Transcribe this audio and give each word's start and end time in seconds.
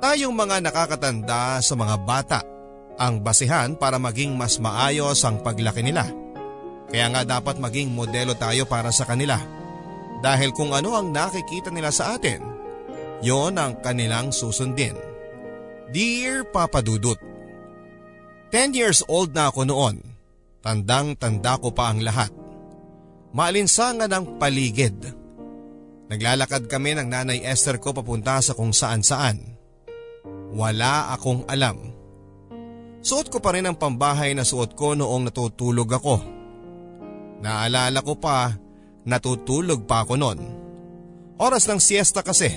Tayong 0.00 0.32
mga 0.32 0.64
nakakatanda 0.64 1.60
sa 1.60 1.76
mga 1.76 1.96
bata 2.00 2.40
ang 2.96 3.20
basihan 3.20 3.76
para 3.76 4.00
maging 4.00 4.32
mas 4.32 4.56
maayos 4.56 5.20
ang 5.28 5.44
paglaki 5.44 5.84
nila. 5.84 6.08
Kaya 6.88 7.06
nga 7.12 7.22
dapat 7.36 7.60
maging 7.60 7.92
modelo 7.92 8.32
tayo 8.32 8.64
para 8.64 8.88
sa 8.96 9.04
kanila. 9.04 9.36
Dahil 10.24 10.56
kung 10.56 10.72
ano 10.72 10.96
ang 10.96 11.12
nakikita 11.12 11.68
nila 11.68 11.92
sa 11.92 12.16
atin, 12.16 12.40
yon 13.20 13.60
ang 13.60 13.76
kanilang 13.84 14.32
susundin. 14.32 14.96
Dear 15.92 16.48
Papa 16.48 16.80
Dudut, 16.80 17.20
10 18.56 18.72
years 18.72 19.04
old 19.04 19.36
na 19.36 19.52
ako 19.52 19.68
noon. 19.68 20.00
Tandang 20.64 21.12
tanda 21.20 21.60
ko 21.60 21.76
pa 21.76 21.92
ang 21.92 22.00
lahat. 22.00 22.32
Maalinsangan 23.36 24.12
ang 24.12 24.40
paligid. 24.40 24.96
Naglalakad 26.08 26.72
kami 26.72 26.96
ng 26.96 27.08
nanay 27.08 27.44
Esther 27.44 27.76
ko 27.76 27.92
papunta 27.92 28.40
sa 28.40 28.56
kung 28.56 28.72
saan 28.72 29.04
saan. 29.04 29.59
Wala 30.50 31.14
akong 31.14 31.46
alam. 31.46 31.78
Suot 33.00 33.32
ko 33.32 33.38
pa 33.40 33.56
rin 33.56 33.64
ang 33.64 33.78
pambahay 33.78 34.36
na 34.36 34.44
suot 34.44 34.76
ko 34.76 34.92
noong 34.92 35.30
natutulog 35.30 35.88
ako. 35.88 36.16
Naalala 37.40 38.04
ko 38.04 38.20
pa, 38.20 38.52
natutulog 39.08 39.88
pa 39.88 40.04
ako 40.04 40.14
noon. 40.20 40.40
Oras 41.40 41.64
ng 41.64 41.80
siesta 41.80 42.20
kasi. 42.20 42.52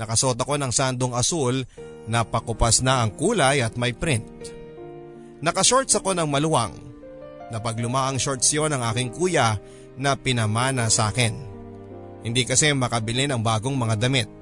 Nakasuot 0.00 0.40
ako 0.40 0.56
ng 0.56 0.72
sandong 0.72 1.12
asul 1.12 1.68
na 2.08 2.24
pakupas 2.24 2.80
na 2.80 3.04
ang 3.04 3.12
kulay 3.12 3.60
at 3.60 3.76
may 3.76 3.92
print. 3.92 4.24
Nakashorts 5.44 5.92
ako 6.00 6.16
ng 6.16 6.28
maluwang. 6.30 6.72
Napagluma 7.52 8.08
ang 8.08 8.16
shorts 8.16 8.48
yon 8.56 8.72
ng 8.72 8.80
aking 8.88 9.12
kuya 9.12 9.60
na 10.00 10.16
pinamana 10.16 10.88
sa 10.88 11.12
akin. 11.12 11.36
Hindi 12.24 12.48
kasi 12.48 12.72
makabili 12.72 13.28
ng 13.28 13.44
bagong 13.44 13.76
mga 13.76 14.00
damit. 14.00 14.41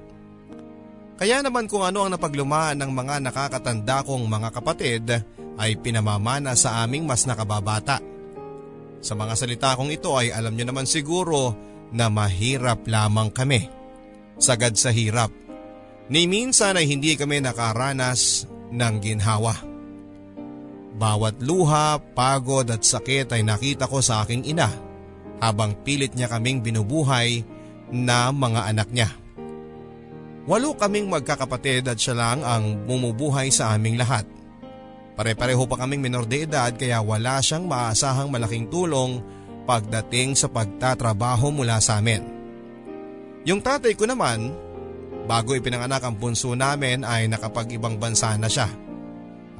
Kaya 1.21 1.45
naman 1.45 1.69
kung 1.69 1.85
ano 1.85 2.01
ang 2.01 2.17
napaglumaan 2.17 2.81
ng 2.81 2.97
mga 2.97 3.21
nakakatanda 3.21 4.01
kong 4.01 4.25
mga 4.25 4.49
kapatid 4.57 5.05
ay 5.53 5.77
pinamamana 5.77 6.57
sa 6.57 6.81
aming 6.81 7.05
mas 7.05 7.29
nakababata. 7.29 8.01
Sa 9.05 9.13
mga 9.13 9.37
salita 9.37 9.77
kong 9.77 9.93
ito 9.93 10.17
ay 10.17 10.33
alam 10.33 10.57
nyo 10.57 10.73
naman 10.73 10.89
siguro 10.89 11.53
na 11.93 12.09
mahirap 12.09 12.89
lamang 12.89 13.29
kami. 13.29 13.69
Sagad 14.41 14.73
sa 14.73 14.89
hirap. 14.89 15.29
Ni 16.09 16.25
minsan 16.25 16.73
ay 16.73 16.89
hindi 16.89 17.13
kami 17.13 17.37
nakaranas 17.37 18.49
ng 18.73 18.95
ginhawa. 18.97 19.53
Bawat 20.97 21.37
luha, 21.37 22.01
pagod 22.01 22.65
at 22.65 22.81
sakit 22.81 23.29
ay 23.29 23.45
nakita 23.45 23.85
ko 23.85 24.01
sa 24.01 24.25
aking 24.25 24.57
ina 24.57 24.73
habang 25.37 25.85
pilit 25.85 26.17
niya 26.17 26.33
kaming 26.33 26.65
binubuhay 26.65 27.45
na 27.93 28.33
mga 28.33 28.73
anak 28.73 28.89
niya. 28.89 29.20
Walo 30.49 30.73
kaming 30.73 31.05
magkakapatid 31.05 31.85
at 31.85 31.97
siya 32.01 32.17
lang 32.17 32.41
ang 32.41 32.81
bumubuhay 32.89 33.53
sa 33.53 33.77
aming 33.77 34.01
lahat. 34.01 34.25
Pare-pareho 35.13 35.69
pa 35.69 35.85
kaming 35.85 36.01
minor 36.01 36.25
de 36.25 36.49
edad 36.49 36.73
kaya 36.73 36.97
wala 36.97 37.37
siyang 37.45 37.69
maasahang 37.69 38.33
malaking 38.33 38.65
tulong 38.73 39.21
pagdating 39.69 40.33
sa 40.33 40.49
pagtatrabaho 40.49 41.53
mula 41.53 41.77
sa 41.77 42.01
amin. 42.01 42.25
Yung 43.45 43.61
tatay 43.61 43.93
ko 43.93 44.09
naman, 44.09 44.49
bago 45.29 45.53
ipinanganak 45.53 46.01
ang 46.01 46.17
bunso 46.17 46.57
namin 46.57 47.05
ay 47.05 47.29
nakapag-ibang 47.29 48.01
bansa 48.01 48.33
na 48.41 48.49
siya. 48.49 48.65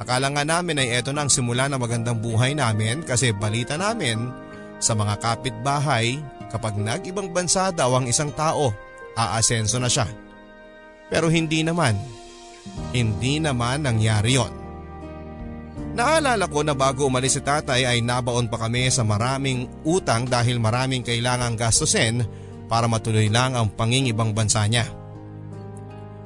Akala 0.01 0.33
nga 0.33 0.41
namin 0.41 0.81
ay 0.81 0.97
eto 0.97 1.13
na 1.13 1.29
ang 1.29 1.29
simula 1.29 1.69
ng 1.69 1.77
magandang 1.77 2.17
buhay 2.17 2.57
namin 2.57 3.05
kasi 3.05 3.29
balita 3.37 3.77
namin 3.77 4.33
sa 4.81 4.97
mga 4.97 5.21
kapitbahay 5.21 6.17
kapag 6.49 6.73
nag-ibang 6.73 7.29
bansa 7.29 7.69
daw 7.69 7.93
ang 7.93 8.09
isang 8.09 8.33
tao, 8.33 8.73
aasenso 9.13 9.77
na 9.77 9.85
siya. 9.85 10.09
Pero 11.11 11.27
hindi 11.27 11.61
naman. 11.67 11.99
Hindi 12.95 13.43
naman 13.43 13.83
nangyari 13.83 14.39
yon. 14.39 14.53
Naalala 15.91 16.47
ko 16.47 16.63
na 16.63 16.71
bago 16.71 17.11
umalis 17.11 17.35
si 17.35 17.41
tatay 17.43 17.83
ay 17.83 17.99
nabaon 17.99 18.47
pa 18.47 18.55
kami 18.63 18.87
sa 18.87 19.03
maraming 19.03 19.67
utang 19.83 20.23
dahil 20.23 20.55
maraming 20.55 21.03
kailangang 21.03 21.59
gastusin 21.59 22.23
para 22.71 22.87
matuloy 22.87 23.27
lang 23.27 23.59
ang 23.59 23.67
pangingibang 23.67 24.31
bansa 24.31 24.63
niya. 24.71 24.87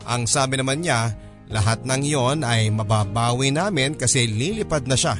Ang 0.06 0.29
sabi 0.29 0.62
naman 0.62 0.85
niya, 0.85 1.18
lahat 1.50 1.81
ng 1.81 2.01
iyon 2.06 2.45
ay 2.45 2.69
mababawi 2.69 3.50
namin 3.50 3.97
kasi 3.97 4.29
lilipad 4.29 4.85
na 4.85 4.94
siya 4.94 5.18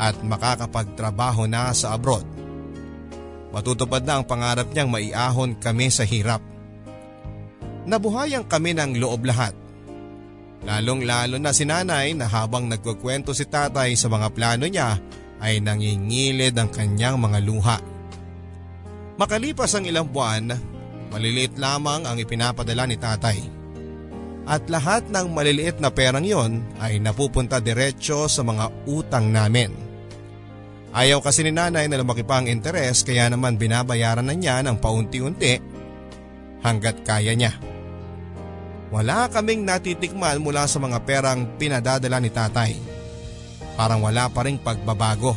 at 0.00 0.16
makakapagtrabaho 0.24 1.44
na 1.44 1.68
sa 1.76 1.92
abroad. 1.92 2.24
Matutupad 3.52 4.04
na 4.04 4.20
ang 4.20 4.24
pangarap 4.24 4.72
niyang 4.72 4.88
maiahon 4.88 5.56
kami 5.56 5.92
sa 5.92 6.04
hirap. 6.04 6.40
Nabuhayan 7.86 8.44
kami 8.50 8.74
ng 8.74 8.98
loob 8.98 9.24
lahat 9.30 9.54
Lalong 10.66 11.06
lalo 11.06 11.38
na 11.38 11.54
si 11.54 11.62
nanay 11.62 12.10
na 12.18 12.26
habang 12.26 12.66
nagkukwento 12.66 13.30
si 13.30 13.46
tatay 13.46 13.94
sa 13.94 14.10
mga 14.10 14.34
plano 14.34 14.66
niya 14.66 14.98
ay 15.38 15.62
nangingilid 15.62 16.58
ang 16.58 16.74
kanyang 16.74 17.22
mga 17.22 17.38
luha. 17.46 17.78
Makalipas 19.14 19.78
ang 19.78 19.86
ilang 19.86 20.10
buwan, 20.10 20.58
maliliit 21.14 21.54
lamang 21.54 22.02
ang 22.02 22.18
ipinapadala 22.18 22.82
ni 22.90 22.98
tatay. 22.98 23.38
At 24.46 24.66
lahat 24.66 25.06
ng 25.10 25.30
maliliit 25.30 25.78
na 25.78 25.90
perang 25.90 26.26
yon 26.26 26.62
ay 26.82 26.98
napupunta 26.98 27.62
diretsyo 27.62 28.26
sa 28.26 28.42
mga 28.42 28.90
utang 28.90 29.30
namin. 29.30 29.70
Ayaw 30.96 31.22
kasi 31.22 31.46
ni 31.46 31.54
nanay 31.54 31.86
na 31.86 32.02
lumaki 32.02 32.26
pa 32.26 32.42
ang 32.42 32.50
interes 32.50 33.06
kaya 33.06 33.30
naman 33.30 33.54
binabayaran 33.54 34.26
na 34.26 34.34
niya 34.34 34.64
ng 34.66 34.82
paunti-unti 34.82 35.54
hanggat 36.66 37.06
kaya 37.06 37.38
niya. 37.38 37.75
Wala 38.94 39.26
kaming 39.26 39.66
natitikman 39.66 40.38
mula 40.38 40.70
sa 40.70 40.78
mga 40.78 41.02
perang 41.02 41.58
pinadadala 41.58 42.22
ni 42.22 42.30
tatay. 42.30 42.72
Parang 43.74 44.00
wala 44.00 44.30
pa 44.30 44.46
rin 44.46 44.62
pagbabago. 44.62 45.34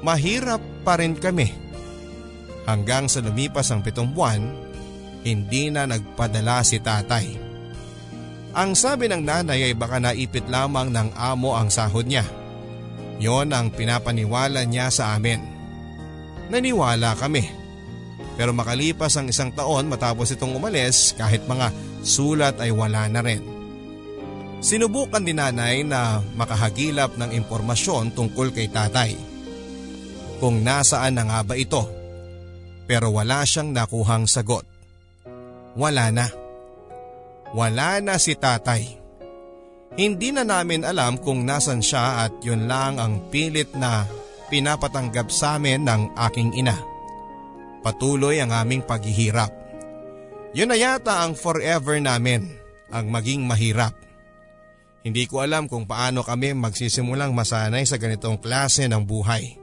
Mahirap 0.00 0.62
pa 0.82 0.96
rin 0.96 1.12
kami. 1.14 1.52
Hanggang 2.64 3.08
sa 3.08 3.20
lumipas 3.20 3.68
ang 3.68 3.84
pitong 3.84 4.12
buwan, 4.12 4.42
hindi 5.24 5.68
na 5.68 5.84
nagpadala 5.84 6.64
si 6.64 6.80
tatay. 6.80 7.26
Ang 8.56 8.72
sabi 8.72 9.06
ng 9.06 9.22
nanay 9.22 9.70
ay 9.70 9.74
baka 9.76 10.00
naipit 10.00 10.48
lamang 10.48 10.88
ng 10.88 11.14
amo 11.14 11.52
ang 11.52 11.68
sahod 11.68 12.08
niya. 12.08 12.24
Yon 13.20 13.52
ang 13.52 13.68
pinapaniwala 13.70 14.64
niya 14.64 14.88
sa 14.88 15.14
amin. 15.14 15.42
Naniwala 16.48 17.12
kami. 17.18 17.44
Pero 18.38 18.54
makalipas 18.54 19.18
ang 19.18 19.26
isang 19.28 19.50
taon 19.52 19.90
matapos 19.90 20.32
itong 20.32 20.54
umalis 20.54 21.12
kahit 21.18 21.44
mga 21.44 21.74
sulat 22.02 22.58
ay 22.62 22.70
wala 22.74 23.06
na 23.10 23.20
rin. 23.22 23.42
Sinubukan 24.58 25.22
din 25.22 25.38
nanay 25.38 25.86
na 25.86 26.18
makahagilap 26.34 27.14
ng 27.14 27.30
impormasyon 27.30 28.10
tungkol 28.10 28.50
kay 28.50 28.66
tatay. 28.66 29.14
Kung 30.42 30.66
nasaan 30.66 31.18
na 31.18 31.22
nga 31.26 31.40
ba 31.46 31.54
ito. 31.54 31.86
Pero 32.88 33.14
wala 33.14 33.46
siyang 33.46 33.70
nakuhang 33.70 34.26
sagot. 34.26 34.66
Wala 35.78 36.10
na. 36.10 36.26
Wala 37.54 38.02
na 38.02 38.18
si 38.18 38.34
tatay. 38.34 38.98
Hindi 39.98 40.30
na 40.30 40.46
namin 40.46 40.86
alam 40.86 41.18
kung 41.18 41.42
nasan 41.42 41.82
siya 41.82 42.26
at 42.26 42.32
yun 42.42 42.70
lang 42.70 43.02
ang 43.02 43.30
pilit 43.34 43.74
na 43.74 44.06
pinapatanggap 44.46 45.26
sa 45.30 45.58
amin 45.58 45.86
ng 45.86 46.02
aking 46.28 46.54
ina. 46.54 46.78
Patuloy 47.82 48.38
ang 48.42 48.54
aming 48.54 48.82
paghihirap. 48.86 49.57
Yun 50.56 50.72
na 50.72 50.76
yata 50.80 51.24
ang 51.24 51.36
forever 51.36 52.00
namin, 52.00 52.48
ang 52.88 53.12
maging 53.12 53.44
mahirap. 53.44 53.92
Hindi 55.04 55.28
ko 55.28 55.44
alam 55.44 55.68
kung 55.68 55.84
paano 55.84 56.24
kami 56.24 56.56
magsisimulang 56.56 57.32
masanay 57.32 57.84
sa 57.84 58.00
ganitong 58.00 58.40
klase 58.40 58.88
ng 58.88 59.04
buhay. 59.04 59.56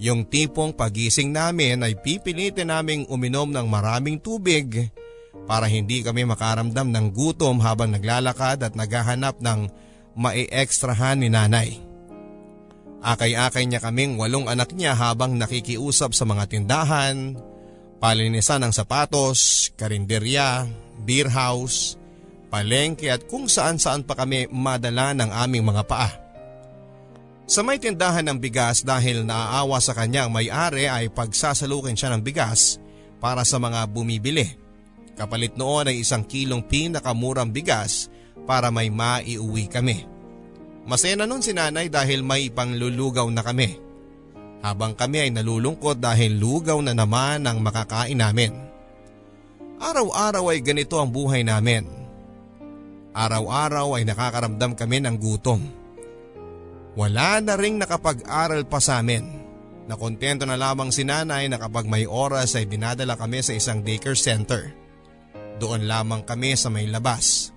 Yung 0.00 0.24
tipong 0.24 0.72
pagising 0.72 1.28
namin 1.28 1.84
ay 1.84 1.92
pipilitin 2.00 2.72
naming 2.72 3.04
uminom 3.12 3.52
ng 3.52 3.66
maraming 3.68 4.16
tubig 4.16 4.88
para 5.44 5.68
hindi 5.68 6.00
kami 6.00 6.24
makaramdam 6.24 6.88
ng 6.88 7.06
gutom 7.12 7.60
habang 7.60 7.92
naglalakad 7.92 8.64
at 8.64 8.72
naghahanap 8.72 9.36
ng 9.44 9.68
mai-extrahan 10.16 11.20
ni 11.20 11.28
nanay. 11.28 11.76
Akay-akay 13.04 13.68
niya 13.68 13.80
kaming 13.80 14.16
walong 14.16 14.48
anak 14.48 14.72
niya 14.72 14.96
habang 14.96 15.36
nakikiusap 15.36 16.16
sa 16.16 16.24
mga 16.24 16.48
tindahan, 16.48 17.36
palinisan 18.00 18.64
ng 18.64 18.72
sapatos, 18.72 19.70
karinderya, 19.76 20.64
beer 21.04 21.28
house, 21.28 22.00
palengke 22.48 23.12
at 23.12 23.28
kung 23.28 23.46
saan 23.46 23.76
saan 23.76 24.02
pa 24.02 24.16
kami 24.16 24.48
madala 24.48 25.12
ng 25.12 25.30
aming 25.30 25.68
mga 25.68 25.84
paa. 25.84 26.10
Sa 27.44 27.60
may 27.60 27.76
tindahan 27.76 28.24
ng 28.24 28.38
bigas 28.40 28.80
dahil 28.80 29.26
naaawa 29.26 29.78
sa 29.82 29.92
kanya 29.92 30.24
ang 30.26 30.32
may-ari 30.32 30.88
ay 30.88 31.12
pagsasalukin 31.12 31.98
siya 31.98 32.14
ng 32.16 32.22
bigas 32.24 32.80
para 33.20 33.44
sa 33.44 33.60
mga 33.60 33.84
bumibili. 33.90 34.48
Kapalit 35.18 35.58
noon 35.58 35.92
ay 35.92 36.00
isang 36.00 36.24
kilong 36.24 36.64
pinakamurang 36.64 37.52
bigas 37.52 38.08
para 38.46 38.72
may 38.72 38.88
maiuwi 38.88 39.68
kami. 39.68 40.08
Masaya 40.88 41.18
na 41.18 41.28
nun 41.28 41.44
si 41.44 41.52
nanay 41.52 41.92
dahil 41.92 42.24
may 42.24 42.48
panglulugaw 42.48 43.28
na 43.28 43.44
kami 43.44 43.89
habang 44.60 44.92
kami 44.92 45.28
ay 45.28 45.30
nalulungkot 45.32 45.96
dahil 46.00 46.36
lugaw 46.36 46.80
na 46.84 46.92
naman 46.92 47.44
ang 47.48 47.64
makakain 47.64 48.20
namin. 48.20 48.52
Araw-araw 49.80 50.52
ay 50.52 50.60
ganito 50.60 51.00
ang 51.00 51.08
buhay 51.08 51.40
namin. 51.40 51.88
Araw-araw 53.16 53.96
ay 53.96 54.04
nakakaramdam 54.04 54.76
kami 54.76 55.00
ng 55.00 55.16
gutom. 55.16 55.60
Wala 56.94 57.40
na 57.40 57.56
ring 57.56 57.80
nakapag-aral 57.80 58.68
pa 58.68 58.78
sa 58.78 59.00
amin. 59.00 59.40
Nakontento 59.88 60.44
na 60.44 60.54
lamang 60.54 60.92
si 60.92 61.02
nanay 61.02 61.48
na 61.48 61.58
kapag 61.58 61.88
may 61.88 62.04
oras 62.04 62.54
ay 62.54 62.68
dinadala 62.68 63.16
kami 63.16 63.42
sa 63.42 63.56
isang 63.56 63.80
daycare 63.80 64.14
center. 64.14 64.70
Doon 65.58 65.88
lamang 65.88 66.22
kami 66.22 66.54
sa 66.54 66.68
may 66.68 66.86
labas. 66.86 67.50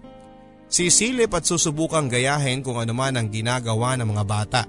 Sisilip 0.72 1.30
at 1.38 1.46
susubukang 1.46 2.10
gayahin 2.10 2.66
kung 2.66 2.82
ano 2.82 2.96
man 2.98 3.14
ang 3.20 3.30
ginagawa 3.30 3.94
ng 4.00 4.08
mga 4.10 4.24
bata. 4.26 4.62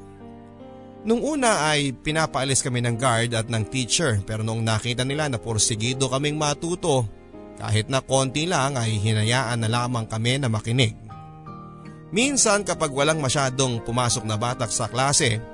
Nung 1.04 1.20
una 1.20 1.68
ay 1.68 1.92
pinapaalis 1.92 2.64
kami 2.64 2.80
ng 2.80 2.96
guard 2.96 3.36
at 3.36 3.52
ng 3.52 3.68
teacher 3.68 4.24
pero 4.24 4.40
noong 4.40 4.64
nakita 4.64 5.04
nila 5.04 5.28
na 5.28 5.36
porsigido 5.36 6.08
kaming 6.08 6.40
matuto 6.40 7.04
kahit 7.60 7.92
na 7.92 8.00
konti 8.00 8.48
lang 8.48 8.74
ay 8.80 8.96
hinayaan 8.96 9.60
na 9.60 9.68
lamang 9.68 10.08
kami 10.08 10.40
na 10.40 10.48
makinig. 10.48 10.96
Minsan 12.08 12.64
kapag 12.64 12.88
walang 12.94 13.20
masyadong 13.20 13.84
pumasok 13.84 14.24
na 14.24 14.40
batak 14.40 14.72
sa 14.72 14.88
klase 14.88 15.44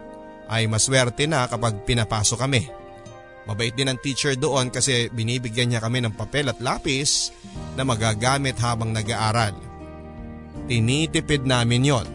ay 0.46 0.70
maswerte 0.70 1.26
na 1.26 1.50
kapag 1.50 1.82
pinapasok 1.82 2.38
kami. 2.46 2.70
Mabait 3.48 3.74
din 3.74 3.90
ang 3.90 3.98
teacher 3.98 4.38
doon 4.38 4.70
kasi 4.70 5.10
binibigyan 5.10 5.72
niya 5.72 5.82
kami 5.82 5.98
ng 6.04 6.14
papel 6.14 6.52
at 6.52 6.62
lapis 6.62 7.34
na 7.74 7.82
magagamit 7.82 8.54
habang 8.62 8.94
nag-aaral. 8.94 9.56
Tinitipid 10.70 11.42
namin 11.42 11.90
yon. 11.90 12.08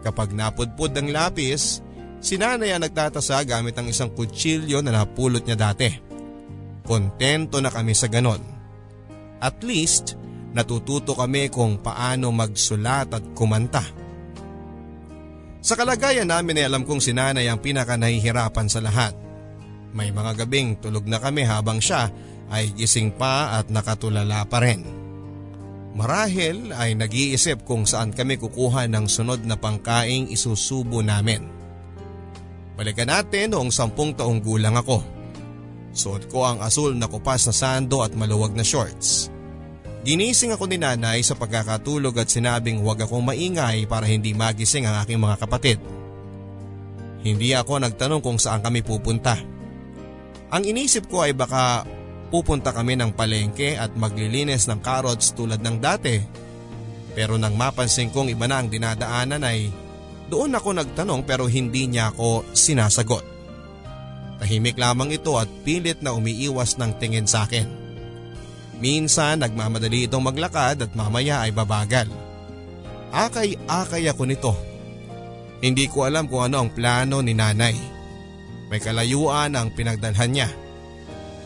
Kapag 0.00 0.32
napudpud 0.32 0.96
ang 0.96 1.12
lapis, 1.12 1.84
si 2.20 2.36
nanay 2.36 2.76
ang 2.76 2.84
nagtatasa 2.84 3.42
gamit 3.48 3.74
ang 3.76 3.88
isang 3.88 4.12
kutsilyo 4.12 4.84
na 4.84 4.92
napulot 4.92 5.42
niya 5.42 5.56
dati. 5.56 5.88
Kontento 6.84 7.58
na 7.58 7.72
kami 7.72 7.96
sa 7.96 8.06
ganon. 8.06 8.40
At 9.40 9.64
least, 9.64 10.20
natututo 10.52 11.16
kami 11.16 11.48
kung 11.48 11.80
paano 11.80 12.28
magsulat 12.30 13.08
at 13.10 13.24
kumanta. 13.32 13.84
Sa 15.60 15.76
kalagayan 15.76 16.28
namin 16.28 16.60
ay 16.60 16.72
alam 16.72 16.88
kong 16.88 17.04
si 17.04 17.12
nanay 17.12 17.48
ang 17.48 17.60
pinaka 17.60 17.96
nahihirapan 17.96 18.68
sa 18.68 18.80
lahat. 18.80 19.12
May 19.92 20.08
mga 20.14 20.44
gabing 20.44 20.80
tulog 20.80 21.04
na 21.04 21.20
kami 21.20 21.44
habang 21.44 21.82
siya 21.82 22.08
ay 22.48 22.72
gising 22.72 23.12
pa 23.12 23.60
at 23.60 23.68
nakatulala 23.68 24.48
pa 24.48 24.58
rin. 24.64 24.82
Marahil 25.90 26.70
ay 26.72 26.94
nag-iisip 26.94 27.66
kung 27.66 27.84
saan 27.84 28.14
kami 28.14 28.38
kukuha 28.38 28.86
ng 28.86 29.10
sunod 29.10 29.42
na 29.42 29.58
pangkaing 29.58 30.30
isusubo 30.30 31.02
namin. 31.02 31.59
Balikan 32.80 33.12
natin 33.12 33.52
noong 33.52 33.68
sampung 33.68 34.16
taong 34.16 34.40
gulang 34.40 34.72
ako. 34.72 35.04
Suot 35.92 36.32
ko 36.32 36.48
ang 36.48 36.64
asul 36.64 36.96
na 36.96 37.12
kupas 37.12 37.44
na 37.44 37.52
sando 37.52 38.00
at 38.00 38.16
maluwag 38.16 38.56
na 38.56 38.64
shorts. 38.64 39.28
Ginising 40.00 40.56
ako 40.56 40.64
ni 40.64 40.80
nanay 40.80 41.20
sa 41.20 41.36
pagkakatulog 41.36 42.16
at 42.16 42.32
sinabing 42.32 42.80
huwag 42.80 43.04
akong 43.04 43.20
maingay 43.20 43.84
para 43.84 44.08
hindi 44.08 44.32
magising 44.32 44.88
ang 44.88 44.96
aking 45.04 45.20
mga 45.20 45.36
kapatid. 45.44 45.76
Hindi 47.20 47.52
ako 47.52 47.84
nagtanong 47.84 48.24
kung 48.24 48.40
saan 48.40 48.64
kami 48.64 48.80
pupunta. 48.80 49.36
Ang 50.48 50.64
inisip 50.64 51.04
ko 51.04 51.28
ay 51.28 51.36
baka 51.36 51.84
pupunta 52.32 52.72
kami 52.72 52.96
ng 52.96 53.12
palengke 53.12 53.76
at 53.76 53.92
maglilinis 53.92 54.72
ng 54.72 54.80
carrots 54.80 55.36
tulad 55.36 55.60
ng 55.60 55.76
dati. 55.84 56.16
Pero 57.12 57.36
nang 57.36 57.60
mapansin 57.60 58.08
kong 58.08 58.32
iba 58.32 58.48
na 58.48 58.64
ang 58.64 58.72
dinadaanan 58.72 59.44
ay 59.44 59.68
doon 60.30 60.54
ako 60.54 60.78
nagtanong 60.78 61.26
pero 61.26 61.50
hindi 61.50 61.90
niya 61.90 62.14
ako 62.14 62.46
sinasagot. 62.54 63.26
Tahimik 64.40 64.80
lamang 64.80 65.12
ito 65.12 65.36
at 65.36 65.50
pilit 65.66 66.00
na 66.00 66.16
umiiwas 66.16 66.80
ng 66.80 66.96
tingin 66.96 67.28
sa 67.28 67.44
akin. 67.44 67.68
Minsan 68.80 69.44
nagmamadali 69.44 70.08
itong 70.08 70.24
maglakad 70.24 70.80
at 70.80 70.92
mamaya 70.96 71.44
ay 71.44 71.52
babagal. 71.52 72.08
Akay-akay 73.12 74.08
ako 74.08 74.22
nito. 74.24 74.52
Hindi 75.60 75.84
ko 75.92 76.08
alam 76.08 76.24
kung 76.24 76.48
ano 76.48 76.64
ang 76.64 76.72
plano 76.72 77.20
ni 77.20 77.36
nanay. 77.36 77.76
May 78.72 78.80
kalayuan 78.80 79.52
ang 79.52 79.76
pinagdalhan 79.76 80.32
niya. 80.32 80.48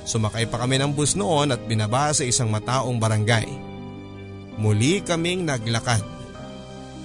Sumakay 0.06 0.46
pa 0.46 0.62
kami 0.62 0.78
ng 0.78 0.94
bus 0.94 1.18
noon 1.18 1.50
at 1.50 1.66
binaba 1.66 2.14
sa 2.14 2.22
isang 2.22 2.52
mataong 2.52 3.02
barangay. 3.02 3.48
Muli 4.60 5.02
kaming 5.02 5.42
naglakad. 5.42 6.13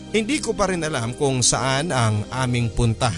Hindi 0.10 0.42
ko 0.42 0.58
pa 0.58 0.66
rin 0.66 0.82
alam 0.82 1.14
kung 1.14 1.46
saan 1.46 1.94
ang 1.94 2.26
aming 2.34 2.74
punta. 2.74 3.14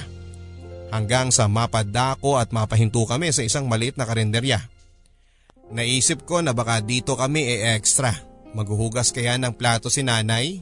Hanggang 0.91 1.31
sa 1.31 1.47
mapadako 1.47 2.35
at 2.35 2.51
mapahinto 2.51 3.07
kami 3.07 3.31
sa 3.31 3.47
isang 3.47 3.71
maliit 3.71 3.95
na 3.95 4.03
karinderya. 4.03 4.59
Naisip 5.71 6.27
ko 6.27 6.43
na 6.43 6.51
baka 6.51 6.83
dito 6.83 7.15
kami 7.15 7.47
e-extra. 7.47 8.11
Maghuhugas 8.51 9.15
kaya 9.15 9.39
ng 9.39 9.55
plato 9.55 9.87
si 9.87 10.03
nanay? 10.03 10.59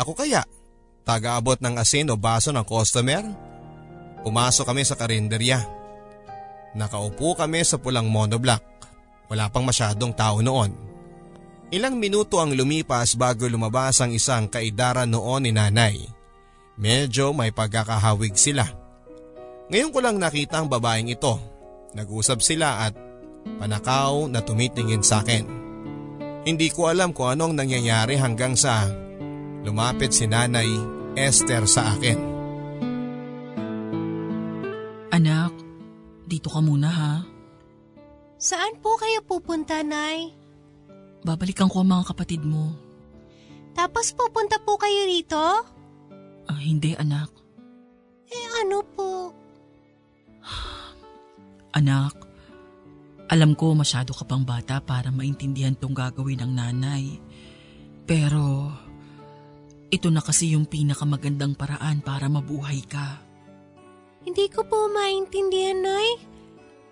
Ako 0.00 0.16
kaya? 0.16 0.40
Taga-abot 1.04 1.60
ng 1.60 1.76
asin 1.76 2.08
o 2.08 2.16
baso 2.16 2.48
ng 2.48 2.64
customer? 2.64 3.20
Pumasok 4.24 4.64
kami 4.64 4.88
sa 4.88 4.96
karinderya. 4.96 5.60
Nakaupo 6.72 7.36
kami 7.36 7.60
sa 7.60 7.76
pulang 7.76 8.08
monoblock. 8.08 8.64
Wala 9.28 9.52
pang 9.52 9.68
masyadong 9.68 10.16
tao 10.16 10.40
noon. 10.40 10.91
Ilang 11.72 11.96
minuto 11.96 12.36
ang 12.36 12.52
lumipas 12.52 13.16
bago 13.16 13.48
lumabas 13.48 14.04
ang 14.04 14.12
isang 14.12 14.46
kaidaran 14.46 15.08
noon 15.08 15.48
ni 15.48 15.52
nanay. 15.56 16.04
Medyo 16.76 17.32
may 17.32 17.48
pagkakahawig 17.48 18.36
sila. 18.36 18.68
Ngayon 19.72 19.90
ko 19.90 19.98
lang 20.04 20.20
nakita 20.20 20.60
ang 20.60 20.68
babaeng 20.68 21.08
ito. 21.08 21.40
Nag-usap 21.96 22.44
sila 22.44 22.84
at 22.84 22.92
Panakaw 23.42 24.30
na 24.30 24.42
tumitingin 24.42 25.02
sa 25.02 25.22
akin. 25.22 25.44
Hindi 26.42 26.68
ko 26.74 26.90
alam 26.90 27.14
kung 27.14 27.30
anong 27.30 27.54
nangyayari 27.54 28.18
hanggang 28.18 28.58
sa 28.58 28.90
lumapit 29.62 30.10
si 30.10 30.26
Nanay 30.26 30.70
Esther 31.14 31.66
sa 31.70 31.94
akin. 31.94 32.18
Anak, 35.12 35.52
dito 36.26 36.48
ka 36.50 36.58
muna 36.58 36.90
ha. 36.90 37.14
Saan 38.42 38.82
po 38.82 38.98
kayo 38.98 39.22
pupunta, 39.22 39.86
Nay? 39.86 40.34
Babalikan 41.22 41.70
ko 41.70 41.82
ang 41.82 41.90
mga 41.94 42.14
kapatid 42.14 42.42
mo. 42.42 42.74
Tapos 43.72 44.12
pupunta 44.12 44.58
po 44.60 44.76
kayo 44.76 45.06
rito? 45.06 45.42
Ah, 46.50 46.60
hindi 46.60 46.92
anak. 46.98 47.30
Eh 48.28 48.46
ano 48.62 48.82
po? 48.82 49.30
Anak, 51.78 52.16
alam 53.32 53.56
ko 53.56 53.72
masyado 53.72 54.12
ka 54.12 54.28
pang 54.28 54.44
bata 54.44 54.84
para 54.84 55.08
maintindihan 55.08 55.72
tong 55.72 55.96
gagawin 55.96 56.44
ng 56.44 56.52
nanay. 56.52 57.16
Pero 58.04 58.68
ito 59.88 60.08
na 60.08 60.20
kasi 60.20 60.52
yung 60.52 60.64
pinakamagandang 60.64 61.56
paraan 61.56 62.04
para 62.04 62.28
mabuhay 62.28 62.80
ka. 62.84 63.20
Hindi 64.24 64.48
ko 64.48 64.64
po 64.64 64.88
maintindihan, 64.88 65.84
Nay. 65.84 66.16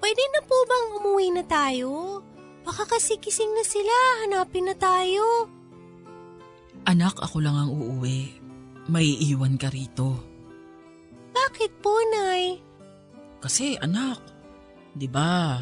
Pwede 0.00 0.22
na 0.32 0.40
po 0.44 0.56
bang 0.64 0.86
umuwi 1.00 1.26
na 1.32 1.44
tayo? 1.44 2.20
Baka 2.66 2.84
kasi 2.86 3.16
kising 3.16 3.50
na 3.56 3.64
sila, 3.64 3.96
hanapin 4.24 4.68
na 4.68 4.76
tayo. 4.76 5.48
Anak, 6.86 7.16
ako 7.20 7.40
lang 7.40 7.56
ang 7.56 7.70
uuwi. 7.72 8.36
May 8.88 9.06
iwan 9.30 9.60
ka 9.60 9.68
rito. 9.68 10.16
Bakit 11.30 11.72
po, 11.80 11.94
Nay? 12.10 12.58
Kasi 13.40 13.78
anak, 13.80 14.20
di 14.92 15.06
ba, 15.06 15.60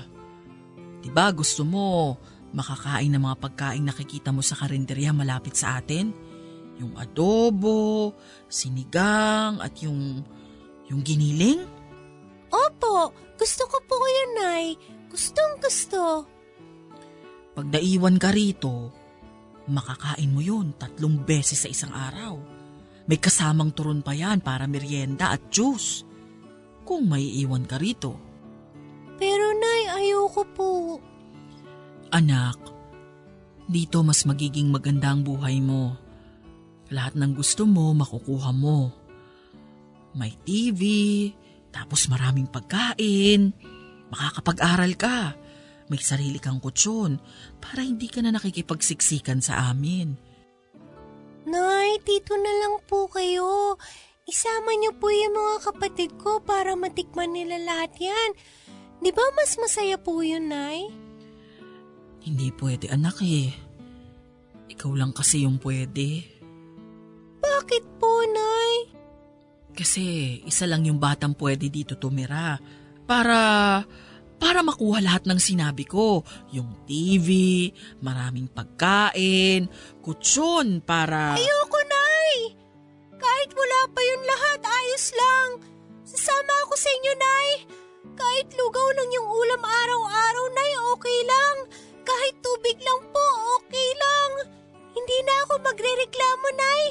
Diba 0.99 1.31
gusto 1.31 1.62
mo 1.62 2.19
makakain 2.50 3.12
ng 3.14 3.23
mga 3.23 3.37
pagkain 3.38 3.85
nakikita 3.87 4.35
mo 4.35 4.43
sa 4.43 4.59
karinderya 4.59 5.14
malapit 5.14 5.55
sa 5.55 5.78
atin? 5.78 6.11
Yung 6.78 6.95
adobo, 6.99 8.14
sinigang 8.50 9.59
at 9.62 9.75
yung, 9.83 10.23
yung 10.90 11.00
giniling? 11.02 11.67
Opo, 12.50 13.12
gusto 13.38 13.62
ko 13.67 13.78
po 13.87 13.99
yun, 13.99 14.31
Nay. 14.43 14.64
Gustong 15.11 15.59
gusto. 15.62 16.26
Pag 17.59 17.75
naiwan 17.75 18.23
ka 18.23 18.31
rito, 18.31 18.95
makakain 19.67 20.31
mo 20.31 20.38
yun 20.38 20.79
tatlong 20.79 21.19
beses 21.19 21.67
sa 21.67 21.67
isang 21.67 21.91
araw. 21.91 22.38
May 23.11 23.19
kasamang 23.19 23.75
turon 23.75 23.99
pa 23.99 24.15
yan 24.15 24.38
para 24.38 24.71
merienda 24.71 25.35
at 25.35 25.50
juice. 25.50 26.07
Kung 26.87 27.11
may 27.11 27.27
iwan 27.43 27.67
ka 27.67 27.83
rito. 27.83 28.15
Pero 29.19 29.59
nay, 29.59 29.91
ayoko 29.91 30.47
po. 30.55 30.71
Anak, 32.15 32.62
dito 33.67 34.07
mas 34.07 34.23
magiging 34.23 34.71
maganda 34.71 35.11
ang 35.11 35.27
buhay 35.27 35.59
mo. 35.59 35.99
Lahat 36.95 37.19
ng 37.19 37.35
gusto 37.35 37.67
mo, 37.67 37.91
makukuha 37.91 38.55
mo. 38.55 38.95
May 40.15 40.31
TV, 40.47 40.79
tapos 41.75 42.07
maraming 42.07 42.47
pagkain, 42.47 43.50
makakapag-aral 44.15 44.95
ka, 44.95 45.35
may 45.88 46.00
sarili 46.00 46.40
kang 46.40 46.61
kutsyon 46.61 47.21
para 47.61 47.85
hindi 47.85 48.09
ka 48.09 48.25
na 48.25 48.33
nakikipagsiksikan 48.33 49.40
sa 49.40 49.73
amin. 49.73 50.16
Nay, 51.49 51.97
dito 52.04 52.37
na 52.37 52.52
lang 52.61 52.85
po 52.85 53.09
kayo. 53.09 53.80
Isama 54.28 54.76
niyo 54.76 54.92
po 55.00 55.09
yung 55.09 55.33
mga 55.33 55.57
kapatid 55.73 56.12
ko 56.21 56.45
para 56.45 56.76
matikman 56.76 57.33
nila 57.33 57.57
lahat 57.64 57.97
yan. 57.97 58.30
Di 59.00 59.09
ba 59.09 59.25
mas 59.33 59.57
masaya 59.57 59.97
po 59.97 60.21
yun, 60.21 60.52
Nay? 60.52 60.92
Hindi 62.21 62.52
pwede 62.61 62.92
anak 62.92 63.25
eh. 63.25 63.49
Ikaw 64.68 64.92
lang 64.92 65.16
kasi 65.16 65.49
yung 65.49 65.57
pwede. 65.64 66.21
Bakit 67.40 67.85
po, 67.97 68.21
Nay? 68.28 68.92
Kasi 69.73 70.04
isa 70.45 70.68
lang 70.68 70.85
yung 70.85 71.00
batang 71.00 71.33
pwede 71.38 71.73
dito 71.73 71.97
tumira. 71.97 72.61
Para, 73.09 73.80
para 74.38 74.62
makuha 74.62 75.02
lahat 75.02 75.26
ng 75.26 75.37
sinabi 75.42 75.85
ko. 75.85 76.23
Yung 76.54 76.87
TV, 76.87 77.68
maraming 78.00 78.49
pagkain, 78.49 79.66
kutsyon 80.00 80.80
para... 80.80 81.35
Ayoko, 81.35 81.80
Nay! 81.85 82.54
Kahit 83.18 83.50
wala 83.52 83.80
pa 83.90 84.00
yun 84.00 84.23
lahat, 84.25 84.61
ayos 84.62 85.07
lang. 85.12 85.49
Sasama 86.07 86.52
ako 86.64 86.75
sa 86.78 86.88
inyo, 86.88 87.12
Nay. 87.18 87.50
Kahit 88.14 88.49
lugaw 88.54 88.88
lang 88.95 89.11
yung 89.11 89.28
ulam 89.28 89.62
araw-araw, 89.62 90.47
Nay, 90.54 90.73
okay 90.95 91.21
lang. 91.26 91.57
Kahit 92.07 92.35
tubig 92.40 92.78
lang 92.80 93.02
po, 93.11 93.26
okay 93.61 93.90
lang. 93.99 94.30
Hindi 94.95 95.18
na 95.26 95.35
ako 95.45 95.52
magre-reklamo, 95.66 96.49
Nay. 96.54 96.85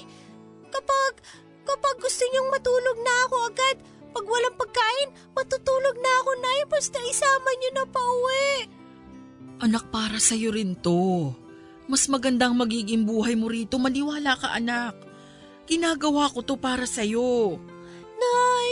Kapag, 0.67 1.13
kapag 1.63 1.95
gusto 1.97 2.23
niyong 2.27 2.49
matulog 2.51 2.97
na 3.01 3.15
ako 3.27 3.35
agad, 3.49 3.77
pag 4.17 4.25
walang 4.25 4.57
pagkain, 4.57 5.09
matutulog 5.37 5.93
na 6.01 6.11
ako, 6.25 6.31
Nay. 6.41 6.59
Basta 6.65 6.97
isama 7.05 7.49
niyo 7.53 7.69
na 7.77 7.85
pa 7.85 8.01
uwi. 8.01 8.49
Anak, 9.61 9.93
para 9.93 10.17
sa'yo 10.17 10.49
rin 10.49 10.73
to. 10.81 11.29
Mas 11.85 12.09
magandang 12.09 12.57
magiging 12.57 13.05
buhay 13.05 13.37
mo 13.37 13.45
rito. 13.45 13.77
Maniwala 13.77 14.33
ka, 14.33 14.57
anak. 14.57 14.97
Ginagawa 15.69 16.33
ko 16.33 16.41
to 16.41 16.57
para 16.57 16.89
sa'yo. 16.89 17.61
Nay, 18.17 18.69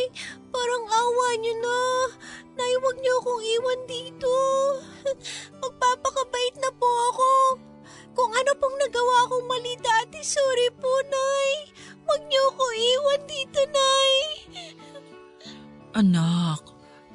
parang 0.49 0.85
awa 0.89 1.37
niyo 1.37 1.53
na. 1.61 1.81
Nay, 2.57 2.73
huwag 2.81 2.97
niyo 3.05 3.13
akong 3.21 3.43
iwan 3.45 3.81
dito. 3.85 4.35
Magpapakabait 5.61 6.57
na 6.57 6.73
po 6.73 6.89
ako. 7.13 7.31
Kung 8.17 8.33
ano 8.33 8.51
pong 8.57 8.81
nagawa 8.81 9.29
kong 9.29 9.45
mali 9.45 9.77
dati, 9.77 10.25
sorry 10.25 10.73
po, 10.73 10.89
Nay. 11.05 11.69
Huwag 12.01 12.21
niyo 12.33 12.41
ako 12.49 12.65
iwan 12.73 13.21
dito, 13.29 13.61
Nay. 13.69 14.13
Anak, 15.95 16.59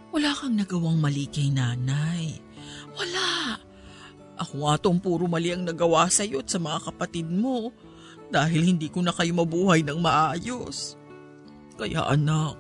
wala 0.09 0.33
kang 0.33 0.57
nagawang 0.57 0.97
mali 0.97 1.29
kay 1.29 1.53
nanay. 1.53 2.41
Wala. 2.97 3.61
Ako 4.41 4.65
nga 4.65 4.75
tong 4.81 4.97
puro 4.97 5.29
mali 5.29 5.53
ang 5.53 5.69
nagawa 5.69 6.09
sa'yo 6.09 6.41
at 6.41 6.49
sa 6.49 6.57
mga 6.57 6.89
kapatid 6.89 7.29
mo 7.29 7.77
dahil 8.33 8.73
hindi 8.73 8.89
ko 8.89 9.05
na 9.05 9.13
kayo 9.13 9.37
mabuhay 9.37 9.85
ng 9.85 10.01
maayos. 10.01 10.97
Kaya 11.77 12.09
anak, 12.09 12.57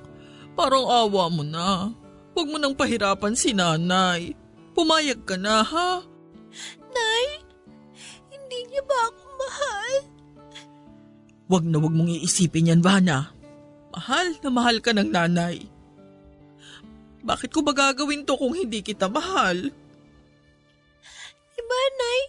parang 0.53 0.85
awa 0.85 1.33
mo 1.33 1.41
na. 1.41 1.89
Huwag 2.37 2.49
mo 2.53 2.61
nang 2.61 2.77
pahirapan 2.77 3.33
si 3.33 3.57
nanay. 3.57 4.37
Pumayag 4.77 5.25
ka 5.25 5.41
na 5.41 5.65
ha? 5.65 6.05
Nay, 6.93 7.27
hindi 8.29 8.59
niyo 8.69 8.85
ba 8.85 9.09
ako 9.09 9.25
mahal? 9.41 9.93
Huwag 11.49 11.65
na 11.65 11.77
huwag 11.81 11.97
mong 11.97 12.12
iisipin 12.12 12.77
yan, 12.77 12.85
Vana. 12.85 13.33
Mahal 13.97 14.37
na 14.45 14.49
mahal 14.53 14.85
ka 14.85 14.93
ng 14.93 15.09
nanay. 15.09 15.80
Bakit 17.21 17.50
ko 17.53 17.61
ba 17.61 17.77
gagawin 17.77 18.25
to 18.25 18.37
kung 18.37 18.57
hindi 18.57 18.81
kita 18.81 19.07
mahal? 19.12 19.69
Diba, 21.53 21.81
Nay? 22.00 22.21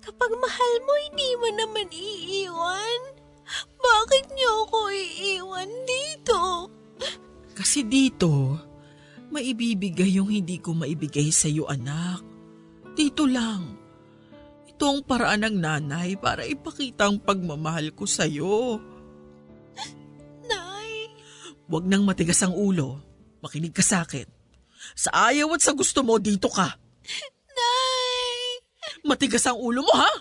Kapag 0.00 0.32
mahal 0.40 0.72
mo, 0.88 0.92
hindi 1.04 1.30
mo 1.36 1.48
naman 1.52 1.88
iiwan. 1.92 3.00
Bakit 3.76 4.32
niyo 4.32 4.64
ako 4.64 4.88
iiwan 4.88 5.70
dito? 5.84 6.40
Kasi 7.52 7.84
dito, 7.84 8.56
maibibigay 9.28 10.16
yung 10.16 10.32
hindi 10.32 10.56
ko 10.56 10.72
maibigay 10.72 11.28
sa 11.28 11.52
iyo, 11.52 11.68
anak. 11.68 12.24
Dito 12.96 13.28
lang. 13.28 13.76
Ito 14.64 14.84
ang 14.88 15.00
paraan 15.04 15.44
ng 15.44 15.56
nanay 15.60 16.16
para 16.16 16.46
ipakita 16.46 17.10
ang 17.10 17.20
pagmamahal 17.20 17.92
ko 17.92 18.08
sa 18.08 18.24
iyo. 18.24 18.80
Nay, 20.48 21.12
Huwag 21.68 21.84
nang 21.84 22.08
matigas 22.08 22.40
ang 22.40 22.56
ulo. 22.56 23.02
Makinig 23.44 23.76
ka 23.76 23.84
sa 23.84 24.08
akin. 24.08 24.37
Sa 24.94 25.10
ayaw 25.12 25.52
at 25.56 25.62
sa 25.64 25.72
gusto 25.76 26.00
mo, 26.04 26.16
dito 26.20 26.48
ka. 26.48 26.78
Nay! 27.52 28.62
Matigas 29.04 29.44
ang 29.48 29.58
ulo 29.58 29.82
mo, 29.84 29.94
ha? 29.96 30.12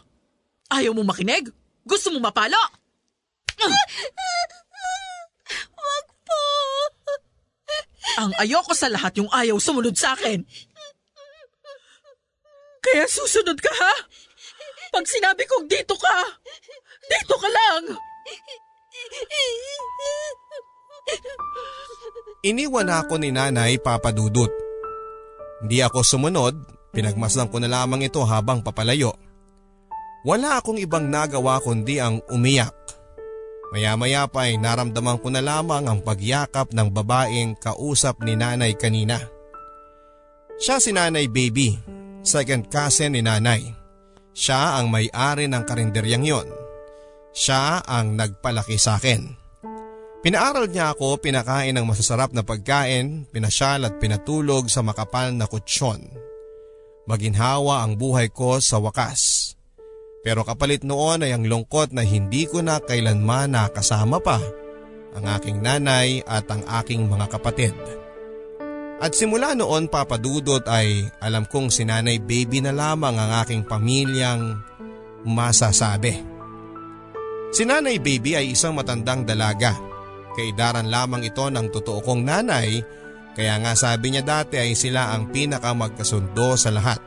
Ayaw 0.74 0.92
mo 0.92 1.04
makinig? 1.08 1.52
Gusto 1.88 2.12
mo 2.12 2.20
mapalo? 2.20 2.60
Wag 5.78 6.06
po! 6.28 6.42
Ang 8.18 8.32
ayoko 8.42 8.74
sa 8.76 8.92
lahat 8.92 9.16
yung 9.22 9.32
ayaw 9.32 9.56
sumunod 9.62 9.96
sa 9.96 10.18
akin. 10.18 10.44
Kaya 12.84 13.06
susunod 13.08 13.60
ka, 13.60 13.72
ha? 13.72 13.96
Pag 14.92 15.06
sinabi 15.06 15.44
kong 15.46 15.68
dito 15.68 15.96
ka, 16.00 16.18
dito 17.08 17.36
ka 17.36 17.50
lang. 17.52 17.84
Iniwan 22.48 22.88
ako 22.88 23.20
ni 23.20 23.34
nanay 23.34 23.82
papadudot. 23.82 24.52
Hindi 25.60 25.82
ako 25.82 26.06
sumunod, 26.06 26.56
pinagmasdan 26.94 27.50
ko 27.50 27.58
na 27.58 27.68
lamang 27.68 28.06
ito 28.06 28.22
habang 28.22 28.62
papalayo. 28.62 29.18
Wala 30.24 30.62
akong 30.62 30.78
ibang 30.78 31.10
nagawa 31.10 31.58
kundi 31.60 31.98
ang 31.98 32.22
umiyak. 32.30 32.76
Maya-maya 33.74 34.32
pa 34.32 34.48
ay 34.48 34.56
naramdaman 34.56 35.20
ko 35.20 35.28
na 35.28 35.44
lamang 35.44 35.88
ang 35.88 36.00
pagyakap 36.00 36.72
ng 36.72 36.88
babaeng 36.88 37.60
kausap 37.60 38.24
ni 38.24 38.40
nanay 38.40 38.78
kanina. 38.80 39.20
Siya 40.58 40.80
si 40.80 40.96
nanay 40.96 41.28
baby, 41.28 41.76
second 42.24 42.72
cousin 42.72 43.14
ni 43.14 43.22
nanay. 43.22 43.62
Siya 44.32 44.80
ang 44.80 44.88
may-ari 44.94 45.50
ng 45.50 45.64
karinderyang 45.68 46.24
yon. 46.24 46.48
Siya 47.36 47.84
ang 47.84 48.16
nagpalaki 48.16 48.80
sa 48.80 49.02
akin. 49.02 49.47
Pinaaral 50.28 50.68
niya 50.68 50.92
ako 50.92 51.24
pinakain 51.24 51.72
ng 51.72 51.88
masasarap 51.88 52.36
na 52.36 52.44
pagkain, 52.44 53.24
pinasyal 53.32 53.88
at 53.88 53.96
pinatulog 53.96 54.68
sa 54.68 54.84
makapal 54.84 55.32
na 55.32 55.48
kutsyon. 55.48 56.04
Maginhawa 57.08 57.88
ang 57.88 57.96
buhay 57.96 58.28
ko 58.28 58.60
sa 58.60 58.76
wakas. 58.76 59.56
Pero 60.28 60.44
kapalit 60.44 60.84
noon 60.84 61.24
ay 61.24 61.32
ang 61.32 61.48
lungkot 61.48 61.96
na 61.96 62.04
hindi 62.04 62.44
ko 62.44 62.60
na 62.60 62.84
kailanman 62.84 63.56
nakasama 63.56 64.20
pa 64.20 64.36
ang 65.16 65.32
aking 65.40 65.64
nanay 65.64 66.20
at 66.28 66.44
ang 66.52 66.60
aking 66.84 67.08
mga 67.08 67.32
kapatid. 67.32 67.72
At 69.00 69.16
simula 69.16 69.56
noon 69.56 69.88
papadudot 69.88 70.68
ay 70.68 71.08
alam 71.24 71.48
kong 71.48 71.72
si 71.72 71.88
nanay 71.88 72.20
baby 72.20 72.60
na 72.60 72.76
lamang 72.76 73.16
ang 73.16 73.48
aking 73.48 73.64
pamilyang 73.64 74.60
masasabi. 75.24 76.20
Si 77.56 77.64
nanay 77.64 78.04
baby 78.04 78.36
ay 78.36 78.52
isang 78.52 78.76
matandang 78.76 79.24
dalaga. 79.24 79.87
Kaidaran 80.38 80.94
lamang 80.94 81.26
ito 81.26 81.50
ng 81.50 81.74
totoo 81.74 82.06
kong 82.06 82.22
nanay 82.22 82.78
kaya 83.38 83.58
nga 83.62 83.74
sabi 83.78 84.14
niya 84.14 84.26
dati 84.26 84.58
ay 84.58 84.74
sila 84.74 85.14
ang 85.14 85.30
pinakamagkasundo 85.30 86.58
sa 86.58 86.74
lahat. 86.74 86.98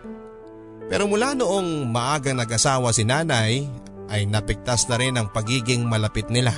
Pero 0.86 1.10
mula 1.10 1.34
noong 1.38 1.90
maagang 1.90 2.38
nag-asawa 2.38 2.94
si 2.94 3.06
nanay 3.06 3.66
ay 4.10 4.26
napiktas 4.26 4.90
na 4.90 4.98
rin 4.98 5.18
ang 5.18 5.30
pagiging 5.34 5.86
malapit 5.86 6.26
nila. 6.30 6.54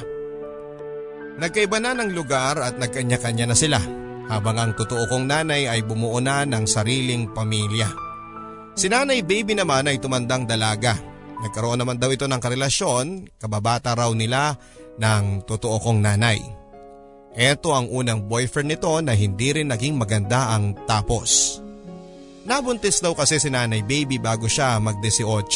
Nagkaiba 1.36 1.80
na 1.80 1.96
ng 1.96 2.12
lugar 2.12 2.60
at 2.60 2.76
nagkanya-kanya 2.76 3.48
na 3.48 3.56
sila 3.56 3.80
habang 4.28 4.60
ang 4.60 4.72
totoo 4.76 5.08
kong 5.08 5.28
nanay 5.28 5.68
ay 5.68 5.80
bumuo 5.84 6.20
na 6.20 6.44
ng 6.44 6.64
sariling 6.68 7.32
pamilya. 7.32 7.88
Si 8.76 8.88
nanay 8.88 9.24
baby 9.24 9.56
naman 9.56 9.88
ay 9.88 10.00
tumandang 10.00 10.48
dalaga. 10.48 10.96
Nagkaroon 11.44 11.80
naman 11.80 11.96
daw 11.96 12.12
ito 12.12 12.28
ng 12.28 12.40
karelasyon, 12.40 13.36
kababata 13.40 13.96
raw 13.96 14.12
nila 14.12 14.56
ng 14.96 15.48
totoo 15.48 15.80
kong 15.80 16.00
nanay. 16.04 16.61
Ito 17.32 17.72
ang 17.72 17.88
unang 17.88 18.28
boyfriend 18.28 18.76
nito 18.76 18.92
na 19.00 19.16
hindi 19.16 19.56
rin 19.56 19.72
naging 19.72 19.96
maganda 19.96 20.52
ang 20.52 20.76
tapos. 20.84 21.60
Nabuntis 22.44 23.00
daw 23.00 23.16
kasi 23.16 23.40
si 23.40 23.48
nanay 23.48 23.80
baby 23.86 24.20
bago 24.20 24.50
siya 24.50 24.76
mag-18, 24.82 25.48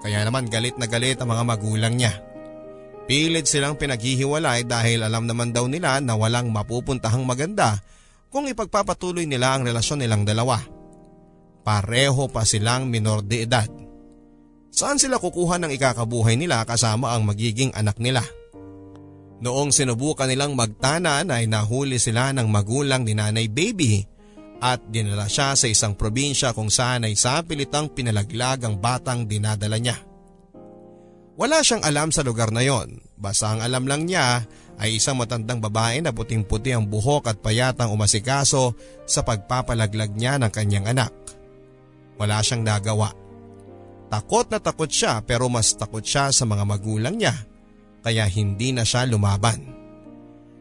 kaya 0.00 0.24
naman 0.24 0.48
galit 0.48 0.80
na 0.80 0.88
galit 0.88 1.20
ang 1.20 1.28
mga 1.28 1.44
magulang 1.44 1.94
niya. 1.98 2.14
Pilit 3.10 3.50
silang 3.50 3.74
pinaghihiwalay 3.74 4.64
dahil 4.64 5.02
alam 5.02 5.26
naman 5.26 5.50
daw 5.50 5.66
nila 5.66 5.98
na 5.98 6.14
walang 6.14 6.48
mapupuntahang 6.54 7.26
maganda 7.26 7.82
kung 8.30 8.46
ipagpapatuloy 8.46 9.26
nila 9.26 9.58
ang 9.58 9.66
relasyon 9.66 10.06
nilang 10.06 10.22
dalawa. 10.22 10.62
Pareho 11.66 12.30
pa 12.30 12.46
silang 12.46 12.86
minor 12.86 13.26
de 13.26 13.44
edad. 13.44 13.66
Saan 14.70 15.02
sila 15.02 15.18
kukuha 15.18 15.58
ng 15.58 15.74
ikakabuhay 15.74 16.38
nila 16.38 16.62
kasama 16.62 17.10
ang 17.10 17.26
magiging 17.26 17.74
anak 17.74 17.98
nila? 17.98 18.22
Noong 19.40 19.72
sinubukan 19.72 20.28
nilang 20.28 20.52
magtanan 20.52 21.32
ay 21.32 21.48
nahuli 21.48 21.96
sila 21.96 22.28
ng 22.36 22.44
magulang 22.44 23.08
ni 23.08 23.16
nanay 23.16 23.48
baby 23.48 24.04
at 24.60 24.84
dinala 24.92 25.24
siya 25.24 25.56
sa 25.56 25.64
isang 25.64 25.96
probinsya 25.96 26.52
kung 26.52 26.68
saan 26.68 27.08
ay 27.08 27.16
sapilitang 27.16 27.88
pinalaglag 27.88 28.60
ang 28.60 28.76
batang 28.76 29.24
dinadala 29.24 29.80
niya. 29.80 29.96
Wala 31.40 31.64
siyang 31.64 31.80
alam 31.80 32.12
sa 32.12 32.20
lugar 32.20 32.52
na 32.52 32.60
yon, 32.60 33.00
basta 33.16 33.48
ang 33.48 33.64
alam 33.64 33.88
lang 33.88 34.04
niya 34.04 34.44
ay 34.76 35.00
isang 35.00 35.16
matandang 35.16 35.56
babae 35.56 36.04
na 36.04 36.12
puting-puti 36.12 36.76
ang 36.76 36.84
buhok 36.84 37.32
at 37.32 37.40
payatang 37.40 37.88
umasikaso 37.88 38.76
sa 39.08 39.24
pagpapalaglag 39.24 40.12
niya 40.12 40.36
ng 40.36 40.52
kanyang 40.52 40.92
anak. 40.92 41.16
Wala 42.20 42.44
siyang 42.44 42.60
nagawa. 42.60 43.16
Takot 44.12 44.52
na 44.52 44.60
takot 44.60 44.92
siya 44.92 45.24
pero 45.24 45.48
mas 45.48 45.72
takot 45.72 46.04
siya 46.04 46.28
sa 46.28 46.44
mga 46.44 46.68
magulang 46.68 47.16
niya 47.16 47.32
kaya 48.00 48.24
hindi 48.28 48.72
na 48.72 48.84
siya 48.84 49.04
lumaban. 49.08 49.70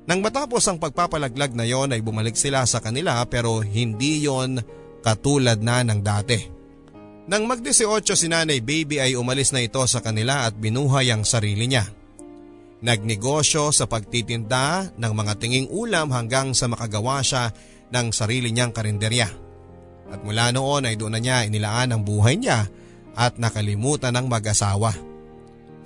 Nang 0.09 0.25
matapos 0.25 0.65
ang 0.65 0.81
pagpapalaglag 0.81 1.53
na 1.53 1.69
yon 1.69 1.93
ay 1.93 2.01
bumalik 2.01 2.33
sila 2.33 2.65
sa 2.65 2.81
kanila 2.81 3.21
pero 3.29 3.61
hindi 3.61 4.25
yon 4.25 4.57
katulad 5.05 5.61
na 5.61 5.85
ng 5.85 6.01
dati. 6.01 6.39
Nang 7.29 7.45
mag-18 7.45 8.17
si 8.17 8.25
Nanay 8.25 8.57
Baby 8.57 8.97
ay 8.97 9.13
umalis 9.13 9.53
na 9.53 9.61
ito 9.61 9.77
sa 9.85 10.01
kanila 10.01 10.49
at 10.49 10.57
binuhay 10.57 11.13
ang 11.13 11.21
sarili 11.21 11.69
niya. 11.69 11.85
Nagnegosyo 12.81 13.69
sa 13.69 13.85
pagtitinda 13.85 14.97
ng 14.97 15.13
mga 15.13 15.33
tinging 15.37 15.69
ulam 15.69 16.09
hanggang 16.09 16.57
sa 16.57 16.65
makagawa 16.65 17.21
siya 17.21 17.53
ng 17.93 18.09
sarili 18.09 18.49
niyang 18.49 18.73
karinderya. 18.73 19.29
At 20.09 20.25
mula 20.25 20.49
noon 20.49 20.89
ay 20.89 20.97
doon 20.97 21.13
na 21.13 21.21
niya 21.21 21.45
inilaan 21.45 21.93
ang 21.93 22.01
buhay 22.01 22.33
niya 22.33 22.65
at 23.13 23.37
nakalimutan 23.37 24.17
ng 24.17 24.25
mag-asawa. 24.25 25.08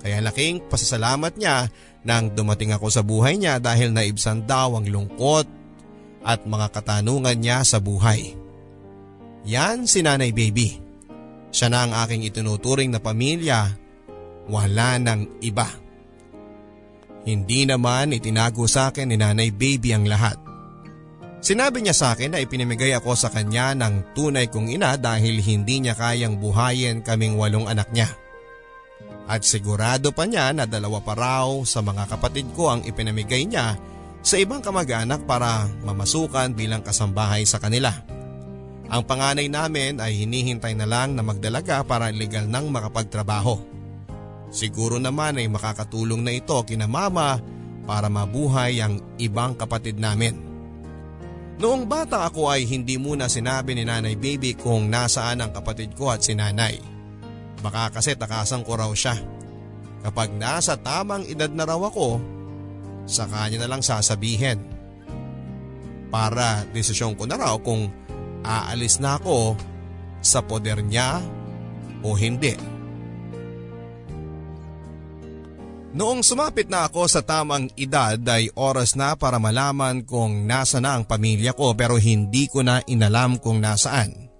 Kaya 0.04 0.20
laking 0.20 0.68
pasasalamat 0.68 1.40
niya 1.40 1.72
nang 2.04 2.28
dumating 2.28 2.76
ako 2.76 2.92
sa 2.92 3.00
buhay 3.00 3.40
niya 3.40 3.56
dahil 3.56 3.88
naibsan 3.88 4.44
daw 4.44 4.76
ang 4.76 4.84
lungkot 4.84 5.48
at 6.20 6.44
mga 6.44 6.68
katanungan 6.76 7.32
niya 7.40 7.64
sa 7.64 7.80
buhay. 7.80 8.36
Yan 9.48 9.88
si 9.88 10.04
Nanay 10.04 10.36
Baby. 10.36 10.76
Siya 11.48 11.72
na 11.72 11.88
ang 11.88 11.92
aking 12.04 12.28
itinuturing 12.28 12.92
na 12.92 13.00
pamilya. 13.00 13.72
Wala 14.52 15.00
nang 15.00 15.40
iba. 15.40 15.72
Hindi 17.24 17.64
naman 17.64 18.12
itinago 18.12 18.68
sa 18.68 18.92
akin 18.92 19.08
ni 19.08 19.16
Nanay 19.16 19.56
Baby 19.56 19.96
ang 19.96 20.04
lahat. 20.04 20.36
Sinabi 21.40 21.80
niya 21.80 21.96
sa 21.96 22.12
akin 22.12 22.36
na 22.36 22.40
ipinimigay 22.44 22.92
ako 22.92 23.16
sa 23.16 23.32
kanya 23.32 23.72
ng 23.72 24.12
tunay 24.12 24.52
kong 24.52 24.68
ina 24.68 25.00
dahil 25.00 25.40
hindi 25.40 25.80
niya 25.80 25.96
kayang 25.96 26.36
buhayin 26.40 27.00
kaming 27.00 27.40
walong 27.40 27.68
anak 27.68 27.88
niya. 27.92 28.08
At 29.24 29.40
sigurado 29.44 30.12
pa 30.12 30.28
niya 30.28 30.52
na 30.52 30.68
dalawa 30.68 31.00
pa 31.00 31.16
raw 31.16 31.48
sa 31.64 31.80
mga 31.80 32.04
kapatid 32.12 32.52
ko 32.52 32.68
ang 32.68 32.84
ipinamigay 32.84 33.48
niya 33.48 33.80
sa 34.20 34.36
ibang 34.36 34.60
kamag-anak 34.60 35.24
para 35.24 35.68
mamasukan 35.84 36.52
bilang 36.52 36.84
kasambahay 36.84 37.48
sa 37.48 37.56
kanila. 37.56 37.92
Ang 38.92 39.02
panganay 39.08 39.48
namin 39.48 39.96
ay 39.96 40.12
hinihintay 40.24 40.76
na 40.76 40.84
lang 40.84 41.16
na 41.16 41.24
magdalaga 41.24 41.80
para 41.88 42.12
legal 42.12 42.44
nang 42.44 42.68
makapagtrabaho. 42.68 43.56
Siguro 44.52 45.00
naman 45.00 45.40
ay 45.40 45.48
makakatulong 45.48 46.20
na 46.20 46.32
ito 46.36 46.56
kina 46.68 46.84
mama 46.84 47.40
para 47.88 48.12
mabuhay 48.12 48.80
ang 48.80 49.00
ibang 49.16 49.56
kapatid 49.56 49.96
namin. 49.96 50.36
Noong 51.54 51.86
bata 51.88 52.28
ako 52.28 52.50
ay 52.50 52.66
hindi 52.66 53.00
muna 53.00 53.30
sinabi 53.30 53.72
ni 53.72 53.88
nanay 53.88 54.18
baby 54.20 54.52
kung 54.58 54.90
nasaan 54.90 55.40
ang 55.40 55.50
kapatid 55.54 55.96
ko 55.96 56.12
at 56.12 56.20
si 56.20 56.36
nanay. 56.36 56.93
Baka 57.64 57.96
kasi 57.96 58.12
takasan 58.12 58.60
ko 58.60 58.76
raw 58.76 58.92
siya. 58.92 59.16
Kapag 60.04 60.36
nasa 60.36 60.76
tamang 60.76 61.24
edad 61.24 61.48
na 61.48 61.64
raw 61.64 61.80
ako, 61.80 62.20
sa 63.08 63.24
kanya 63.24 63.64
na 63.64 63.68
lang 63.72 63.80
sasabihin. 63.80 64.60
Para 66.12 66.68
desisyon 66.76 67.16
ko 67.16 67.24
na 67.24 67.40
raw 67.40 67.56
kung 67.56 67.88
aalis 68.44 69.00
na 69.00 69.16
ako 69.16 69.56
sa 70.20 70.44
poder 70.44 70.84
niya 70.84 71.24
o 72.04 72.12
hindi. 72.12 72.52
Noong 75.94 76.26
sumapit 76.26 76.66
na 76.66 76.90
ako 76.90 77.06
sa 77.06 77.22
tamang 77.22 77.70
edad 77.78 78.18
ay 78.28 78.50
oras 78.58 78.98
na 78.98 79.14
para 79.14 79.38
malaman 79.38 80.02
kung 80.02 80.42
nasa 80.42 80.82
na 80.82 80.98
ang 80.98 81.06
pamilya 81.06 81.54
ko 81.54 81.72
pero 81.72 81.96
hindi 81.96 82.50
ko 82.50 82.66
na 82.66 82.82
inalam 82.84 83.38
kung 83.38 83.62
nasaan. 83.62 84.33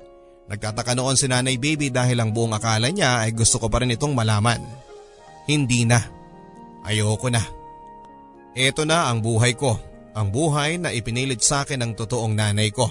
Nagtataka 0.44 0.92
noon 0.92 1.16
si 1.16 1.24
nanay 1.24 1.56
baby 1.56 1.88
dahil 1.88 2.20
ang 2.20 2.30
buong 2.30 2.52
akala 2.52 2.92
niya 2.92 3.24
ay 3.24 3.32
gusto 3.32 3.56
ko 3.56 3.72
pa 3.72 3.80
rin 3.80 3.96
itong 3.96 4.12
malaman. 4.12 4.60
Hindi 5.48 5.88
na. 5.88 6.00
Ayoko 6.84 7.32
na. 7.32 7.40
Ito 8.52 8.84
na 8.84 9.08
ang 9.08 9.24
buhay 9.24 9.56
ko. 9.56 9.80
Ang 10.14 10.30
buhay 10.30 10.78
na 10.78 10.92
ipinilit 10.92 11.40
sa 11.40 11.64
akin 11.64 11.80
ng 11.80 11.92
totoong 11.96 12.36
nanay 12.36 12.70
ko. 12.70 12.86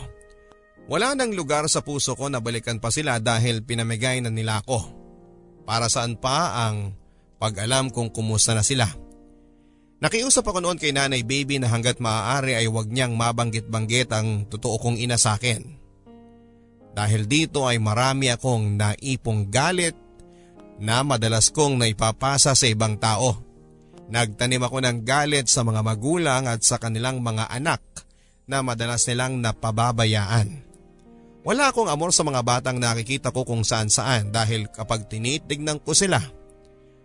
Wala 0.92 1.16
nang 1.16 1.32
lugar 1.32 1.64
sa 1.72 1.80
puso 1.80 2.18
ko 2.20 2.28
na 2.28 2.44
balikan 2.44 2.82
pa 2.82 2.92
sila 2.92 3.22
dahil 3.22 3.64
pinamigay 3.64 4.20
na 4.20 4.28
nila 4.28 4.60
ako. 4.60 4.84
Para 5.64 5.88
saan 5.88 6.20
pa 6.20 6.68
ang 6.68 6.92
pag 7.40 7.56
alam 7.64 7.88
kung 7.88 8.12
kumusta 8.12 8.52
na 8.52 8.66
sila. 8.66 8.90
Nakiusap 10.04 10.44
ako 10.44 10.60
noon 10.60 10.76
kay 10.76 10.92
nanay 10.92 11.24
baby 11.24 11.64
na 11.64 11.72
hanggat 11.72 12.04
maaari 12.04 12.60
ay 12.60 12.68
huwag 12.68 12.92
niyang 12.92 13.16
mabanggit-banggit 13.16 14.12
ang 14.12 14.44
totoo 14.52 14.76
kong 14.76 15.00
ina 15.00 15.16
sa 15.16 15.40
akin. 15.40 15.83
Dahil 16.94 17.26
dito 17.26 17.66
ay 17.66 17.82
marami 17.82 18.30
akong 18.30 18.78
naipong 18.78 19.50
galit 19.50 19.98
na 20.78 21.02
madalas 21.02 21.50
kong 21.50 21.82
naipapasa 21.82 22.54
sa 22.54 22.66
ibang 22.70 23.02
tao. 23.02 23.42
Nagtanim 24.14 24.62
ako 24.62 24.78
ng 24.84 24.98
galit 25.02 25.50
sa 25.50 25.66
mga 25.66 25.82
magulang 25.82 26.46
at 26.46 26.62
sa 26.62 26.78
kanilang 26.78 27.26
mga 27.26 27.50
anak 27.50 27.82
na 28.46 28.62
madalas 28.62 29.06
nilang 29.10 29.42
napababayaan. 29.42 30.62
Wala 31.44 31.74
akong 31.74 31.90
amor 31.90 32.14
sa 32.14 32.22
mga 32.22 32.46
batang 32.46 32.78
nakikita 32.78 33.34
ko 33.34 33.44
kung 33.44 33.66
saan 33.66 33.90
saan 33.90 34.30
dahil 34.30 34.70
kapag 34.70 35.10
tinitignan 35.10 35.82
ko 35.82 35.92
sila 35.92 36.22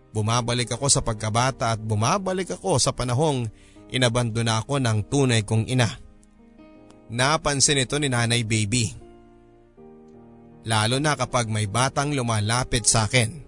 Bumabalik 0.09 0.73
ako 0.73 0.89
sa 0.89 1.05
pagkabata 1.05 1.77
at 1.77 1.81
bumabalik 1.81 2.57
ako 2.57 2.81
sa 2.81 2.97
panahong 2.97 3.49
inabandona 3.93 4.65
ako 4.65 4.81
ng 4.81 4.99
tunay 5.09 5.45
kong 5.45 5.69
ina. 5.69 6.01
Napansin 7.13 7.85
ito 7.85 7.97
ni 8.01 8.09
nanay 8.09 8.45
baby. 8.45 8.93
Lalo 10.69 11.01
na 11.01 11.17
kapag 11.17 11.49
may 11.49 11.65
batang 11.65 12.13
lumalapit 12.13 12.85
sa 12.85 13.09
akin. 13.09 13.41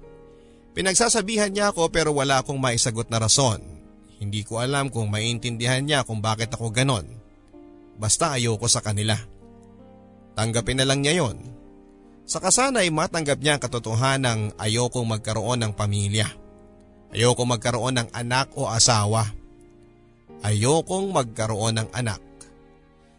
Pinagsasabihan 0.73 1.53
niya 1.53 1.69
ako 1.69 1.93
pero 1.93 2.17
wala 2.17 2.41
akong 2.41 2.57
maisagot 2.57 3.13
na 3.13 3.21
rason. 3.21 3.61
Hindi 4.17 4.41
ko 4.41 4.57
alam 4.65 4.89
kung 4.89 5.13
maintindihan 5.13 5.85
niya 5.85 6.09
kung 6.09 6.25
bakit 6.25 6.57
ako 6.57 6.73
ganon. 6.73 7.05
Basta 8.01 8.33
ayoko 8.41 8.65
sa 8.73 8.81
kanila. 8.81 9.21
Tanggapin 10.33 10.81
na 10.81 10.89
lang 10.89 11.05
niya 11.05 11.21
yon. 11.21 11.37
Sa 12.25 12.41
kasanay 12.41 12.89
matanggap 12.89 13.37
niya 13.37 13.61
ang 13.61 13.63
katotohanan 13.69 14.25
ng 14.25 14.41
ayokong 14.57 15.05
magkaroon 15.05 15.61
ng 15.61 15.73
pamilya. 15.77 16.25
Ayoko 17.13 17.45
magkaroon 17.45 18.01
ng 18.01 18.09
anak 18.17 18.49
o 18.57 18.65
asawa. 18.65 19.29
Ayokong 20.41 21.13
magkaroon 21.13 21.85
ng 21.85 21.89
anak. 21.93 22.23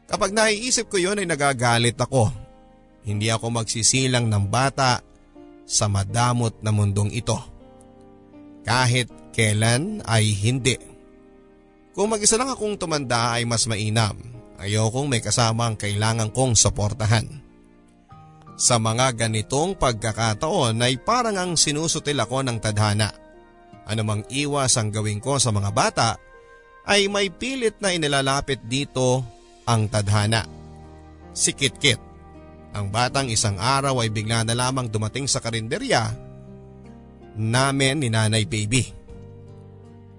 Kapag 0.10 0.34
naiisip 0.34 0.90
ko 0.90 0.98
yun 0.98 1.22
ay 1.22 1.30
nagagalit 1.30 2.02
ako. 2.02 2.41
Hindi 3.02 3.34
ako 3.34 3.50
magsisilang 3.50 4.30
ng 4.30 4.46
bata 4.50 5.02
sa 5.66 5.90
madamot 5.90 6.62
na 6.62 6.70
mundong 6.70 7.10
ito. 7.14 7.38
Kahit 8.62 9.10
kailan 9.34 10.06
ay 10.06 10.36
hindi. 10.38 10.78
Kung 11.92 12.14
mag-isa 12.14 12.38
lang 12.38 12.54
akong 12.54 12.78
tumanda 12.78 13.36
ay 13.36 13.48
mas 13.48 13.66
mainam. 13.66 14.16
Ayokong 14.62 15.10
may 15.10 15.26
kasama 15.26 15.66
ang 15.66 15.76
kailangan 15.76 16.30
kong 16.30 16.54
suportahan. 16.54 17.26
Sa 18.62 18.78
mga 18.78 19.18
ganitong 19.18 19.74
pagkakataon 19.74 20.78
ay 20.86 21.02
parang 21.02 21.34
ang 21.34 21.52
sinusutil 21.58 22.22
ako 22.22 22.46
ng 22.46 22.62
tadhana 22.62 23.10
anumang 23.92 24.24
iwas 24.32 24.78
ang 24.80 24.88
gawin 24.94 25.20
ko 25.20 25.36
sa 25.36 25.52
mga 25.52 25.70
bata 25.76 26.10
ay 26.88 27.12
may 27.12 27.30
pilit 27.30 27.78
na 27.84 27.94
inilalapit 27.94 28.64
dito 28.66 29.22
ang 29.68 29.92
tadhana. 29.92 30.46
Si 31.32 31.54
Kitkit. 31.54 32.11
Ang 32.72 32.88
batang 32.88 33.28
isang 33.28 33.60
araw 33.60 34.00
ay 34.00 34.10
bigla 34.12 34.48
na 34.48 34.56
lamang 34.56 34.88
dumating 34.88 35.28
sa 35.28 35.44
karinderya 35.44 36.32
namin 37.36 38.04
ni 38.04 38.08
Nanay 38.12 38.44
Baby. 38.48 38.92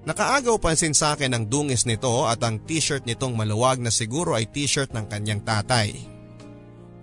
Nakaagaw 0.03 0.59
pansin 0.59 0.97
sa 0.97 1.15
akin 1.15 1.31
ang 1.31 1.45
dungis 1.47 1.87
nito 1.87 2.27
at 2.27 2.43
ang 2.43 2.59
t-shirt 2.59 3.07
nitong 3.07 3.39
maluwag 3.39 3.79
na 3.79 3.93
siguro 3.93 4.35
ay 4.35 4.51
t-shirt 4.51 4.91
ng 4.91 5.07
kanyang 5.07 5.45
tatay. 5.47 5.95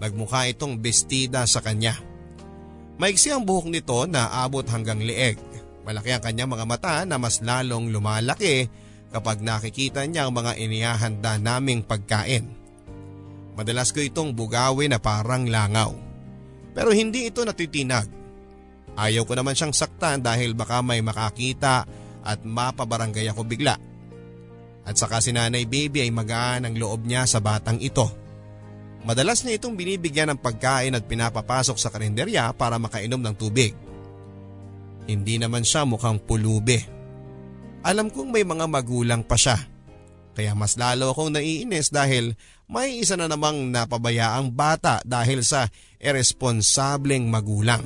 Nagmukha 0.04 0.52
itong 0.52 0.76
bestida 0.76 1.48
sa 1.48 1.64
kanya. 1.64 1.96
Maiksi 3.00 3.32
ang 3.32 3.48
buhok 3.48 3.72
nito 3.72 4.04
na 4.04 4.44
abot 4.44 4.68
hanggang 4.68 5.00
leeg. 5.00 5.40
Malaki 5.88 6.12
ang 6.12 6.24
kanyang 6.24 6.52
mga 6.52 6.66
mata 6.68 6.96
na 7.08 7.16
mas 7.16 7.40
lalong 7.40 7.88
lumalaki 7.88 8.68
kapag 9.16 9.40
nakikita 9.40 10.04
niya 10.04 10.28
ang 10.28 10.36
mga 10.36 10.60
inihahanda 10.60 11.40
naming 11.40 11.80
pagkain. 11.80 12.59
Madalas 13.58 13.94
ko 13.94 14.04
itong 14.04 14.34
bugawin 14.34 14.94
na 14.94 15.00
parang 15.00 15.48
langaw. 15.48 15.94
Pero 16.74 16.94
hindi 16.94 17.28
ito 17.28 17.42
natitinag. 17.44 18.08
Ayaw 19.00 19.24
ko 19.24 19.34
naman 19.38 19.56
siyang 19.56 19.76
saktan 19.76 20.20
dahil 20.20 20.58
baka 20.58 20.84
may 20.84 21.00
makakita 21.00 21.88
at 22.24 22.40
mapabarangay 22.44 23.28
ako 23.32 23.48
bigla. 23.48 23.76
At 24.84 24.96
saka 24.98 25.22
si 25.22 25.30
nanay 25.30 25.70
baby 25.70 26.02
ay 26.04 26.12
magaan 26.12 26.66
ang 26.66 26.76
loob 26.76 27.06
niya 27.06 27.30
sa 27.30 27.38
batang 27.38 27.78
ito. 27.78 28.10
Madalas 29.06 29.46
niya 29.46 29.62
itong 29.62 29.80
binibigyan 29.80 30.36
ng 30.36 30.40
pagkain 30.44 30.92
at 30.92 31.08
pinapapasok 31.08 31.78
sa 31.80 31.88
karinderya 31.88 32.52
para 32.52 32.76
makainom 32.76 33.22
ng 33.22 33.36
tubig. 33.38 33.72
Hindi 35.08 35.40
naman 35.40 35.64
siya 35.64 35.88
mukhang 35.88 36.20
pulube. 36.20 36.84
Alam 37.82 38.12
kong 38.12 38.36
may 38.36 38.44
mga 38.44 38.68
magulang 38.68 39.24
pa 39.24 39.40
siya. 39.40 39.56
Kaya 40.36 40.52
mas 40.54 40.76
lalo 40.76 41.16
akong 41.16 41.32
naiinis 41.32 41.90
dahil 41.90 42.36
may 42.70 43.02
isa 43.02 43.18
na 43.18 43.26
namang 43.26 43.74
napabayaang 43.74 44.54
bata 44.54 45.02
dahil 45.02 45.42
sa 45.42 45.66
irresponsableng 45.98 47.26
magulang. 47.26 47.82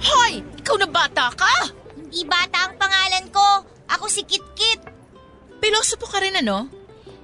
Hoy! 0.00 0.40
Ikaw 0.64 0.76
na 0.80 0.88
bata 0.88 1.28
ka? 1.36 1.68
Hindi 1.92 2.24
bata 2.24 2.64
ang 2.64 2.74
pangalan 2.80 3.28
ko. 3.28 3.46
si 4.08 4.24
Kitkit. 4.24 4.80
Pilosopo 5.60 6.08
ka 6.08 6.16
rin 6.24 6.40
ano? 6.40 6.64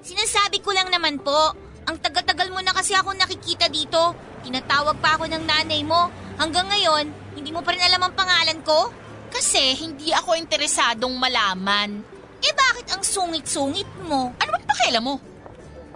Sinasabi 0.05 0.61
ko 0.61 0.77
lang 0.77 0.92
naman 0.92 1.16
po, 1.16 1.57
ang 1.88 1.96
taga-tagal 1.96 2.53
mo 2.53 2.61
na 2.61 2.77
kasi 2.77 2.92
ako 2.92 3.16
nakikita 3.16 3.72
dito. 3.72 4.12
Tinatawag 4.44 5.00
pa 5.00 5.16
ako 5.16 5.33
ng 5.33 5.48
nanay 5.48 5.81
mo. 5.81 6.12
Hanggang 6.37 6.68
ngayon, 6.68 7.09
hindi 7.40 7.57
mo 7.57 7.64
pa 7.64 7.72
rin 7.72 7.81
alam 7.81 8.05
ang 8.05 8.12
pangalan 8.12 8.61
ko? 8.61 8.92
Kasi 9.33 9.72
hindi 9.81 10.12
ako 10.12 10.37
interesadong 10.37 11.16
malaman. 11.16 12.05
Eh 12.44 12.53
bakit 12.53 12.92
ang 12.92 13.00
sungit-sungit 13.00 13.88
mo? 14.05 14.37
Ano 14.37 14.50
bang 14.53 14.68
pakialam 14.68 15.05
mo? 15.09 15.16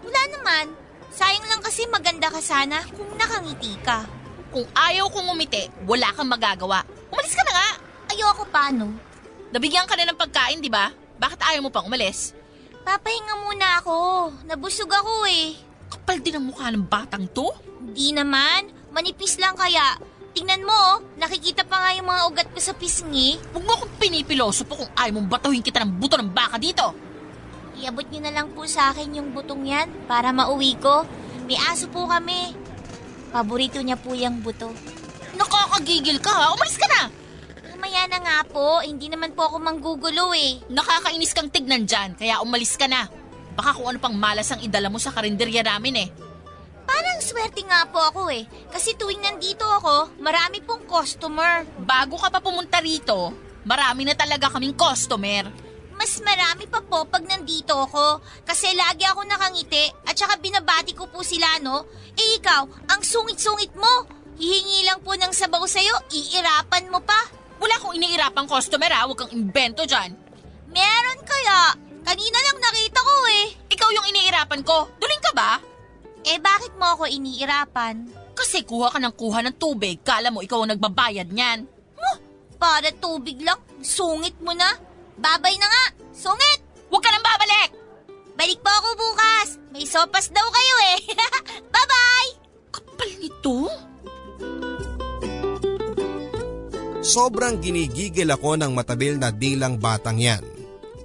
Wala 0.09 0.23
naman. 0.33 0.67
Sayang 1.13 1.45
lang 1.45 1.61
kasi 1.61 1.85
maganda 1.93 2.33
ka 2.33 2.41
sana 2.41 2.81
kung 2.97 3.13
nakangiti 3.21 3.77
ka. 3.85 4.09
Kung 4.49 4.65
ayaw 4.73 5.13
kong 5.13 5.29
umiti, 5.29 5.69
wala 5.85 6.09
kang 6.17 6.33
magagawa. 6.33 6.81
Umalis 7.13 7.37
ka 7.37 7.45
na 7.45 7.53
nga! 7.53 7.69
Ayoko 8.09 8.49
paano? 8.49 8.89
Nabigyan 9.53 9.85
ka 9.85 9.93
na 10.01 10.09
ng 10.09 10.17
pagkain, 10.17 10.65
di 10.65 10.73
ba? 10.73 10.89
Bakit 11.21 11.45
ayaw 11.45 11.61
mo 11.61 11.69
pang 11.69 11.85
umalis? 11.85 12.33
Papahinga 12.81 13.45
muna 13.45 13.85
ako. 13.85 13.97
Nabusog 14.49 14.89
ako 14.89 15.29
eh. 15.29 15.53
Kapal 15.93 16.25
din 16.25 16.41
ang 16.41 16.49
mukha 16.49 16.73
ng 16.73 16.89
batang 16.89 17.29
to. 17.29 17.53
Hindi 17.85 18.17
naman. 18.17 18.73
Manipis 18.89 19.37
lang 19.37 19.53
kaya. 19.53 20.01
Tingnan 20.33 20.65
mo, 20.65 20.73
oh, 20.73 21.03
nakikita 21.21 21.69
pa 21.69 21.85
nga 21.85 21.91
yung 21.97 22.09
mga 22.09 22.23
ugat 22.33 22.49
ko 22.49 22.61
sa 22.61 22.73
pisngi. 22.73 23.37
Huwag 23.53 23.65
mo 23.65 23.77
akong 23.77 23.93
pinipilosopo 24.01 24.73
kung 24.81 24.93
ayaw 24.97 25.21
mong 25.21 25.29
batuhin 25.29 25.61
kita 25.61 25.85
ng 25.85 26.01
buto 26.01 26.17
ng 26.17 26.33
baka 26.33 26.57
dito. 26.57 27.08
Iabot 27.79 28.07
niyo 28.11 28.21
na 28.27 28.35
lang 28.35 28.51
po 28.53 28.67
sa 28.67 28.91
akin 28.91 29.23
yung 29.23 29.31
butong 29.31 29.63
yan 29.63 29.89
para 30.11 30.35
mauwi 30.35 30.75
ko. 30.83 31.07
May 31.47 31.57
aso 31.71 31.87
po 31.89 32.11
kami. 32.11 32.53
Paborito 33.31 33.79
niya 33.79 33.95
po 33.95 34.13
yung 34.19 34.43
buto. 34.43 34.75
Nakakagigil 35.39 36.19
ka 36.19 36.33
ha? 36.35 36.47
Umalis 36.57 36.77
ka 36.81 36.89
na! 36.91 37.03
Mamaya 37.79 38.11
na 38.11 38.19
nga 38.19 38.39
po, 38.51 38.83
hindi 38.83 39.07
naman 39.07 39.31
po 39.39 39.47
ako 39.47 39.63
manggugulo 39.63 40.35
eh. 40.35 40.59
Nakakainis 40.67 41.31
kang 41.31 41.47
tignan 41.47 41.87
dyan, 41.87 42.19
kaya 42.19 42.43
umalis 42.43 42.75
ka 42.75 42.91
na. 42.91 43.07
Baka 43.55 43.79
kung 43.79 43.87
ano 43.87 43.99
pang 44.03 44.17
malas 44.19 44.51
ang 44.51 44.59
idala 44.59 44.91
mo 44.91 44.99
sa 44.99 45.15
karinderya 45.15 45.63
namin 45.63 46.03
eh. 46.03 46.09
Parang 46.89 47.19
swerte 47.23 47.63
nga 47.63 47.87
po 47.87 48.03
ako 48.03 48.35
eh. 48.35 48.49
Kasi 48.73 48.99
tuwing 48.99 49.23
nandito 49.23 49.63
ako, 49.63 50.19
marami 50.19 50.59
pong 50.65 50.89
customer. 50.91 51.63
Bago 51.79 52.19
ka 52.19 52.35
pa 52.35 52.43
pumunta 52.43 52.83
rito, 52.83 53.31
marami 53.63 54.09
na 54.09 54.19
talaga 54.19 54.51
kaming 54.51 54.75
customer. 54.75 55.68
Mas 55.99 56.23
marami 56.23 56.71
pa 56.71 56.79
po 56.79 57.03
pag 57.11 57.27
nandito 57.27 57.75
ako. 57.75 58.23
Kasi 58.47 58.71
lagi 58.79 59.03
ako 59.03 59.27
nakangiti 59.27 59.91
at 60.07 60.15
saka 60.15 60.39
binabati 60.39 60.95
ko 60.95 61.11
po 61.11 61.27
sila, 61.27 61.59
no? 61.59 61.91
Eh 62.15 62.39
ikaw, 62.39 62.63
ang 62.87 63.03
sungit-sungit 63.03 63.75
mo. 63.75 64.07
Hihingi 64.39 64.87
lang 64.87 65.03
po 65.03 65.19
ng 65.19 65.35
sabaw 65.35 65.67
sa'yo, 65.67 66.15
iirapan 66.15 66.87
mo 66.95 67.03
pa. 67.03 67.19
Wala 67.59 67.75
akong 67.75 67.99
iniirapang 67.99 68.47
customer 68.47 68.87
ha, 68.95 69.11
huwag 69.11 69.27
kang 69.27 69.35
imbento 69.35 69.83
dyan. 69.83 70.15
Meron 70.71 71.21
kaya? 71.27 71.75
Kanina 72.07 72.39
lang 72.39 72.59
nakita 72.63 73.03
ko 73.03 73.15
eh. 73.35 73.47
Ikaw 73.75 73.89
yung 73.99 74.07
iniirapan 74.15 74.63
ko, 74.63 74.87
duling 75.03 75.25
ka 75.27 75.35
ba? 75.35 75.59
Eh 76.23 76.39
bakit 76.39 76.79
mo 76.79 76.95
ako 76.95 77.11
iniirapan? 77.11 78.07
Kasi 78.39 78.63
kuha 78.63 78.95
ka 78.95 79.03
ng 79.03 79.19
kuha 79.19 79.43
ng 79.43 79.59
tubig, 79.59 79.99
kala 80.07 80.31
mo 80.31 80.39
ikaw 80.39 80.63
ang 80.63 80.71
nagbabayad 80.71 81.27
niyan. 81.35 81.67
Huh, 81.99 82.17
para 82.63 82.95
tubig 82.95 83.43
lang, 83.43 83.59
sungit 83.83 84.39
mo 84.39 84.55
na. 84.55 84.71
Babay 85.19 85.55
na 85.59 85.67
nga, 85.67 85.85
sungit! 86.15 86.63
Huwag 86.89 87.03
ka 87.03 87.11
nang 87.11 87.27
babalik! 87.27 87.71
Balik 88.39 88.63
po 88.63 88.71
ako 88.71 88.89
bukas. 88.95 89.49
May 89.75 89.83
sopas 89.83 90.31
daw 90.31 90.47
kayo 90.47 90.77
eh. 90.95 90.99
Bye-bye! 91.75 92.33
Kapal 92.71 93.11
nito? 93.19 93.67
Sobrang 97.03 97.59
ginigigil 97.59 98.31
ako 98.31 98.63
ng 98.63 98.71
matabil 98.71 99.19
na 99.19 99.35
dilang 99.35 99.75
batang 99.83 100.23
yan. 100.23 100.45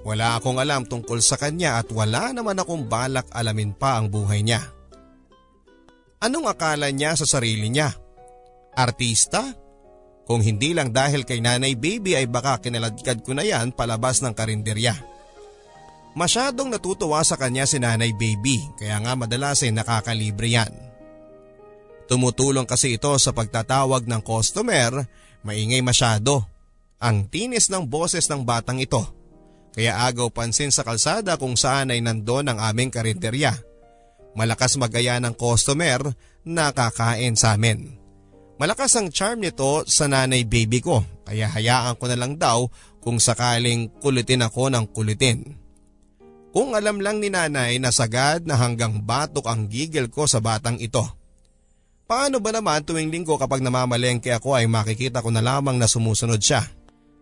Wala 0.06 0.38
akong 0.38 0.62
alam 0.62 0.86
tungkol 0.86 1.18
sa 1.18 1.34
kanya 1.34 1.80
at 1.80 1.90
wala 1.90 2.30
naman 2.30 2.60
akong 2.60 2.86
balak 2.86 3.26
alamin 3.34 3.74
pa 3.74 3.98
ang 3.98 4.12
buhay 4.12 4.44
niya. 4.44 4.62
Anong 6.22 6.46
akala 6.46 6.92
niya 6.94 7.18
sa 7.18 7.26
sarili 7.26 7.66
niya? 7.66 7.90
Artista? 8.78 9.63
Kung 10.24 10.40
hindi 10.40 10.72
lang 10.72 10.88
dahil 10.88 11.28
kay 11.28 11.44
nanay 11.44 11.76
baby 11.76 12.16
ay 12.16 12.24
baka 12.24 12.56
kinaladkad 12.64 13.20
ko 13.20 13.36
na 13.36 13.44
yan 13.44 13.76
palabas 13.76 14.24
ng 14.24 14.32
karinderya. 14.32 14.96
Masyadong 16.16 16.72
natutuwa 16.72 17.20
sa 17.26 17.36
kanya 17.36 17.68
si 17.68 17.76
nanay 17.76 18.16
baby 18.16 18.62
kaya 18.80 19.02
nga 19.04 19.12
madalas 19.12 19.60
ay 19.66 19.74
nakakalibre 19.74 20.48
yan. 20.48 20.72
Tumutulong 22.08 22.68
kasi 22.68 22.96
ito 22.96 23.12
sa 23.16 23.32
pagtatawag 23.32 24.04
ng 24.04 24.20
customer, 24.24 25.08
maingay 25.44 25.80
masyado. 25.80 26.44
Ang 27.00 27.28
tinis 27.28 27.68
ng 27.68 27.84
boses 27.84 28.28
ng 28.32 28.44
batang 28.44 28.80
ito. 28.80 29.04
Kaya 29.74 30.06
agaw 30.06 30.30
pansin 30.30 30.70
sa 30.70 30.86
kalsada 30.86 31.36
kung 31.36 31.58
saan 31.58 31.90
ay 31.90 32.00
nandoon 32.00 32.48
ang 32.48 32.58
aming 32.62 32.88
karinderya. 32.88 33.52
Malakas 34.38 34.78
magaya 34.78 35.18
ng 35.18 35.34
customer 35.34 36.00
na 36.46 36.70
kakain 36.70 37.34
sa 37.34 37.58
amin. 37.58 38.03
Malakas 38.64 38.96
ang 38.96 39.12
charm 39.12 39.44
nito 39.44 39.84
sa 39.84 40.08
nanay 40.08 40.48
baby 40.48 40.80
ko 40.80 41.04
kaya 41.28 41.52
hayaan 41.52 42.00
ko 42.00 42.08
na 42.08 42.16
lang 42.16 42.40
daw 42.40 42.64
kung 43.04 43.20
sakaling 43.20 43.92
kulitin 44.00 44.40
ako 44.40 44.72
ng 44.72 44.88
kulitin. 44.88 45.52
Kung 46.48 46.72
alam 46.72 46.96
lang 47.04 47.20
ni 47.20 47.28
nanay 47.28 47.76
na 47.76 47.92
sagad 47.92 48.48
na 48.48 48.56
hanggang 48.56 49.04
batok 49.04 49.52
ang 49.52 49.68
gigil 49.68 50.08
ko 50.08 50.24
sa 50.24 50.40
batang 50.40 50.80
ito. 50.80 51.04
Paano 52.08 52.40
ba 52.40 52.56
naman 52.56 52.80
tuwing 52.88 53.12
linggo 53.12 53.36
kapag 53.36 53.60
namamalengke 53.60 54.32
ako 54.32 54.56
ay 54.56 54.64
makikita 54.64 55.20
ko 55.20 55.28
na 55.28 55.44
lamang 55.44 55.76
na 55.76 55.84
sumusunod 55.84 56.40
siya? 56.40 56.64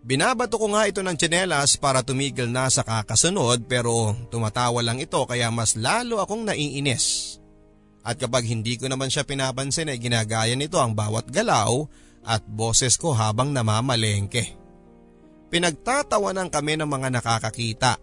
Binabato 0.07 0.63
ko 0.63 0.71
nga 0.71 0.87
ito 0.87 1.03
ng 1.03 1.19
tsinelas 1.19 1.75
para 1.75 2.07
tumigil 2.07 2.55
na 2.55 2.71
sa 2.71 2.87
kakasunod 2.87 3.67
pero 3.67 4.15
tumatawa 4.31 4.79
lang 4.79 5.03
ito 5.03 5.19
kaya 5.27 5.51
mas 5.51 5.75
lalo 5.75 6.23
akong 6.23 6.47
naiinis. 6.47 7.42
At 8.03 8.19
kapag 8.19 8.47
hindi 8.51 8.75
ko 8.75 8.91
naman 8.91 9.09
siya 9.09 9.23
pinapansin 9.23 9.91
ay 9.91 9.99
ginagaya 10.03 10.55
nito 10.59 10.79
ang 10.83 10.93
bawat 10.95 11.31
galaw 11.31 11.87
at 12.27 12.43
boses 12.47 12.99
ko 12.99 13.15
habang 13.15 13.55
namamalengke. 13.55 14.59
Pinagtatawanan 15.51 16.51
kami 16.51 16.81
ng 16.81 16.89
mga 16.89 17.09
nakakakita 17.15 18.01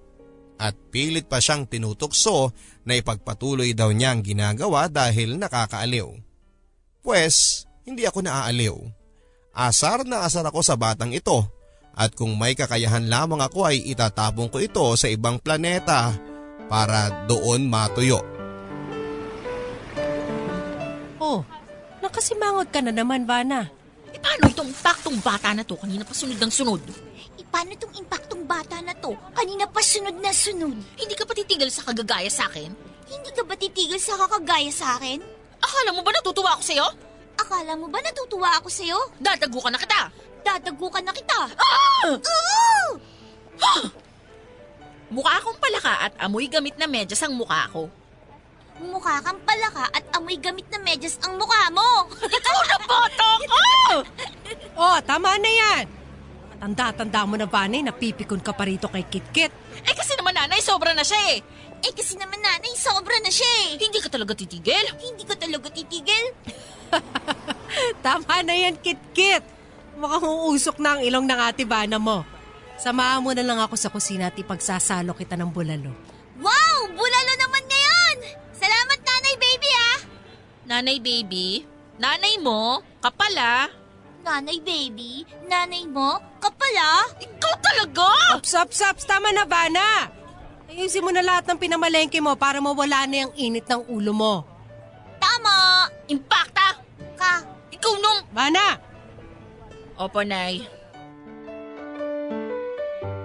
at 0.59 0.75
pilit 0.91 1.25
pa 1.25 1.39
siyang 1.39 1.65
tinutukso 1.67 2.51
na 2.83 2.99
ipagpatuloy 2.99 3.71
daw 3.71 3.89
niya 3.95 4.15
ang 4.15 4.21
ginagawa 4.21 4.91
dahil 4.91 5.39
nakakaaliw. 5.39 6.07
Pwes, 6.99 7.65
hindi 7.87 8.03
ako 8.03 8.27
naaaliw. 8.27 8.77
Asar 9.55 10.05
na 10.05 10.23
asar 10.27 10.45
ako 10.45 10.61
sa 10.61 10.77
batang 10.77 11.15
ito 11.15 11.47
at 11.95 12.15
kung 12.15 12.37
may 12.39 12.55
kakayahan 12.55 13.11
lamang 13.11 13.43
ako 13.43 13.67
ay 13.67 13.81
itatapon 13.91 14.47
ko 14.47 14.61
ito 14.61 14.85
sa 14.95 15.11
ibang 15.11 15.41
planeta 15.41 16.15
para 16.69 17.25
doon 17.25 17.65
matuyo. 17.65 18.38
Oh, 21.19 21.43
nakasimangot 21.99 22.71
ka 22.71 22.79
na 22.79 22.95
naman, 22.95 23.27
Vana. 23.27 23.67
E 24.09 24.17
paano 24.17 24.49
itong 24.49 24.71
impaktong 24.71 25.19
bata 25.21 25.53
na 25.53 25.61
to 25.67 25.77
kanina 25.77 26.01
pa 26.07 26.15
sunod 26.15 26.39
ng 26.39 26.49
sunod? 26.49 26.81
Eh, 27.37 27.45
paano 27.45 27.75
tong 27.77 27.93
impaktong 27.93 28.43
bata 28.47 28.81
na 28.81 28.95
to? 28.97 29.13
Kanina 29.35 29.69
pa 29.69 29.83
sunod 29.83 30.17
na 30.17 30.33
sunod. 30.33 30.73
Hindi 30.97 31.13
ka 31.13 31.27
pa 31.27 31.35
titigil 31.37 31.69
sa 31.69 31.85
kagagaya 31.85 32.31
sa 32.31 32.49
akin? 32.49 32.71
Hindi 33.09 33.29
ka 33.35 33.43
ba 33.45 33.53
titigil 33.53 33.99
sa 34.01 34.17
kakagaya 34.17 34.71
sa 34.73 34.97
akin? 34.97 35.21
Akala 35.59 35.91
mo 35.93 36.01
ba 36.01 36.15
natutuwa 36.15 36.55
ako 36.55 36.63
sa'yo? 36.63 36.87
Akala 37.35 37.73
mo 37.75 37.91
ba 37.91 37.99
natutuwa 37.99 38.49
ako 38.57 38.67
sa'yo? 38.71 38.97
Dadago 39.19 39.59
ka 39.59 39.69
na 39.69 39.79
kita! 39.79 40.01
Dadagukan 40.39 41.03
na 41.03 41.13
kita. 41.13 41.39
Ah! 41.59 42.15
Oo! 42.15 42.95
Mukha 45.13 45.41
akong 45.41 45.59
palaka 45.59 45.93
at 46.07 46.13
amoy 46.21 46.47
gamit 46.47 46.77
na 46.79 46.87
medyas 46.87 47.19
ang 47.25 47.33
mukha 47.35 47.65
ko. 47.73 47.89
Mukha 48.79 49.19
kang 49.19 49.39
palaka 49.43 49.91
at 49.91 50.03
amoy 50.15 50.39
gamit 50.39 50.63
na 50.71 50.79
medyas 50.79 51.19
ang 51.27 51.35
mukha 51.35 51.67
mo. 51.71 52.07
Ikaw 52.39 52.59
na 52.63 52.77
bata 52.87 53.29
ka! 53.51 53.67
Oh, 54.79 54.97
tama 55.03 55.35
na 55.35 55.51
yan. 55.51 55.83
Matanda-tanda 56.55 57.27
mo 57.27 57.35
na, 57.35 57.47
Vana, 57.47 57.75
eh, 57.75 57.83
napipikon 57.83 58.39
ka 58.39 58.55
pa 58.55 58.67
rito 58.67 58.87
kay 58.87 59.03
Kitkit. 59.07 59.51
Eh 59.83 59.95
kasi 59.95 60.15
naman 60.15 60.35
nanay, 60.35 60.59
sobra 60.63 60.91
na 60.95 61.03
siya 61.03 61.19
eh. 61.35 61.39
eh 61.83 61.91
kasi 61.95 62.15
naman 62.15 62.39
nanay, 62.39 62.71
sobra 62.75 63.15
na 63.19 63.31
siya 63.31 63.47
eh. 63.67 63.79
Hindi 63.79 63.99
ka 63.99 64.11
talaga 64.11 64.35
titigil. 64.35 64.85
Hindi 64.99 65.23
ko 65.27 65.35
talaga 65.35 65.67
titigil. 65.71 66.25
Tama 68.05 68.43
na 68.43 68.55
yan, 68.55 68.75
Kitkit. 68.79 69.43
Mukhang 69.99 70.23
uusok 70.23 70.79
na 70.79 70.95
ang 70.95 71.01
ilong 71.03 71.27
ng 71.27 71.39
ate 71.43 71.67
Vana 71.67 71.99
mo. 71.99 72.23
Samahan 72.79 73.19
mo 73.19 73.35
na 73.35 73.43
lang 73.43 73.59
ako 73.59 73.75
sa 73.75 73.91
kusina 73.91 74.31
at 74.31 74.39
ipagsasalo 74.39 75.11
kita 75.11 75.35
ng 75.35 75.51
bulalo. 75.51 75.91
Wow! 76.39 76.77
Bulalo 76.95 77.18
Nanay 80.69 81.01
baby, 81.01 81.65
nanay 81.97 82.37
mo, 82.37 82.85
kapala. 83.01 83.73
Nanay 84.21 84.61
baby, 84.61 85.25
nanay 85.49 85.89
mo, 85.89 86.21
kapala? 86.37 87.09
Ikaw 87.17 87.53
talaga! 87.57 88.37
Ops, 88.37 88.53
ops, 88.53 88.77
ops, 88.85 89.03
tama 89.09 89.33
na, 89.33 89.49
Vana. 89.49 90.13
Ayusin 90.69 91.01
mo 91.01 91.09
na 91.09 91.25
lahat 91.25 91.49
ng 91.49 91.57
pinamalengke 91.57 92.21
mo 92.21 92.37
para 92.37 92.61
mawala 92.61 93.09
na 93.09 93.25
yung 93.25 93.33
init 93.33 93.65
ng 93.65 93.89
ulo 93.89 94.13
mo. 94.13 94.33
Tama! 95.17 95.89
Impakta! 96.05 96.77
Ka, 97.17 97.41
Ikaw 97.73 97.93
nung... 97.97 98.29
Vana! 98.29 98.77
Opo, 99.97 100.21
Nay. 100.21 100.69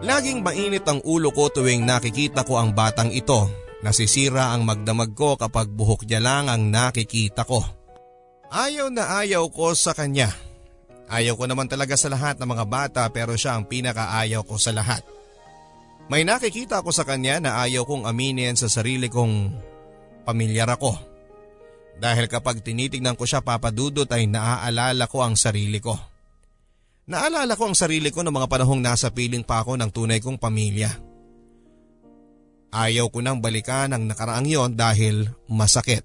Laging 0.01 0.41
mainit 0.41 0.89
ang 0.89 1.05
ulo 1.05 1.29
ko 1.29 1.53
tuwing 1.53 1.85
nakikita 1.85 2.41
ko 2.41 2.57
ang 2.57 2.73
batang 2.73 3.13
ito. 3.13 3.64
Nasisira 3.85 4.57
ang 4.57 4.65
magdamag 4.65 5.13
ko 5.13 5.37
kapag 5.37 5.69
buhok 5.69 6.09
niya 6.09 6.25
lang 6.25 6.49
ang 6.49 6.73
nakikita 6.73 7.45
ko. 7.45 7.61
Ayaw 8.49 8.89
na 8.89 9.21
ayaw 9.21 9.53
ko 9.53 9.77
sa 9.77 9.93
kanya. 9.93 10.33
Ayaw 11.05 11.37
ko 11.37 11.45
naman 11.45 11.69
talaga 11.69 11.93
sa 11.93 12.09
lahat 12.09 12.41
ng 12.41 12.49
mga 12.49 12.65
bata 12.65 13.03
pero 13.13 13.37
siya 13.37 13.61
ang 13.61 13.69
pinakaayaw 13.69 14.41
ko 14.49 14.57
sa 14.57 14.73
lahat. 14.73 15.05
May 16.09 16.25
nakikita 16.25 16.81
ko 16.81 16.97
sa 16.97 17.05
kanya 17.05 17.45
na 17.45 17.51
ayaw 17.61 17.85
kong 17.85 18.09
aminin 18.09 18.57
sa 18.57 18.73
sarili 18.73 19.13
kong 19.13 19.53
pamilyar 20.25 20.73
ako. 20.73 20.97
Dahil 22.01 22.25
kapag 22.25 22.65
tinitignan 22.65 23.21
ko 23.21 23.29
siya 23.29 23.45
papadudot 23.45 24.09
ay 24.09 24.25
naaalala 24.25 25.05
ko 25.13 25.29
ang 25.29 25.37
sarili 25.37 25.77
ko. 25.77 25.93
Naalala 27.05 27.53
ko 27.53 27.69
ang 27.69 27.77
sarili 27.77 28.09
ko 28.09 28.25
ng 28.25 28.33
mga 28.33 28.49
panahong 28.49 28.81
nasa 28.81 29.13
piling 29.13 29.45
pa 29.45 29.61
ako 29.61 29.77
ng 29.77 29.93
tunay 29.93 30.25
kong 30.25 30.41
pamilya. 30.41 31.14
Ayaw 32.75 33.07
ko 33.15 33.23
nang 33.23 33.39
balikan 33.39 33.95
ang 33.95 34.11
nakaraang 34.11 34.51
yon 34.51 34.75
dahil 34.75 35.31
masakit. 35.47 36.03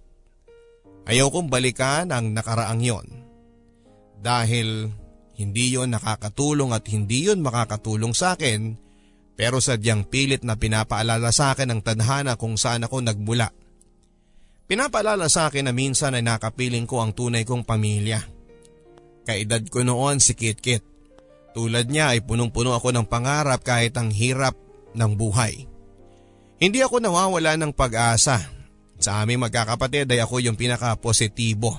Ayaw 1.10 1.34
kong 1.34 1.50
balikan 1.50 2.14
ang 2.14 2.30
nakaraang 2.38 2.86
yon. 2.86 3.26
Dahil 4.22 4.94
hindi 5.34 5.74
yon 5.74 5.90
nakakatulong 5.90 6.70
at 6.78 6.86
hindi 6.86 7.26
yon 7.26 7.42
makakatulong 7.42 8.14
sa 8.14 8.38
akin 8.38 8.78
pero 9.40 9.64
sadyang 9.64 10.06
pilit 10.06 10.44
na 10.46 10.60
pinapaalala 10.60 11.32
sa 11.32 11.56
akin 11.56 11.72
ang 11.74 11.82
tadhana 11.82 12.36
kung 12.36 12.60
saan 12.60 12.84
ako 12.84 13.02
nagmula. 13.02 13.50
Pinapaalala 14.70 15.32
sa 15.32 15.48
akin 15.48 15.72
na 15.72 15.74
minsan 15.74 16.14
ay 16.14 16.22
nakapiling 16.22 16.84
ko 16.84 17.00
ang 17.00 17.16
tunay 17.16 17.48
kong 17.48 17.64
pamilya. 17.64 18.20
Kaedad 19.24 19.64
ko 19.72 19.82
noon 19.82 20.20
si 20.20 20.36
Kit 20.36 20.60
Kit. 20.60 20.84
Tulad 21.56 21.90
niya 21.90 22.14
ay 22.14 22.22
punong-puno 22.22 22.76
ako 22.78 22.94
ng 22.94 23.08
pangarap 23.08 23.64
kahit 23.66 23.96
ang 23.98 24.12
hirap 24.14 24.54
ng 24.94 25.12
buhay. 25.16 25.69
Hindi 26.60 26.84
ako 26.84 27.00
nawawala 27.00 27.56
ng 27.56 27.72
pag-asa. 27.72 28.44
Sa 29.00 29.24
aming 29.24 29.48
magkakapatid 29.48 30.12
ay 30.12 30.20
ako 30.20 30.44
yung 30.44 30.60
pinaka-positibo. 30.60 31.72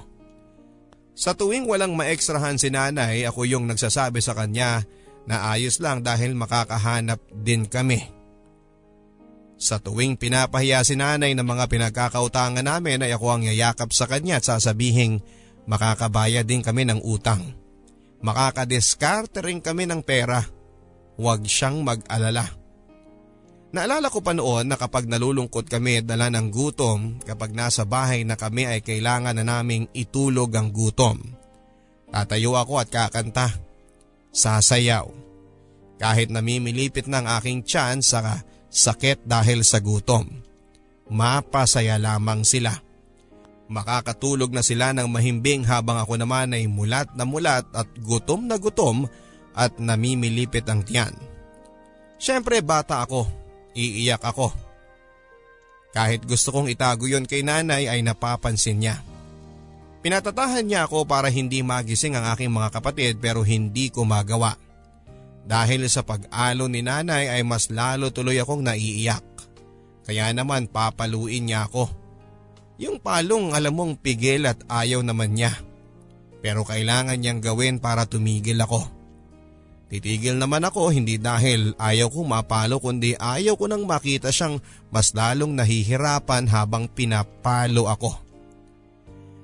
Sa 1.12 1.36
tuwing 1.36 1.68
walang 1.68 1.92
maekstrahan 1.92 2.56
si 2.56 2.72
nanay, 2.72 3.28
ako 3.28 3.44
yung 3.44 3.68
nagsasabi 3.68 4.24
sa 4.24 4.32
kanya 4.32 4.88
na 5.28 5.52
ayos 5.52 5.84
lang 5.84 6.00
dahil 6.00 6.32
makakahanap 6.32 7.20
din 7.44 7.68
kami. 7.68 8.08
Sa 9.60 9.76
tuwing 9.76 10.16
pinapahiya 10.16 10.80
si 10.80 10.96
nanay 10.96 11.36
ng 11.36 11.44
mga 11.44 11.68
pinagkakautangan 11.68 12.64
namin 12.64 13.04
ay 13.04 13.12
ako 13.12 13.36
ang 13.36 13.42
yayakap 13.44 13.92
sa 13.92 14.08
kanya 14.08 14.40
at 14.40 14.48
sasabihing 14.48 15.20
makakabayad 15.68 16.48
din 16.48 16.64
kami 16.64 16.88
ng 16.88 17.04
utang. 17.04 17.52
Makakadiskarte 18.24 19.44
rin 19.44 19.60
kami 19.60 19.84
ng 19.84 20.00
pera. 20.00 20.40
Huwag 21.20 21.44
siyang 21.44 21.84
mag-alala. 21.84 22.59
Naalala 23.70 24.10
ko 24.10 24.18
pa 24.18 24.34
noon 24.34 24.66
na 24.66 24.74
kapag 24.74 25.06
nalulungkot 25.06 25.70
kami 25.70 26.02
dala 26.02 26.26
ng 26.26 26.50
gutom, 26.50 27.22
kapag 27.22 27.54
nasa 27.54 27.86
bahay 27.86 28.26
na 28.26 28.34
kami 28.34 28.66
ay 28.66 28.82
kailangan 28.82 29.38
na 29.38 29.46
naming 29.46 29.86
itulog 29.94 30.50
ang 30.58 30.74
gutom. 30.74 31.22
Tatayo 32.10 32.58
ako 32.58 32.82
at 32.82 32.90
kakanta. 32.90 33.54
Sasayaw. 34.34 35.06
Kahit 36.02 36.34
namimilipit 36.34 37.06
ng 37.06 37.22
aking 37.38 37.62
tiyan 37.62 38.02
sa 38.02 38.42
sakit 38.66 39.22
dahil 39.22 39.62
sa 39.62 39.78
gutom. 39.78 40.26
Mapasaya 41.06 41.94
lamang 41.94 42.42
sila. 42.42 42.74
Makakatulog 43.70 44.50
na 44.50 44.66
sila 44.66 44.90
ng 44.90 45.06
mahimbing 45.06 45.62
habang 45.62 46.02
ako 46.02 46.18
naman 46.18 46.58
ay 46.58 46.66
mulat 46.66 47.06
na 47.14 47.22
mulat 47.22 47.62
at 47.70 47.86
gutom 48.02 48.50
na 48.50 48.58
gutom 48.58 49.06
at 49.54 49.78
namimilipit 49.78 50.66
ang 50.66 50.82
tiyan. 50.82 51.14
Siyempre 52.18 52.58
bata 52.66 53.06
ako, 53.06 53.39
iiyak 53.74 54.22
ako. 54.22 54.50
Kahit 55.90 56.22
gusto 56.22 56.54
kong 56.54 56.70
itago 56.70 57.10
yon 57.10 57.26
kay 57.26 57.42
nanay 57.42 57.90
ay 57.90 58.00
napapansin 58.06 58.78
niya. 58.78 59.02
Pinatatahan 60.00 60.64
niya 60.64 60.88
ako 60.88 61.04
para 61.04 61.28
hindi 61.28 61.60
magising 61.60 62.16
ang 62.16 62.30
aking 62.32 62.48
mga 62.48 62.72
kapatid 62.72 63.20
pero 63.20 63.44
hindi 63.44 63.92
ko 63.92 64.06
magawa. 64.06 64.56
Dahil 65.44 65.84
sa 65.90 66.06
pag-alo 66.06 66.70
ni 66.70 66.80
nanay 66.80 67.28
ay 67.28 67.42
mas 67.42 67.68
lalo 67.68 68.14
tuloy 68.14 68.38
akong 68.38 68.62
naiiyak. 68.64 69.26
Kaya 70.06 70.30
naman 70.32 70.70
papaluin 70.70 71.50
niya 71.50 71.66
ako. 71.68 71.90
Yung 72.80 72.96
palong 73.02 73.52
alam 73.52 73.76
mong 73.76 74.00
pigil 74.00 74.48
at 74.48 74.62
ayaw 74.70 75.04
naman 75.04 75.36
niya. 75.36 75.52
Pero 76.40 76.64
kailangan 76.64 77.20
niyang 77.20 77.44
gawin 77.44 77.76
para 77.76 78.08
tumigil 78.08 78.56
ako. 78.56 78.99
Titigil 79.90 80.38
naman 80.38 80.62
ako 80.62 80.94
hindi 80.94 81.18
dahil 81.18 81.74
ayaw 81.74 82.14
kong 82.14 82.30
mapalo 82.30 82.78
kundi 82.78 83.18
ayaw 83.18 83.58
ko 83.58 83.66
nang 83.66 83.90
makita 83.90 84.30
siyang 84.30 84.62
mas 84.94 85.10
lalong 85.10 85.58
nahihirapan 85.58 86.46
habang 86.46 86.86
pinapalo 86.86 87.90
ako. 87.90 88.14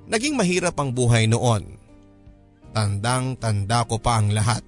Naging 0.07 0.39
mahirap 0.39 0.79
ang 0.79 0.95
buhay 0.95 1.27
noon. 1.27 1.75
Tandang 2.71 3.35
tanda 3.35 3.83
ko 3.83 3.99
pa 3.99 4.23
ang 4.23 4.31
lahat. 4.31 4.63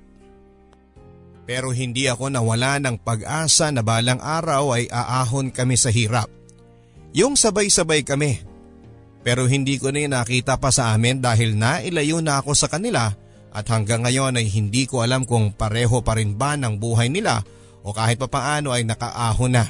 Pero 1.47 1.71
hindi 1.71 2.11
ako 2.11 2.27
nawala 2.27 2.75
ng 2.83 2.99
pag-asa 2.99 3.71
na 3.71 3.79
balang 3.79 4.19
araw 4.19 4.75
ay 4.75 4.91
aahon 4.91 5.47
kami 5.49 5.79
sa 5.79 5.95
hirap. 5.95 6.27
Yung 7.15 7.39
sabay-sabay 7.39 8.03
kami 8.03 8.49
pero 9.19 9.47
hindi 9.47 9.75
ko 9.75 9.91
na 9.91 10.23
nakita 10.23 10.55
pa 10.55 10.71
sa 10.71 10.95
amin 10.95 11.19
dahil 11.19 11.59
nailayo 11.59 12.23
na 12.23 12.39
ako 12.39 12.55
sa 12.55 12.71
kanila 12.71 13.11
at 13.49 13.65
hanggang 13.69 14.05
ngayon 14.05 14.37
ay 14.37 14.45
hindi 14.45 14.85
ko 14.85 15.01
alam 15.01 15.25
kung 15.25 15.53
pareho 15.53 16.05
pa 16.05 16.17
rin 16.17 16.37
ba 16.37 16.53
ng 16.53 16.77
buhay 16.77 17.09
nila 17.09 17.41
o 17.81 17.93
kahit 17.93 18.21
papaano 18.21 18.69
ay 18.69 18.85
nakaahon 18.85 19.53
na. 19.57 19.65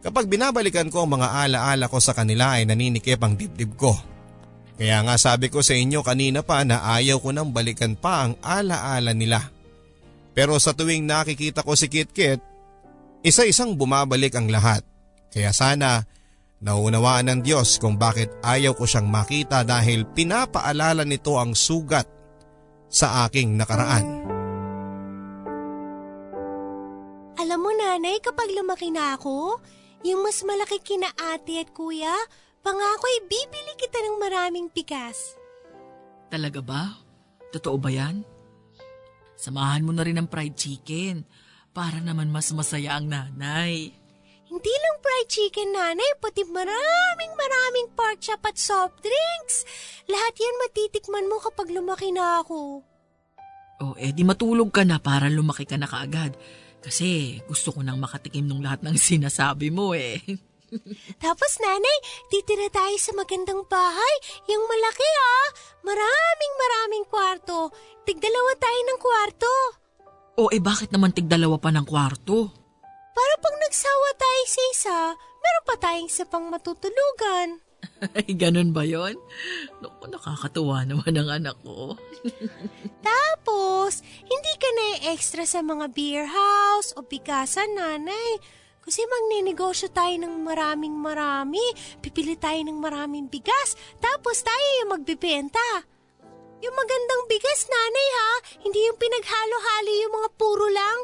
Kapag 0.00 0.30
binabalikan 0.30 0.88
ko 0.88 1.04
ang 1.04 1.18
mga 1.18 1.28
alaala 1.46 1.90
ko 1.90 1.98
sa 1.98 2.14
kanila 2.14 2.56
ay 2.56 2.64
naninikip 2.64 3.18
ang 3.20 3.34
dibdib 3.34 3.74
ko. 3.74 3.92
Kaya 4.76 5.02
nga 5.02 5.16
sabi 5.16 5.48
ko 5.48 5.64
sa 5.64 5.72
inyo 5.72 6.04
kanina 6.04 6.44
pa 6.44 6.62
na 6.62 6.84
ayaw 6.96 7.20
ko 7.20 7.32
nang 7.32 7.50
balikan 7.50 7.96
pa 7.96 8.28
ang 8.28 8.38
alaala 8.44 9.12
nila. 9.16 9.40
Pero 10.36 10.56
sa 10.60 10.76
tuwing 10.76 11.08
nakikita 11.08 11.64
ko 11.64 11.72
si 11.74 11.88
Kit 11.88 12.12
Kit, 12.12 12.40
isa-isang 13.24 13.72
bumabalik 13.72 14.36
ang 14.36 14.52
lahat. 14.52 14.84
Kaya 15.32 15.50
sana 15.50 16.04
Naunawaan 16.56 17.28
ng 17.28 17.40
Diyos 17.44 17.76
kung 17.76 18.00
bakit 18.00 18.32
ayaw 18.40 18.72
ko 18.72 18.88
siyang 18.88 19.12
makita 19.12 19.60
dahil 19.60 20.08
pinapaalala 20.08 21.04
nito 21.04 21.36
ang 21.36 21.52
sugat 21.52 22.08
sa 22.86 23.26
aking 23.26 23.58
nakaraan. 23.58 24.26
Alam 27.36 27.58
mo 27.60 27.70
nanay, 27.74 28.18
kapag 28.24 28.48
lumaki 28.56 28.88
na 28.88 29.14
ako, 29.14 29.60
yung 30.06 30.24
mas 30.24 30.40
malaki 30.46 30.80
kina 30.80 31.10
ate 31.14 31.60
at 31.60 31.70
kuya, 31.74 32.14
pangako 32.64 33.04
ay 33.06 33.18
bibili 33.28 33.74
kita 33.76 33.98
ng 34.02 34.16
maraming 34.16 34.68
pikas. 34.72 35.36
Talaga 36.32 36.60
ba? 36.64 36.96
Totoo 37.54 37.76
ba 37.78 37.90
yan? 37.92 38.24
Samahan 39.36 39.84
mo 39.84 39.92
na 39.92 40.02
rin 40.02 40.16
ng 40.16 40.28
fried 40.32 40.56
chicken 40.56 41.22
para 41.76 42.00
naman 42.00 42.32
mas 42.32 42.48
masaya 42.56 42.96
ang 42.96 43.12
nanay. 43.12 43.92
Hindi 44.46 44.70
lang 44.70 44.96
fried 45.02 45.28
chicken, 45.28 45.74
nanay, 45.74 46.10
pati 46.22 46.46
maraming 46.46 47.32
maraming 47.34 47.88
pork 47.98 48.22
chop 48.22 48.46
at 48.46 48.54
soft 48.54 49.02
drinks. 49.02 49.66
Lahat 50.06 50.34
yan 50.38 50.56
matitikman 50.62 51.26
mo 51.26 51.42
kapag 51.42 51.74
lumaki 51.74 52.14
na 52.14 52.46
ako. 52.46 52.86
Oh, 53.82 53.94
edi 53.98 54.22
matulog 54.22 54.70
ka 54.70 54.86
na 54.86 55.02
para 55.02 55.26
lumaki 55.26 55.66
ka 55.66 55.74
na 55.76 55.90
kaagad. 55.90 56.38
Kasi 56.78 57.42
gusto 57.50 57.74
ko 57.74 57.82
nang 57.82 57.98
makatikim 57.98 58.46
ng 58.46 58.62
lahat 58.62 58.86
ng 58.86 58.94
sinasabi 59.10 59.74
mo 59.74 59.92
eh. 59.98 60.22
Tapos 61.24 61.52
nanay, 61.58 61.98
titira 62.30 62.70
tayo 62.70 62.96
sa 63.02 63.12
magandang 63.18 63.66
bahay. 63.66 64.14
Yung 64.46 64.62
malaki 64.66 65.08
ah. 65.10 65.46
Maraming 65.82 66.54
maraming 66.54 67.04
kwarto. 67.10 67.74
Tigdalawa 68.06 68.52
tayo 68.62 68.80
ng 68.86 68.98
kwarto. 69.02 69.52
O 70.36 70.42
eh 70.54 70.62
bakit 70.62 70.94
naman 70.94 71.10
tigdalawa 71.10 71.58
pa 71.58 71.74
ng 71.74 71.86
kwarto? 71.86 72.65
Para 73.16 73.34
pag 73.40 73.54
nagsawa 73.64 74.08
tayo 74.20 74.42
sa 74.44 74.62
isa, 74.76 74.98
meron 75.16 75.64
pa 75.64 75.74
tayong 75.80 76.08
isa 76.12 76.28
pang 76.28 76.52
matutulugan. 76.52 77.64
Ay, 78.16 78.36
ganun 78.36 78.76
ba 78.76 78.84
yon? 78.84 79.16
Naku, 79.80 80.12
nakakatuwa 80.12 80.84
naman 80.84 81.16
ang 81.16 81.30
anak 81.32 81.56
ko. 81.64 81.96
Tapos, 83.08 84.04
hindi 84.20 84.52
ka 84.60 84.68
na 84.68 84.86
extra 85.16 85.48
sa 85.48 85.64
mga 85.64 85.96
beer 85.96 86.28
house 86.28 86.92
o 86.92 87.00
pikasan, 87.00 87.72
nanay. 87.72 88.36
Kasi 88.84 89.02
magninegosyo 89.02 89.90
tayo 89.90 90.14
ng 90.14 90.46
maraming 90.46 90.94
marami. 90.94 91.62
Pipili 91.98 92.38
tayo 92.38 92.60
ng 92.62 92.78
maraming 92.78 93.26
bigas. 93.26 93.74
Tapos 93.98 94.46
tayo 94.46 94.66
yung 94.78 94.94
magbibenta. 94.94 95.82
Yung 96.62 96.70
magandang 96.70 97.22
bigas, 97.26 97.66
nanay 97.66 98.08
ha. 98.14 98.30
Hindi 98.62 98.78
yung 98.86 98.94
pinaghalo-halo 98.94 99.90
yung 99.90 100.14
mga 100.22 100.28
puro 100.38 100.66
lang. 100.70 100.98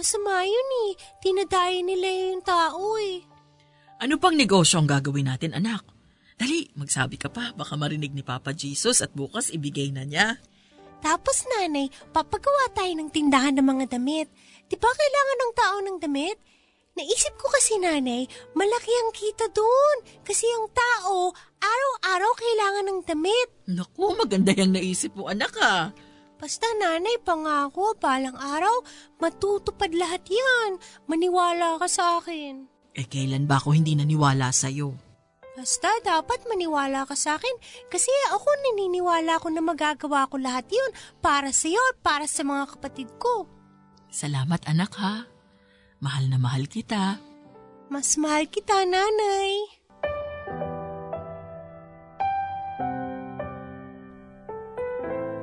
Masama 0.00 0.48
yun 0.48 0.70
eh. 0.88 0.96
Tinadayo 1.20 1.84
nila 1.84 2.08
yung 2.32 2.40
tao 2.40 2.96
eh. 2.96 3.20
Ano 4.00 4.16
pang 4.16 4.32
negosyo 4.32 4.80
ang 4.80 4.88
gagawin 4.88 5.28
natin, 5.28 5.52
anak? 5.52 5.84
Dali, 6.40 6.72
magsabi 6.72 7.20
ka 7.20 7.28
pa. 7.28 7.52
Baka 7.52 7.76
marinig 7.76 8.16
ni 8.16 8.24
Papa 8.24 8.56
Jesus 8.56 9.04
at 9.04 9.12
bukas 9.12 9.52
ibigay 9.52 9.92
na 9.92 10.08
niya. 10.08 10.40
Tapos 11.04 11.44
nanay, 11.44 11.92
papagawa 12.16 12.72
tayo 12.72 12.96
ng 12.96 13.12
tindahan 13.12 13.52
ng 13.60 13.66
mga 13.76 14.00
damit. 14.00 14.32
di 14.72 14.76
ba 14.80 14.88
kailangan 14.88 15.36
ng 15.36 15.52
tao 15.52 15.76
ng 15.84 15.96
damit? 16.00 16.38
Naisip 16.96 17.36
ko 17.36 17.52
kasi 17.52 17.76
nanay, 17.76 18.24
malaki 18.56 18.92
ang 19.04 19.12
kita 19.12 19.52
doon. 19.52 19.96
Kasi 20.24 20.48
yung 20.48 20.72
tao, 20.72 21.28
araw-araw 21.60 22.32
kailangan 22.40 22.84
ng 22.88 23.00
damit. 23.04 23.48
Naku, 23.68 24.16
maganda 24.16 24.56
yung 24.56 24.72
naisip 24.72 25.12
mo 25.12 25.28
anak 25.28 25.52
ah. 25.60 25.92
Basta 26.40 26.64
nanay, 26.80 27.20
pangako, 27.20 27.92
balang 28.00 28.34
araw, 28.34 28.80
matutupad 29.20 29.92
lahat 29.92 30.24
yan. 30.24 30.80
Maniwala 31.04 31.76
ka 31.76 31.84
sa 31.84 32.16
akin. 32.16 32.64
Eh 32.96 33.04
kailan 33.04 33.44
ba 33.44 33.60
ako 33.60 33.76
hindi 33.76 33.92
naniwala 33.92 34.48
sa'yo? 34.48 34.96
Basta 35.52 35.92
dapat 36.00 36.48
maniwala 36.48 37.04
ka 37.04 37.12
sa 37.12 37.36
akin 37.36 37.52
kasi 37.92 38.08
ako 38.32 38.48
naniniwala 38.48 39.36
ko 39.36 39.52
na 39.52 39.60
magagawa 39.60 40.24
ko 40.32 40.40
lahat 40.40 40.64
yun 40.72 40.90
para 41.20 41.52
sa 41.52 41.68
iyo 41.68 41.82
at 41.92 42.00
para 42.00 42.24
sa 42.24 42.40
mga 42.40 42.64
kapatid 42.72 43.12
ko. 43.20 43.44
Salamat 44.08 44.64
anak 44.64 44.96
ha. 44.96 45.28
Mahal 46.00 46.32
na 46.32 46.40
mahal 46.40 46.64
kita. 46.64 47.20
Mas 47.92 48.16
mahal 48.16 48.48
kita, 48.48 48.88
nanay. 48.88 49.79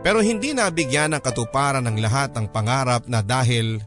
Pero 0.08 0.24
hindi 0.24 0.56
nabigyan 0.56 1.12
ng 1.12 1.20
katuparan 1.20 1.84
ng 1.84 2.00
lahat 2.00 2.32
ng 2.32 2.48
pangarap 2.56 3.12
na 3.12 3.20
dahil 3.20 3.84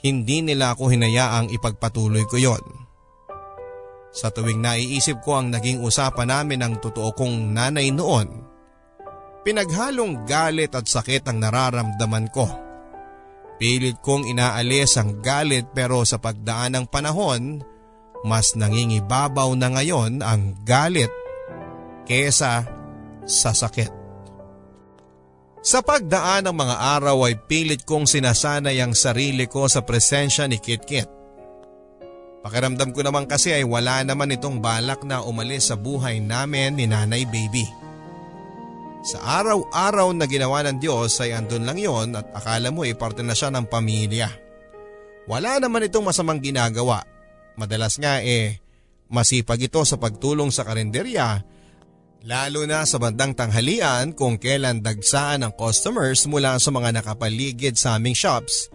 hindi 0.00 0.40
nila 0.40 0.72
ako 0.72 0.88
hinayaang 0.88 1.52
ipagpatuloy 1.52 2.24
ko 2.24 2.40
yon. 2.40 2.64
Sa 4.08 4.32
tuwing 4.32 4.64
naiisip 4.64 5.20
ko 5.20 5.36
ang 5.36 5.52
naging 5.52 5.84
usapan 5.84 6.32
namin 6.32 6.64
ng 6.64 6.74
totoo 6.80 7.12
kong 7.12 7.52
nanay 7.52 7.92
noon, 7.92 8.48
pinaghalong 9.44 10.24
galit 10.24 10.72
at 10.72 10.88
sakit 10.88 11.28
ang 11.28 11.36
nararamdaman 11.36 12.32
ko. 12.32 12.48
Pilit 13.60 14.00
kong 14.00 14.24
inaalis 14.24 14.96
ang 14.96 15.20
galit 15.20 15.68
pero 15.76 16.00
sa 16.08 16.16
pagdaan 16.16 16.80
ng 16.80 16.86
panahon, 16.88 17.60
mas 18.24 18.56
nangingibabaw 18.56 19.52
na 19.52 19.68
ngayon 19.76 20.24
ang 20.24 20.56
galit 20.64 21.12
kesa 22.08 22.64
sa 23.28 23.52
sakit. 23.52 23.97
Sa 25.58 25.82
pagdaan 25.82 26.46
ng 26.46 26.54
mga 26.54 26.76
araw 26.98 27.26
ay 27.26 27.34
pilit 27.34 27.82
kong 27.82 28.06
sinasanay 28.06 28.78
ang 28.78 28.94
sarili 28.94 29.50
ko 29.50 29.66
sa 29.66 29.82
presensya 29.82 30.46
ni 30.46 30.62
Kit 30.62 30.86
Kit. 30.86 31.10
Pakiramdam 32.46 32.94
ko 32.94 33.02
naman 33.02 33.26
kasi 33.26 33.50
ay 33.50 33.66
wala 33.66 34.06
naman 34.06 34.30
itong 34.30 34.62
balak 34.62 35.02
na 35.02 35.18
umalis 35.26 35.68
sa 35.68 35.76
buhay 35.76 36.22
namin 36.22 36.78
ni 36.78 36.86
Nanay 36.86 37.26
Baby. 37.26 37.66
Sa 39.02 39.18
araw-araw 39.42 40.14
na 40.14 40.30
ginawa 40.30 40.62
ng 40.62 40.78
Diyos 40.78 41.18
ay 41.18 41.34
andun 41.34 41.66
lang 41.66 41.78
yon 41.78 42.14
at 42.14 42.30
akala 42.34 42.70
mo 42.70 42.86
ay 42.86 42.94
parte 42.94 43.26
na 43.26 43.34
siya 43.34 43.50
ng 43.50 43.66
pamilya. 43.66 44.30
Wala 45.26 45.58
naman 45.58 45.86
itong 45.90 46.06
masamang 46.06 46.38
ginagawa. 46.38 47.02
Madalas 47.58 47.98
nga 47.98 48.22
eh 48.22 48.62
masipag 49.10 49.58
ito 49.66 49.82
sa 49.82 49.98
pagtulong 49.98 50.54
sa 50.54 50.62
karinderya 50.62 51.42
lalo 52.26 52.66
na 52.66 52.82
sa 52.82 52.98
bandang 52.98 53.36
tanghalian 53.36 54.14
kung 54.16 54.40
kailan 54.40 54.82
dagsaan 54.82 55.46
ang 55.46 55.52
customers 55.54 56.26
mula 56.26 56.58
sa 56.58 56.70
mga 56.74 56.98
nakapaligid 56.98 57.78
sa 57.78 57.98
aming 57.98 58.16
shops 58.16 58.70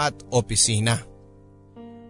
at 0.00 0.16
opisina. 0.32 1.02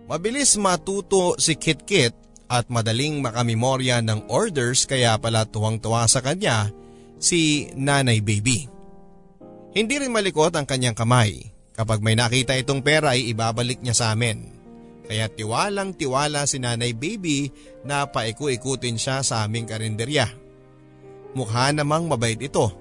Mabilis 0.07 0.55
matuto 0.55 1.35
si 1.43 1.59
Kit 1.59 1.83
Kit 1.83 2.15
at 2.47 2.71
madaling 2.71 3.19
makamemorya 3.19 3.99
ng 4.07 4.31
orders 4.31 4.87
kaya 4.87 5.19
pala 5.19 5.43
tuwang-tuwa 5.43 6.07
sa 6.07 6.23
kanya 6.23 6.71
si 7.19 7.67
Nanay 7.75 8.23
Baby. 8.23 8.71
Hindi 9.75 9.95
rin 9.99 10.15
malikot 10.15 10.55
ang 10.55 10.65
kanyang 10.65 10.95
kamay. 10.95 11.53
Kapag 11.77 12.01
may 12.01 12.17
nakita 12.17 12.57
itong 12.57 12.81
pera 12.81 13.13
ay 13.13 13.37
ibabalik 13.37 13.85
niya 13.85 13.93
sa 13.93 14.07
amin. 14.17 14.49
Kaya 15.05 15.29
tiwalang 15.29 15.93
tiwala 15.93 16.49
si 16.49 16.57
Nanay 16.57 16.97
Baby 16.97 17.53
na 17.85 18.09
paiku-ikutin 18.09 18.97
siya 18.97 19.21
sa 19.21 19.45
aming 19.45 19.69
karinderya. 19.69 20.46
Mukha 21.37 21.69
namang 21.77 22.09
mabait 22.09 22.41
ito. 22.41 22.73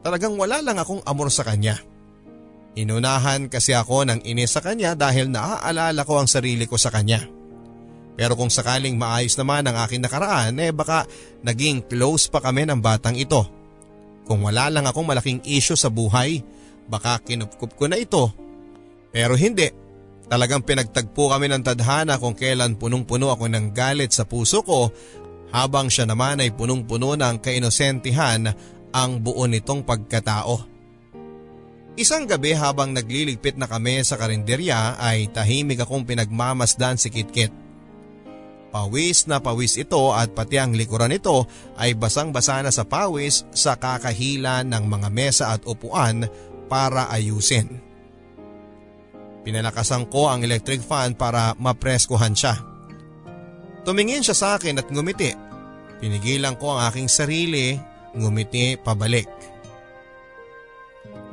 Talagang 0.00 0.40
wala 0.40 0.64
lang 0.64 0.80
akong 0.80 1.04
amor 1.04 1.28
sa 1.28 1.44
kanya. 1.44 1.76
Inunahan 2.72 3.52
kasi 3.52 3.76
ako 3.76 4.08
ng 4.08 4.20
inis 4.24 4.56
sa 4.56 4.64
kanya 4.64 4.96
dahil 4.96 5.28
naaalala 5.28 6.08
ko 6.08 6.16
ang 6.16 6.28
sarili 6.30 6.64
ko 6.64 6.80
sa 6.80 6.88
kanya. 6.88 7.20
Pero 8.16 8.32
kung 8.34 8.48
sakaling 8.48 8.96
maayos 8.96 9.36
naman 9.36 9.68
ang 9.68 9.76
aking 9.84 10.02
nakaraan 10.02 10.56
eh 10.58 10.72
baka 10.72 11.04
naging 11.44 11.84
close 11.84 12.32
pa 12.32 12.40
kami 12.40 12.64
ng 12.64 12.80
batang 12.80 13.14
ito. 13.14 13.44
Kung 14.24 14.40
wala 14.40 14.72
lang 14.72 14.88
akong 14.88 15.04
malaking 15.04 15.44
issue 15.44 15.76
sa 15.76 15.92
buhay, 15.92 16.40
baka 16.88 17.20
kinupkup 17.22 17.76
ko 17.76 17.86
na 17.92 18.00
ito. 18.00 18.32
Pero 19.12 19.36
hindi. 19.36 19.68
Talagang 20.28 20.60
pinagtagpo 20.60 21.32
kami 21.32 21.48
ng 21.48 21.64
tadhana 21.64 22.20
kung 22.20 22.36
kailan 22.36 22.76
punong-puno 22.76 23.32
ako 23.32 23.48
ng 23.48 23.72
galit 23.72 24.12
sa 24.12 24.28
puso 24.28 24.60
ko 24.60 24.92
habang 25.52 25.88
siya 25.88 26.04
naman 26.04 26.40
ay 26.44 26.52
punong-puno 26.52 27.16
ng 27.16 27.40
kainosentihan 27.40 28.52
ang 28.92 29.10
buo 29.20 29.44
nitong 29.44 29.84
pagkatao. 29.84 30.78
Isang 31.98 32.30
gabi 32.30 32.54
habang 32.54 32.94
nagliligpit 32.94 33.58
na 33.58 33.66
kami 33.66 34.06
sa 34.06 34.14
karinderya 34.14 35.02
ay 35.02 35.34
tahimik 35.34 35.82
akong 35.82 36.06
pinagmamasdan 36.06 36.94
si 36.94 37.10
Kitkit. 37.10 37.50
Pawis 38.70 39.26
na 39.26 39.42
pawis 39.42 39.80
ito 39.80 40.12
at 40.14 40.30
pati 40.30 40.60
ang 40.60 40.76
likuran 40.76 41.10
nito 41.10 41.48
ay 41.74 41.98
basang-basa 41.98 42.60
na 42.62 42.70
sa 42.70 42.86
pawis 42.86 43.48
sa 43.50 43.74
kakahila 43.74 44.62
ng 44.62 44.84
mga 44.86 45.08
mesa 45.10 45.44
at 45.56 45.64
upuan 45.66 46.28
para 46.70 47.10
ayusin. 47.10 47.80
Pinalakasan 49.42 50.06
ko 50.12 50.28
ang 50.28 50.44
electric 50.44 50.84
fan 50.84 51.16
para 51.16 51.56
mapreskuhan 51.56 52.36
siya. 52.36 52.77
Tumingin 53.86 54.24
siya 54.24 54.36
sa 54.36 54.48
akin 54.58 54.80
at 54.80 54.88
ngumiti. 54.90 55.34
Pinigilan 55.98 56.54
ko 56.58 56.78
ang 56.78 56.90
aking 56.90 57.10
sarili, 57.10 57.74
ngumiti 58.14 58.78
pabalik. 58.78 59.28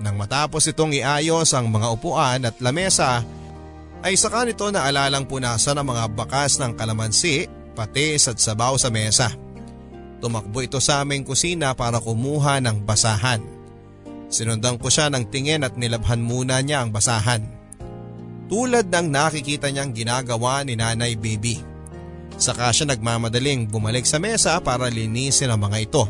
Nang 0.02 0.20
matapos 0.20 0.68
itong 0.68 0.92
iayos 0.92 1.56
ang 1.56 1.72
mga 1.72 1.88
upuan 1.94 2.42
at 2.44 2.56
lamesa, 2.60 3.24
ay 4.06 4.14
saka 4.20 4.46
nito 4.46 4.70
naalalang 4.70 5.26
punasan 5.26 5.82
ang 5.82 5.88
mga 5.90 6.06
bakas 6.14 6.62
ng 6.62 6.78
kalamansi, 6.78 7.50
patis 7.74 8.30
at 8.30 8.38
sabaw 8.38 8.78
sa 8.78 8.94
mesa. 8.94 9.34
Tumakbo 10.22 10.62
ito 10.62 10.78
sa 10.78 11.02
aming 11.02 11.26
kusina 11.26 11.74
para 11.74 11.98
kumuha 11.98 12.62
ng 12.62 12.86
basahan. 12.86 13.42
Sinundan 14.30 14.82
ko 14.82 14.90
siya 14.90 15.10
ng 15.10 15.30
tingin 15.30 15.66
at 15.66 15.78
nilabhan 15.78 16.22
muna 16.22 16.60
niya 16.62 16.82
ang 16.82 16.90
basahan. 16.90 17.46
Tulad 18.46 18.90
ng 18.94 19.08
nakikita 19.10 19.70
niyang 19.74 19.94
ginagawa 19.94 20.62
ni 20.62 20.78
Nanay 20.78 21.18
Baby. 21.18 21.75
Saka 22.36 22.72
siya 22.76 22.92
nagmamadaling 22.92 23.72
bumalik 23.72 24.04
sa 24.04 24.20
mesa 24.20 24.60
para 24.60 24.92
linisin 24.92 25.52
ang 25.52 25.62
mga 25.64 25.78
ito. 25.88 26.04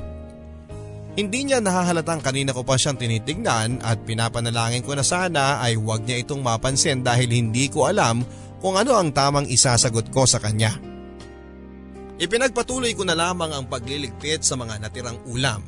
Hindi 1.16 1.48
niya 1.48 1.64
nahahalatang 1.64 2.20
kanina 2.20 2.52
ko 2.52 2.68
pa 2.68 2.76
siyang 2.76 3.00
tinitignan 3.00 3.80
at 3.80 4.04
pinapanalangin 4.04 4.84
ko 4.84 5.00
na 5.00 5.06
sana 5.06 5.64
ay 5.64 5.80
huwag 5.80 6.04
niya 6.04 6.20
itong 6.20 6.44
mapansin 6.44 7.08
dahil 7.08 7.32
hindi 7.32 7.72
ko 7.72 7.88
alam 7.88 8.20
kung 8.60 8.76
ano 8.76 9.00
ang 9.00 9.16
tamang 9.16 9.48
isasagot 9.48 10.12
ko 10.12 10.28
sa 10.28 10.44
kanya. 10.44 10.76
Ipinagpatuloy 12.20 12.96
ko 12.96 13.08
na 13.08 13.16
lamang 13.16 13.52
ang 13.52 13.66
pagliligpit 13.68 14.44
sa 14.44 14.60
mga 14.60 14.80
natirang 14.84 15.20
ulam. 15.32 15.64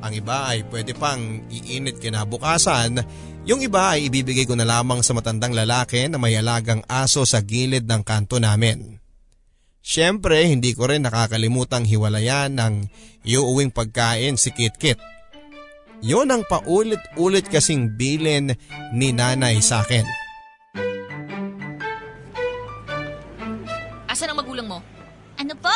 Ang 0.00 0.12
iba 0.16 0.48
ay 0.50 0.66
pwede 0.70 0.96
pang 0.96 1.18
iinit 1.50 2.02
kinabukasan, 2.02 2.98
yung 3.44 3.60
iba 3.62 3.94
ay 3.94 4.10
ibibigay 4.10 4.46
ko 4.48 4.58
na 4.58 4.66
lamang 4.66 5.04
sa 5.06 5.14
matandang 5.14 5.54
lalaki 5.54 6.08
na 6.08 6.18
may 6.18 6.34
alagang 6.34 6.82
aso 6.90 7.22
sa 7.22 7.42
gilid 7.42 7.84
ng 7.86 8.02
kanto 8.02 8.42
namin. 8.42 8.99
Siyempre, 9.80 10.44
hindi 10.44 10.76
ko 10.76 10.92
rin 10.92 11.08
nakakalimutang 11.08 11.88
hiwalayan 11.88 12.52
ng 12.52 12.74
iuuwing 13.24 13.72
pagkain 13.72 14.36
si 14.36 14.52
Kit 14.52 14.76
Kit. 14.76 15.00
Yun 16.00 16.32
ang 16.32 16.44
paulit-ulit 16.48 17.48
kasing 17.48 17.96
bilin 17.96 18.56
ni 18.92 19.12
nanay 19.12 19.60
sa 19.60 19.84
akin. 19.84 20.04
Asan 24.08 24.32
ang 24.32 24.40
magulang 24.40 24.68
mo? 24.68 24.80
Ano 25.36 25.52
po? 25.56 25.72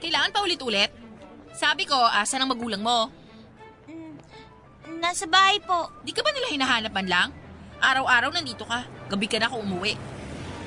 Kailangan 0.00 0.32
pa 0.32 0.44
ulit-ulit? 0.44 0.92
Sabi 1.56 1.84
ko, 1.88 1.96
asan 1.96 2.44
ang 2.44 2.52
magulang 2.52 2.80
mo? 2.80 3.12
Nasa 5.00 5.28
bahay 5.28 5.60
po. 5.60 5.88
Di 6.04 6.12
ka 6.12 6.24
ba 6.24 6.32
nila 6.32 6.52
hinahanap 6.52 6.92
man 6.92 7.08
lang? 7.08 7.28
Araw-araw 7.80 8.32
nandito 8.32 8.64
ka. 8.64 8.84
Gabi 9.08 9.26
ka 9.28 9.40
na 9.40 9.52
ako 9.52 9.64
umuwi. 9.64 9.94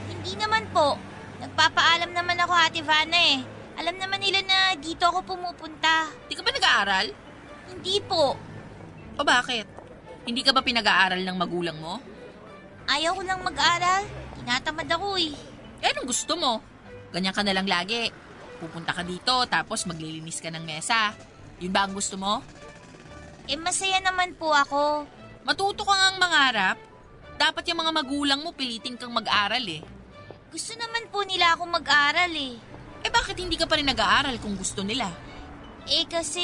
Hindi 0.09 0.33
naman 0.37 0.65
po. 0.69 1.10
Nagpapaalam 1.41 2.13
naman 2.13 2.37
ako, 2.37 2.53
Ate 2.53 2.81
Vanna 2.85 3.17
eh. 3.17 3.41
Alam 3.81 3.97
naman 3.97 4.21
nila 4.21 4.45
na 4.45 4.77
dito 4.77 5.09
ako 5.09 5.25
pumupunta. 5.25 6.05
Di 6.29 6.37
ka 6.37 6.45
ba 6.45 6.53
nag-aaral? 6.53 7.07
Hindi 7.73 7.97
po. 8.05 8.37
O 9.17 9.25
bakit? 9.25 9.65
Hindi 10.21 10.45
ka 10.45 10.53
ba 10.53 10.61
pinag-aaral 10.61 11.25
ng 11.25 11.37
magulang 11.37 11.81
mo? 11.81 11.97
Ayaw 12.85 13.17
ko 13.17 13.21
lang 13.25 13.41
mag-aral. 13.41 14.05
Tinatamad 14.37 14.85
ako 14.85 15.17
eh. 15.17 15.33
Eh, 15.81 15.89
anong 15.89 16.13
gusto 16.13 16.37
mo? 16.37 16.61
Ganyan 17.09 17.33
ka 17.33 17.41
na 17.41 17.57
lang 17.57 17.65
lagi. 17.65 18.13
Pupunta 18.61 18.93
ka 18.93 19.01
dito 19.01 19.33
tapos 19.49 19.89
maglilinis 19.89 20.37
ka 20.37 20.53
ng 20.53 20.61
mesa. 20.61 21.17
Yun 21.57 21.73
ba 21.73 21.89
ang 21.89 21.97
gusto 21.97 22.21
mo? 22.21 22.45
Eh 23.49 23.57
masaya 23.57 23.97
naman 23.97 24.37
po 24.37 24.53
ako. 24.53 25.09
Matuto 25.41 25.81
ka 25.81 25.93
ngang 25.97 26.17
mangarap. 26.21 26.77
Dapat 27.41 27.65
yung 27.73 27.81
mga 27.81 27.93
magulang 27.97 28.39
mo 28.45 28.53
piliting 28.53 28.93
kang 28.93 29.09
mag-aral 29.09 29.65
eh. 29.65 29.81
Gusto 30.51 30.75
naman 30.75 31.07
po 31.07 31.23
nila 31.23 31.55
ako 31.55 31.63
mag-aral 31.63 32.27
eh. 32.35 32.59
Eh 33.01 33.07
bakit 33.07 33.39
hindi 33.39 33.55
ka 33.55 33.71
pa 33.71 33.79
rin 33.79 33.87
nag-aaral 33.87 34.35
kung 34.43 34.59
gusto 34.59 34.83
nila? 34.83 35.07
Eh 35.87 36.03
kasi... 36.11 36.43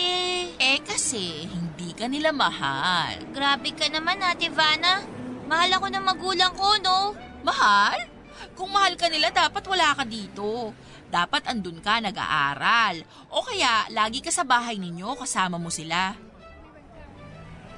Eh 0.55 0.80
kasi 0.80 1.43
hindi 1.43 1.91
ka 1.91 2.08
nila 2.08 2.32
mahal. 2.32 3.20
Grabe 3.36 3.76
ka 3.76 3.91
naman 3.91 4.24
Ate 4.24 4.47
Vanna. 4.47 5.03
Mahal 5.51 5.76
ako 5.76 5.88
ng 5.91 6.05
magulang 6.08 6.55
ko, 6.55 6.80
no? 6.80 7.20
Mahal? 7.43 8.08
Kung 8.55 8.72
mahal 8.72 8.95
ka 8.95 9.12
nila, 9.12 9.28
dapat 9.28 9.68
wala 9.68 9.91
ka 9.91 10.08
dito. 10.08 10.72
Dapat 11.12 11.51
andun 11.51 11.84
ka 11.84 11.99
nag-aaral. 11.99 13.03
O 13.28 13.43
kaya, 13.43 13.91
lagi 13.91 14.24
ka 14.24 14.32
sa 14.32 14.47
bahay 14.47 14.80
ninyo, 14.80 15.20
kasama 15.20 15.60
mo 15.60 15.68
sila. 15.68 16.16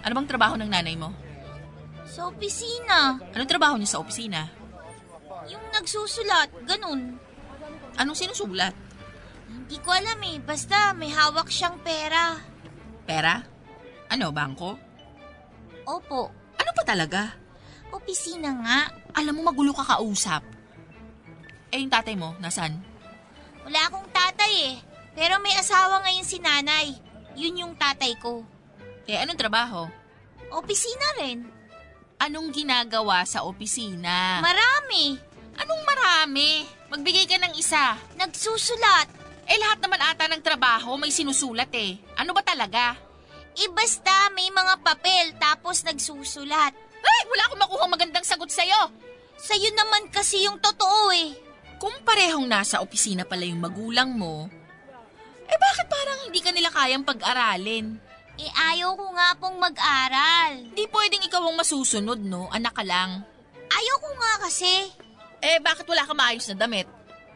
Ano 0.06 0.14
bang 0.14 0.30
trabaho 0.30 0.62
ng 0.62 0.70
nanay 0.70 0.94
mo? 0.94 1.10
Sa 2.06 2.30
opisina. 2.30 3.18
Anong 3.34 3.50
trabaho 3.50 3.82
niya 3.82 3.98
sa 3.98 4.02
opisina? 4.02 4.59
Yung 5.50 5.66
nagsusulat, 5.74 6.50
ganun. 6.70 7.18
Anong 7.98 8.18
sinusulat? 8.18 8.72
Hindi 9.50 9.78
ko 9.82 9.90
alam 9.92 10.20
eh. 10.24 10.38
Basta 10.40 10.94
may 10.94 11.10
hawak 11.10 11.50
siyang 11.50 11.82
pera. 11.82 12.38
Pera? 13.04 13.42
Ano, 14.10 14.30
bangko? 14.30 14.78
Opo. 15.90 16.30
Ano 16.58 16.72
pa 16.78 16.84
talaga? 16.86 17.34
Opisina 17.90 18.54
nga. 18.62 18.80
Alam 19.18 19.42
mo, 19.42 19.50
magulo 19.50 19.74
ka 19.74 19.98
kausap. 19.98 20.46
Eh, 21.74 21.82
yung 21.82 21.90
tatay 21.90 22.14
mo, 22.14 22.38
nasan? 22.38 22.78
Wala 23.66 23.90
akong 23.90 24.10
tatay 24.10 24.54
eh. 24.74 24.76
Pero 25.18 25.42
may 25.42 25.54
asawa 25.58 26.02
ngayon 26.06 26.26
si 26.26 26.38
nanay. 26.42 26.94
Yun 27.38 27.66
yung 27.66 27.74
tatay 27.78 28.18
ko. 28.22 28.46
Eh, 29.10 29.18
anong 29.18 29.38
trabaho? 29.38 29.90
Opisina 30.54 31.22
rin. 31.22 31.46
Anong 32.20 32.50
ginagawa 32.54 33.22
sa 33.26 33.46
opisina? 33.46 34.42
Marami. 34.42 35.18
Anong 35.60 35.84
marami? 35.84 36.64
Magbigay 36.90 37.26
ka 37.28 37.38
ng 37.38 37.54
isa. 37.60 38.00
Nagsusulat. 38.16 39.08
Eh, 39.50 39.58
lahat 39.58 39.82
naman 39.82 40.00
ata 40.00 40.30
ng 40.30 40.46
trabaho 40.46 40.96
may 40.96 41.10
sinusulat 41.10 41.74
eh. 41.74 41.98
Ano 42.16 42.32
ba 42.38 42.46
talaga? 42.46 42.94
Eh 43.58 43.70
basta 43.74 44.30
may 44.32 44.48
mga 44.54 44.80
papel 44.86 45.36
tapos 45.42 45.84
nagsusulat. 45.84 46.74
Ay, 47.00 47.22
wala 47.28 47.44
akong 47.50 47.62
makuha 47.66 47.86
magandang 47.90 48.26
sagot 48.28 48.48
sa'yo. 48.48 48.94
Sa'yo 49.40 49.74
naman 49.74 50.08
kasi 50.14 50.46
yung 50.46 50.62
totoo 50.62 51.12
eh. 51.16 51.34
Kung 51.80 51.96
parehong 52.04 52.46
nasa 52.46 52.84
opisina 52.84 53.24
pala 53.24 53.48
yung 53.48 53.64
magulang 53.64 54.12
mo, 54.12 54.52
eh 55.50 55.58
bakit 55.58 55.88
parang 55.90 56.20
hindi 56.28 56.40
ka 56.44 56.52
nila 56.54 56.70
kayang 56.70 57.08
pag-aralin? 57.08 57.98
Eh 58.40 58.52
ayaw 58.52 58.96
ko 58.96 59.06
nga 59.16 59.36
pong 59.40 59.58
mag-aral. 59.58 60.52
Di 60.76 60.86
pwedeng 60.88 61.26
ikaw 61.26 61.44
ang 61.44 61.58
masusunod, 61.60 62.20
no? 62.22 62.48
Anak 62.54 62.78
ka 62.78 62.84
lang. 62.86 63.26
Ayaw 63.68 63.96
ko 64.00 64.10
nga 64.16 64.34
kasi. 64.48 64.92
Eh, 65.40 65.60
bakit 65.64 65.88
wala 65.88 66.04
ka 66.04 66.14
maayos 66.16 66.48
na 66.52 66.68
damit? 66.68 66.88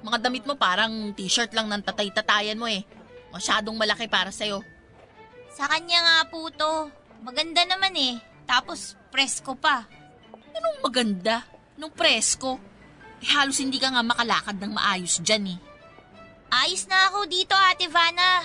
Mga 0.03 0.17
damit 0.19 0.43
mo 0.43 0.59
parang 0.59 1.15
t-shirt 1.15 1.55
lang 1.55 1.71
ng 1.71 1.81
tatay-tatayan 1.83 2.59
mo 2.59 2.67
eh. 2.67 2.83
Masyadong 3.31 3.79
malaki 3.79 4.11
para 4.11 4.29
sa'yo. 4.29 4.59
Sa 5.55 5.65
kanya 5.71 6.03
nga 6.03 6.17
po 6.27 6.51
to. 6.51 6.91
Maganda 7.23 7.63
naman 7.63 7.95
eh. 7.95 8.19
Tapos 8.43 8.99
presko 9.07 9.55
pa. 9.55 9.87
Anong 10.51 10.83
maganda? 10.83 11.47
Nung 11.79 11.95
presko? 11.95 12.59
Eh, 13.23 13.29
halos 13.31 13.63
hindi 13.63 13.79
ka 13.79 13.95
nga 13.95 14.03
makalakad 14.03 14.59
ng 14.59 14.75
maayos 14.75 15.23
dyan 15.23 15.55
eh. 15.55 15.59
Ayos 16.53 16.85
na 16.85 17.09
ako 17.09 17.25
dito, 17.25 17.55
Ate 17.55 17.87
Vanna. 17.87 18.43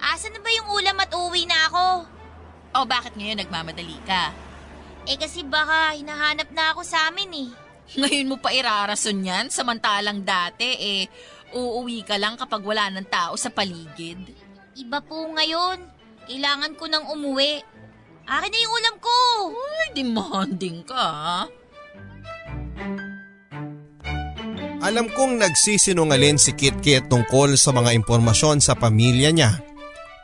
Asa 0.00 0.32
na 0.32 0.40
ba 0.40 0.48
yung 0.48 0.68
ulam 0.72 0.96
at 0.96 1.12
uwi 1.12 1.44
na 1.44 1.58
ako? 1.68 1.84
O 2.72 2.86
bakit 2.88 3.18
ngayon 3.18 3.42
nagmamadali 3.42 3.98
ka? 4.08 4.32
Eh 5.04 5.18
kasi 5.20 5.44
baka 5.44 5.92
hinahanap 5.98 6.48
na 6.54 6.72
ako 6.72 6.86
sa 6.86 7.12
amin 7.12 7.30
eh. 7.36 7.50
Ngayon 7.98 8.30
mo 8.30 8.36
pa 8.38 8.54
irarason 8.54 9.18
yan, 9.18 9.50
samantalang 9.50 10.22
dati 10.22 10.68
eh, 10.78 11.02
uuwi 11.50 12.06
ka 12.06 12.14
lang 12.20 12.38
kapag 12.38 12.62
wala 12.62 12.86
ng 12.94 13.06
tao 13.10 13.34
sa 13.34 13.50
paligid. 13.50 14.30
Iba 14.78 15.02
po 15.02 15.26
ngayon. 15.34 15.82
Kailangan 16.30 16.78
ko 16.78 16.86
nang 16.86 17.10
umuwi. 17.10 17.58
Akin 18.30 18.50
na 18.54 18.58
yung 18.62 18.74
ulam 18.78 18.96
ko. 19.02 19.16
Ay, 19.82 19.90
demanding 19.98 20.86
ka 20.86 21.02
ha? 21.02 21.40
Alam 24.80 25.12
kong 25.12 25.42
nagsisinungalin 25.42 26.40
si 26.40 26.56
Kit 26.56 26.78
Kit 26.80 27.10
tungkol 27.10 27.58
sa 27.58 27.74
mga 27.74 27.92
impormasyon 28.00 28.62
sa 28.62 28.78
pamilya 28.78 29.34
niya. 29.34 29.60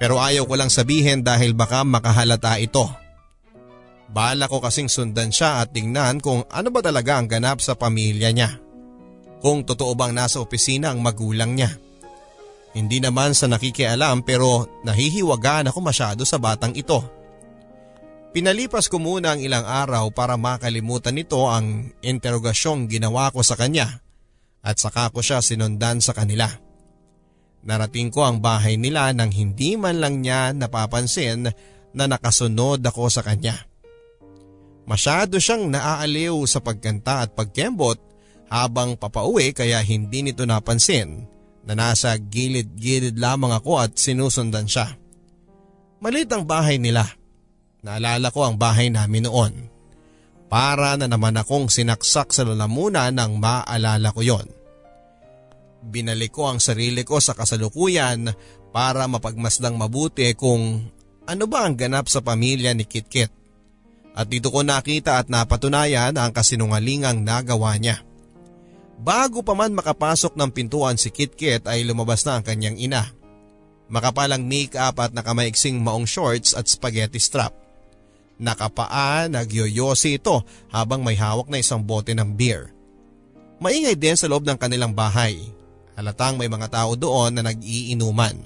Pero 0.00 0.16
ayaw 0.22 0.48
ko 0.48 0.54
lang 0.56 0.72
sabihin 0.72 1.20
dahil 1.26 1.52
baka 1.52 1.84
makahalata 1.84 2.56
ito. 2.56 2.88
Bala 4.06 4.46
ko 4.46 4.62
kasing 4.62 4.86
sundan 4.86 5.34
siya 5.34 5.62
at 5.62 5.74
tingnan 5.74 6.22
kung 6.22 6.46
ano 6.46 6.68
ba 6.70 6.80
talaga 6.80 7.18
ang 7.18 7.26
ganap 7.26 7.58
sa 7.58 7.74
pamilya 7.74 8.30
niya. 8.30 8.50
Kung 9.42 9.66
totoo 9.66 9.92
bang 9.98 10.14
nasa 10.14 10.38
opisina 10.38 10.94
ang 10.94 11.02
magulang 11.02 11.58
niya. 11.58 11.74
Hindi 12.76 13.00
naman 13.00 13.32
sa 13.32 13.48
nakikialam 13.48 14.22
pero 14.22 14.68
nahihiwagaan 14.84 15.72
ako 15.72 15.78
masyado 15.80 16.22
sa 16.28 16.36
batang 16.36 16.76
ito. 16.76 17.00
Pinalipas 18.36 18.92
ko 18.92 19.00
muna 19.00 19.32
ang 19.32 19.40
ilang 19.40 19.64
araw 19.64 20.12
para 20.12 20.36
makalimutan 20.36 21.16
nito 21.16 21.48
ang 21.48 21.88
interogasyong 22.04 22.84
ginawa 22.84 23.32
ko 23.32 23.40
sa 23.40 23.56
kanya 23.56 24.04
at 24.60 24.76
saka 24.76 25.08
ko 25.08 25.24
siya 25.24 25.40
sinundan 25.40 26.04
sa 26.04 26.12
kanila. 26.12 26.44
Narating 27.64 28.12
ko 28.12 28.28
ang 28.28 28.44
bahay 28.44 28.76
nila 28.76 29.10
nang 29.16 29.32
hindi 29.32 29.80
man 29.80 29.98
lang 29.98 30.20
niya 30.20 30.52
napapansin 30.52 31.48
na 31.96 32.04
nakasunod 32.04 32.84
ako 32.84 33.08
sa 33.08 33.24
kanya. 33.24 33.56
Masyado 34.86 35.42
siyang 35.42 35.66
naaaliw 35.66 36.46
sa 36.46 36.62
pagkanta 36.62 37.26
at 37.26 37.34
pagkembot 37.34 37.98
habang 38.46 38.94
papauwi 38.94 39.50
kaya 39.50 39.82
hindi 39.82 40.22
nito 40.22 40.46
napansin 40.46 41.26
na 41.66 41.74
nasa 41.74 42.14
gilid-gilid 42.14 43.18
lamang 43.18 43.50
ako 43.58 43.82
at 43.82 43.98
sinusundan 43.98 44.70
siya. 44.70 44.94
Malit 45.98 46.30
ang 46.30 46.46
bahay 46.46 46.78
nila. 46.78 47.02
Naalala 47.82 48.30
ko 48.30 48.46
ang 48.46 48.54
bahay 48.54 48.86
namin 48.94 49.26
noon. 49.26 49.54
Para 50.46 50.94
na 50.94 51.10
naman 51.10 51.34
akong 51.34 51.66
sinaksak 51.66 52.30
sa 52.30 52.46
lalamunan 52.46 53.10
nang 53.10 53.42
maalala 53.42 54.14
ko 54.14 54.22
yon. 54.22 54.46
Binalik 55.82 56.30
ko 56.30 56.46
ang 56.46 56.62
sarili 56.62 57.02
ko 57.02 57.18
sa 57.18 57.34
kasalukuyan 57.34 58.30
para 58.70 59.10
mapagmasdang 59.10 59.74
mabuti 59.74 60.30
kung 60.38 60.86
ano 61.26 61.44
ba 61.50 61.66
ang 61.66 61.74
ganap 61.74 62.06
sa 62.06 62.22
pamilya 62.22 62.70
ni 62.70 62.86
Kitkit. 62.86 63.45
At 64.16 64.32
dito 64.32 64.48
ko 64.48 64.64
nakita 64.64 65.20
at 65.20 65.28
napatunayan 65.28 66.16
ang 66.16 66.32
kasinungalingang 66.32 67.20
nagawa 67.20 67.76
niya. 67.76 68.00
Bago 68.96 69.44
pa 69.44 69.52
man 69.52 69.76
makapasok 69.76 70.40
ng 70.40 70.50
pintuan 70.56 70.96
si 70.96 71.12
Kitkit 71.12 71.68
ay 71.68 71.84
lumabas 71.84 72.24
na 72.24 72.40
ang 72.40 72.44
kanyang 72.44 72.80
ina. 72.80 73.12
Makapalang 73.92 74.48
make-up 74.48 74.96
at 75.04 75.12
nakamaiksing 75.12 75.84
maong 75.84 76.08
shorts 76.08 76.56
at 76.56 76.64
spaghetti 76.64 77.20
strap. 77.20 77.52
Nakapaa, 78.40 79.28
nagyoyosi 79.28 80.16
ito 80.16 80.44
habang 80.72 81.04
may 81.04 81.14
hawak 81.16 81.52
na 81.52 81.60
isang 81.60 81.84
bote 81.84 82.16
ng 82.16 82.32
beer. 82.32 82.72
Maingay 83.60 83.96
din 84.00 84.16
sa 84.16 84.28
loob 84.32 84.48
ng 84.48 84.56
kanilang 84.56 84.96
bahay. 84.96 85.40
Halatang 85.96 86.40
may 86.40 86.48
mga 86.48 86.68
tao 86.72 86.92
doon 86.96 87.36
na 87.36 87.44
nag-iinuman. 87.44 88.36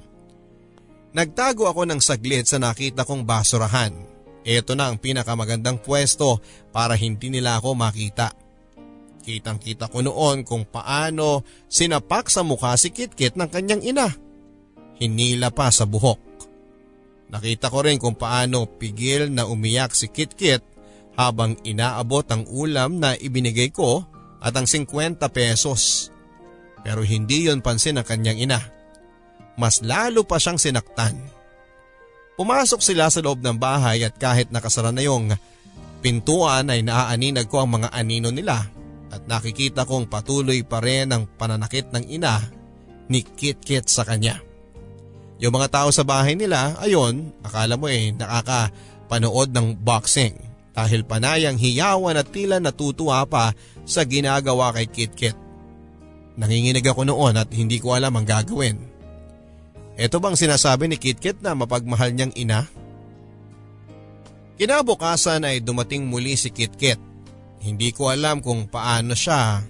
Nagtago 1.10 1.66
ako 1.66 1.82
ng 1.86 1.98
saglit 1.98 2.46
sa 2.46 2.62
nakita 2.62 3.02
kong 3.02 3.26
basurahan. 3.26 4.09
Ito 4.40 4.72
na 4.72 4.88
ang 4.88 4.96
pinakamagandang 4.96 5.84
pwesto 5.84 6.40
para 6.72 6.96
hindi 6.96 7.28
nila 7.28 7.60
ako 7.60 7.76
makita. 7.76 8.32
Kitang 9.20 9.60
kita 9.60 9.92
ko 9.92 10.00
noon 10.00 10.48
kung 10.48 10.64
paano 10.64 11.44
sinapak 11.68 12.32
sa 12.32 12.40
mukha 12.40 12.72
si 12.80 12.88
Kitkit 12.88 13.36
ng 13.36 13.48
kanyang 13.52 13.84
ina. 13.84 14.08
Hinila 14.96 15.52
pa 15.52 15.68
sa 15.68 15.84
buhok. 15.84 16.20
Nakita 17.30 17.70
ko 17.70 17.84
rin 17.84 18.00
kung 18.00 18.18
paano 18.18 18.66
pigil 18.66 19.30
na 19.30 19.46
umiyak 19.46 19.94
si 19.94 20.10
Kitkit 20.10 20.64
habang 21.14 21.54
inaabot 21.62 22.24
ang 22.32 22.48
ulam 22.48 22.98
na 22.98 23.14
ibinigay 23.14 23.70
ko 23.70 24.02
at 24.40 24.56
ang 24.56 24.64
50 24.64 25.20
pesos. 25.30 26.08
Pero 26.80 27.04
hindi 27.04 27.46
yon 27.46 27.60
pansin 27.60 28.00
ng 28.00 28.06
kanyang 28.08 28.40
ina. 28.50 28.60
Mas 29.60 29.84
lalo 29.84 30.24
pa 30.24 30.40
siyang 30.40 30.56
sinaktan. 30.58 31.14
Pumasok 32.40 32.80
sila 32.80 33.12
sa 33.12 33.20
loob 33.20 33.44
ng 33.44 33.60
bahay 33.60 34.00
at 34.00 34.16
kahit 34.16 34.48
nakasara 34.48 34.88
na 34.96 35.04
yung 35.04 35.28
pintuan 36.00 36.72
ay 36.72 36.80
naaaninag 36.80 37.52
ko 37.52 37.60
ang 37.60 37.76
mga 37.76 37.92
anino 37.92 38.32
nila 38.32 38.64
at 39.12 39.28
nakikita 39.28 39.84
kong 39.84 40.08
patuloy 40.08 40.64
pa 40.64 40.80
rin 40.80 41.12
ang 41.12 41.28
pananakit 41.28 41.92
ng 41.92 42.08
ina 42.08 42.40
ni 43.12 43.20
Kitkit 43.20 43.92
sa 43.92 44.08
kanya. 44.08 44.40
Yung 45.36 45.52
mga 45.52 45.68
tao 45.68 45.92
sa 45.92 46.00
bahay 46.00 46.32
nila, 46.32 46.80
ayon, 46.80 47.28
akala 47.44 47.76
mo 47.76 47.92
eh 47.92 48.08
nakakapanood 48.16 49.52
ng 49.52 49.76
boxing 49.76 50.40
dahil 50.72 51.04
panayang 51.04 51.60
hiyawan 51.60 52.16
at 52.16 52.32
tila 52.32 52.56
natutuwa 52.56 53.20
pa 53.28 53.52
sa 53.84 54.08
ginagawa 54.08 54.72
kay 54.72 54.88
Kitkit. 54.88 55.36
Nanginginig 56.40 56.88
ako 56.88 57.04
noon 57.04 57.36
at 57.36 57.52
hindi 57.52 57.76
ko 57.76 57.92
alam 57.92 58.16
ang 58.16 58.24
gagawin. 58.24 58.89
Ito 60.00 60.16
bang 60.16 60.32
sinasabi 60.32 60.88
ni 60.88 60.96
Kitkit 60.96 61.44
na 61.44 61.52
mapagmahal 61.52 62.16
niyang 62.16 62.32
ina? 62.32 62.64
Kinabukasan 64.56 65.44
ay 65.44 65.60
dumating 65.60 66.08
muli 66.08 66.40
si 66.40 66.48
Kitkit. 66.48 66.96
Hindi 67.60 67.92
ko 67.92 68.08
alam 68.08 68.40
kung 68.40 68.64
paano 68.64 69.12
siya 69.12 69.60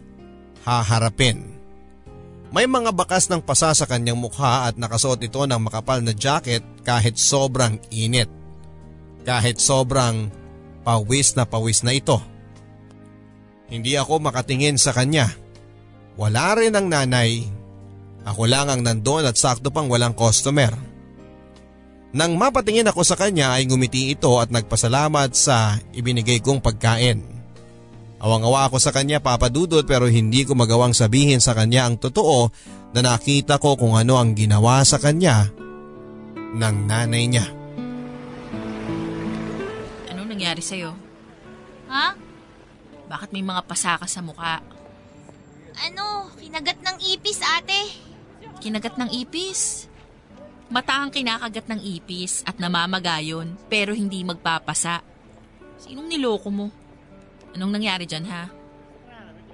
haharapin. 0.63 1.59
May 2.55 2.71
mga 2.71 2.95
bakas 2.95 3.27
ng 3.27 3.43
pasa 3.43 3.75
sa 3.75 3.87
kanyang 3.91 4.23
mukha 4.23 4.71
at 4.71 4.79
nakasuot 4.79 5.19
ito 5.19 5.43
ng 5.43 5.67
makapal 5.67 5.99
na 5.99 6.15
jacket 6.15 6.63
kahit 6.87 7.19
sobrang 7.19 7.83
init. 7.91 8.31
Kahit 9.27 9.59
sobrang 9.59 10.31
pawis 10.87 11.35
na 11.35 11.43
pawis 11.43 11.83
na 11.83 11.91
ito. 11.91 12.23
Hindi 13.67 13.99
ako 13.99 14.23
makatingin 14.23 14.79
sa 14.79 14.95
kanya. 14.95 15.31
Wala 16.15 16.55
rin 16.55 16.75
ang 16.75 16.87
nanay. 16.87 17.60
Ako 18.29 18.45
lang 18.45 18.69
ang 18.69 18.85
nandoon 18.85 19.25
at 19.25 19.37
sakto 19.41 19.73
pang 19.73 19.89
walang 19.89 20.13
customer. 20.13 20.77
Nang 22.11 22.35
mapatingin 22.35 22.91
ako 22.91 23.07
sa 23.07 23.15
kanya 23.15 23.55
ay 23.55 23.71
ngumiti 23.71 24.11
ito 24.11 24.43
at 24.43 24.51
nagpasalamat 24.51 25.31
sa 25.31 25.79
ibinigay 25.95 26.43
kong 26.43 26.59
pagkain. 26.59 27.23
Awang-awa 28.21 28.69
ako 28.69 28.77
sa 28.83 28.93
kanya 28.93 29.23
papadudot 29.23 29.87
pero 29.87 30.11
hindi 30.11 30.45
ko 30.45 30.53
magawang 30.53 30.93
sabihin 30.93 31.41
sa 31.41 31.57
kanya 31.57 31.89
ang 31.89 31.97
totoo 31.97 32.53
na 32.93 33.01
nakita 33.01 33.57
ko 33.63 33.79
kung 33.79 33.95
ano 33.95 34.19
ang 34.19 34.35
ginawa 34.35 34.83
sa 34.83 34.99
kanya 34.99 35.49
ng 36.53 36.77
nanay 36.85 37.25
niya. 37.31 37.47
Anong 40.11 40.29
nangyari 40.35 40.61
sa'yo? 40.61 40.93
Ha? 41.89 42.19
Bakit 43.07 43.31
may 43.31 43.47
mga 43.47 43.65
pasaka 43.65 44.11
sa 44.11 44.21
mukha? 44.21 44.59
Ano? 45.81 46.29
Kinagat 46.37 46.83
ng 46.83 46.99
ipis, 47.15 47.39
ate. 47.41 48.10
Kinagat 48.61 49.01
ng 49.01 49.09
ipis? 49.09 49.89
Mata 50.69 51.01
ang 51.01 51.09
kinakagat 51.09 51.65
ng 51.65 51.81
ipis 51.81 52.45
at 52.45 52.61
namamagayon 52.61 53.57
pero 53.73 53.97
hindi 53.97 54.21
magpapasa. 54.21 55.01
Sinong 55.81 56.07
niloko 56.07 56.53
mo? 56.53 56.69
Anong 57.57 57.73
nangyari 57.81 58.05
dyan 58.05 58.29
ha? 58.29 58.53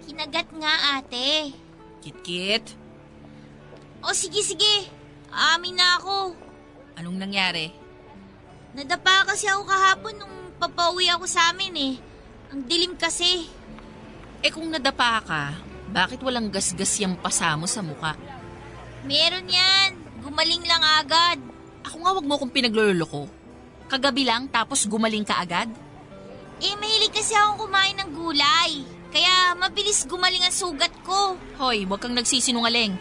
Kinagat 0.03 0.51
nga, 0.59 0.99
ate. 0.99 1.55
Kit-kit? 2.03 2.67
O 4.03 4.11
sige, 4.11 4.43
sige. 4.43 4.91
Amin 5.31 5.79
na 5.79 6.03
ako. 6.03 6.35
Anong 6.99 7.19
nangyari? 7.23 7.71
Nadapa 8.75 9.31
kasi 9.31 9.47
ako 9.47 9.71
kahapon 9.71 10.15
nung 10.19 10.37
papauwi 10.59 11.07
ako 11.15 11.31
sa 11.31 11.55
amin 11.55 11.75
eh. 11.79 11.95
Ang 12.51 12.67
dilim 12.67 12.99
kasi. 12.99 13.47
Eh 14.43 14.51
kung 14.51 14.67
nadapa 14.67 15.23
ka, 15.23 15.43
bakit 15.95 16.19
walang 16.27 16.51
gasgas 16.51 16.99
yung 16.99 17.15
pasa 17.17 17.55
mo 17.55 17.71
sa 17.71 17.81
muka? 17.81 18.19
Meron 19.07 19.47
yan. 19.47 19.91
Gumaling 20.27 20.67
lang 20.67 20.83
agad. 20.83 21.39
Ako 21.87 21.97
nga 22.03 22.13
wag 22.19 22.27
mo 22.27 22.35
kong 22.43 22.51
pinagluloko. 22.51 23.31
Kagabi 23.87 24.27
lang 24.27 24.51
tapos 24.51 24.91
gumaling 24.91 25.23
ka 25.23 25.39
agad? 25.39 25.71
Eh, 26.59 26.75
mahilig 26.75 27.15
kasi 27.15 27.39
akong 27.39 27.63
kumain 27.63 27.95
ng 27.95 28.11
gulay. 28.11 28.83
Kaya 29.15 29.55
mabilis 29.55 30.03
gumaling 30.11 30.43
ang 30.43 30.53
sugat 30.53 30.91
ko. 31.07 31.39
Hoy, 31.63 31.87
wag 31.87 32.03
kang 32.03 32.19
nagsisinungaling. 32.19 32.99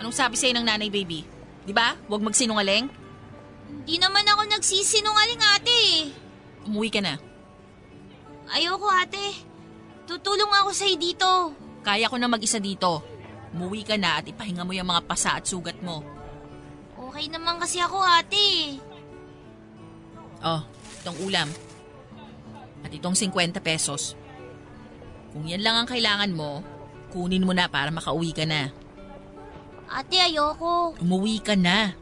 Anong 0.00 0.16
sabi 0.16 0.40
sa'yo 0.40 0.56
ng 0.56 0.66
nanay 0.66 0.88
baby? 0.88 1.28
Di 1.62 1.76
ba? 1.76 1.92
Huwag 2.08 2.24
magsinungaling? 2.24 2.88
Hindi 3.84 3.96
naman 4.00 4.24
ako 4.24 4.42
nagsisinungaling 4.48 5.42
ate. 5.60 5.80
Umuwi 6.64 6.88
ka 6.88 7.04
na. 7.04 7.20
Ayoko 8.48 8.88
ate. 8.88 9.36
Tutulong 10.08 10.50
ako 10.64 10.70
sa'yo 10.72 10.96
dito. 10.96 11.28
Kaya 11.84 12.08
ko 12.08 12.16
na 12.16 12.32
mag-isa 12.32 12.56
dito. 12.56 13.11
Umuwi 13.52 13.84
ka 13.84 14.00
na 14.00 14.20
at 14.20 14.24
ipahinga 14.24 14.64
mo 14.64 14.72
yung 14.72 14.88
mga 14.88 15.04
pasa 15.04 15.36
at 15.36 15.44
sugat 15.44 15.76
mo. 15.84 16.00
Okay 16.96 17.28
naman 17.28 17.60
kasi 17.60 17.76
ako 17.84 18.00
ate. 18.00 18.80
Oh, 20.40 20.64
itong 21.00 21.18
ulam. 21.22 21.48
At 22.82 22.90
itong 22.90 23.14
50 23.14 23.60
pesos. 23.60 24.16
Kung 25.32 25.44
yan 25.48 25.60
lang 25.60 25.76
ang 25.76 25.88
kailangan 25.88 26.32
mo, 26.32 26.64
kunin 27.12 27.44
mo 27.44 27.52
na 27.52 27.68
para 27.68 27.92
makauwi 27.92 28.32
ka 28.32 28.48
na. 28.48 28.72
Ate, 29.92 30.16
ayoko. 30.16 30.96
Umuwi 31.04 31.44
ka 31.44 31.52
na. 31.52 31.92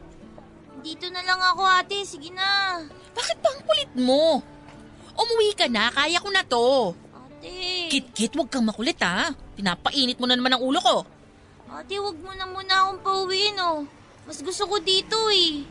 Dito 0.79 1.11
na 1.11 1.21
lang 1.21 1.37
ako 1.37 1.63
ate. 1.67 2.07
Sige 2.07 2.31
na. 2.31 2.79
Bakit 3.11 3.37
ba 3.43 3.49
ang 3.51 3.61
kulit 3.67 3.91
mo? 3.99 4.39
Umuwi 5.11 5.51
ka 5.53 5.67
na, 5.67 5.91
kaya 5.91 6.23
ko 6.23 6.29
na 6.31 6.43
to. 6.47 6.95
Ate. 7.11 7.91
Kit-kit, 7.91 8.31
huwag 8.31 8.47
kang 8.47 8.63
makulit 8.63 8.97
ha. 9.03 9.35
Pinapainit 9.59 10.17
mo 10.17 10.25
na 10.25 10.39
naman 10.39 10.55
ang 10.55 10.63
ulo 10.63 10.79
ko. 10.79 10.95
Ate, 11.71 11.95
wag 12.03 12.19
mo 12.19 12.35
na 12.35 12.43
muna 12.43 12.83
akong 12.83 12.99
pauwiin 12.99 13.55
oh. 13.63 13.87
Mas 14.27 14.43
gusto 14.43 14.67
ko 14.67 14.83
dito 14.83 15.15
eh. 15.31 15.63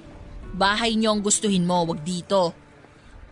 Bahay 0.57 0.97
niyo 0.97 1.13
ang 1.13 1.21
gustuhin 1.21 1.69
mo, 1.69 1.85
wag 1.85 2.01
dito. 2.01 2.57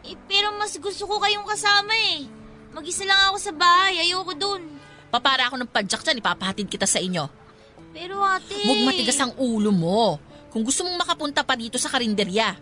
Eh, 0.05 0.12
pero 0.29 0.53
mas 0.61 0.77
gusto 0.77 1.09
ko 1.09 1.16
kayong 1.16 1.49
kasama 1.49 1.97
eh. 1.97 2.29
Mag-isa 2.77 3.09
lang 3.09 3.33
ako 3.33 3.41
sa 3.41 3.53
bahay. 3.57 4.05
Ayoko 4.05 4.37
dun. 4.37 4.61
Papara 5.09 5.49
ako 5.49 5.57
ng 5.64 5.73
padjak 5.73 6.05
dyan, 6.05 6.21
ipapahatid 6.21 6.69
kita 6.69 6.85
sa 6.85 7.01
inyo. 7.01 7.25
Pero 7.97 8.21
ate... 8.21 8.61
Huwag 8.61 8.85
matigas 8.85 9.16
ang 9.16 9.33
ulo 9.41 9.73
mo. 9.73 10.21
Kung 10.53 10.61
gusto 10.61 10.85
mong 10.85 11.09
makapunta 11.09 11.41
pa 11.49 11.57
dito 11.57 11.81
sa 11.81 11.89
karinderya. 11.89 12.53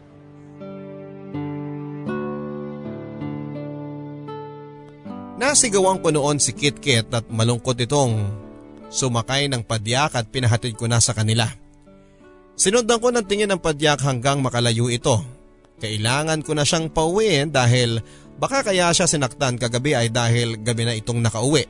Nasigawan 5.36 5.98
ko 5.98 6.14
noon 6.14 6.38
si 6.38 6.54
KitKit 6.54 7.10
at 7.10 7.26
malungkot 7.26 7.76
itong 7.82 8.45
sumakay 8.90 9.50
ng 9.50 9.62
padyak 9.66 10.14
at 10.16 10.26
pinahatid 10.30 10.74
ko 10.78 10.86
na 10.86 11.02
sa 11.02 11.12
kanila. 11.12 11.46
Sinundan 12.56 13.02
ko 13.02 13.12
ng 13.12 13.26
tingin 13.28 13.52
ng 13.52 13.60
padyak 13.60 14.00
hanggang 14.00 14.40
makalayo 14.40 14.88
ito. 14.88 15.20
Kailangan 15.76 16.40
ko 16.40 16.56
na 16.56 16.64
siyang 16.64 16.88
pauwiin 16.88 17.52
dahil 17.52 18.00
baka 18.40 18.64
kaya 18.64 18.88
siya 18.96 19.04
sinaktan 19.04 19.60
kagabi 19.60 19.92
ay 19.92 20.08
dahil 20.08 20.56
gabi 20.64 20.88
na 20.88 20.96
itong 20.96 21.20
nakauwi. 21.20 21.68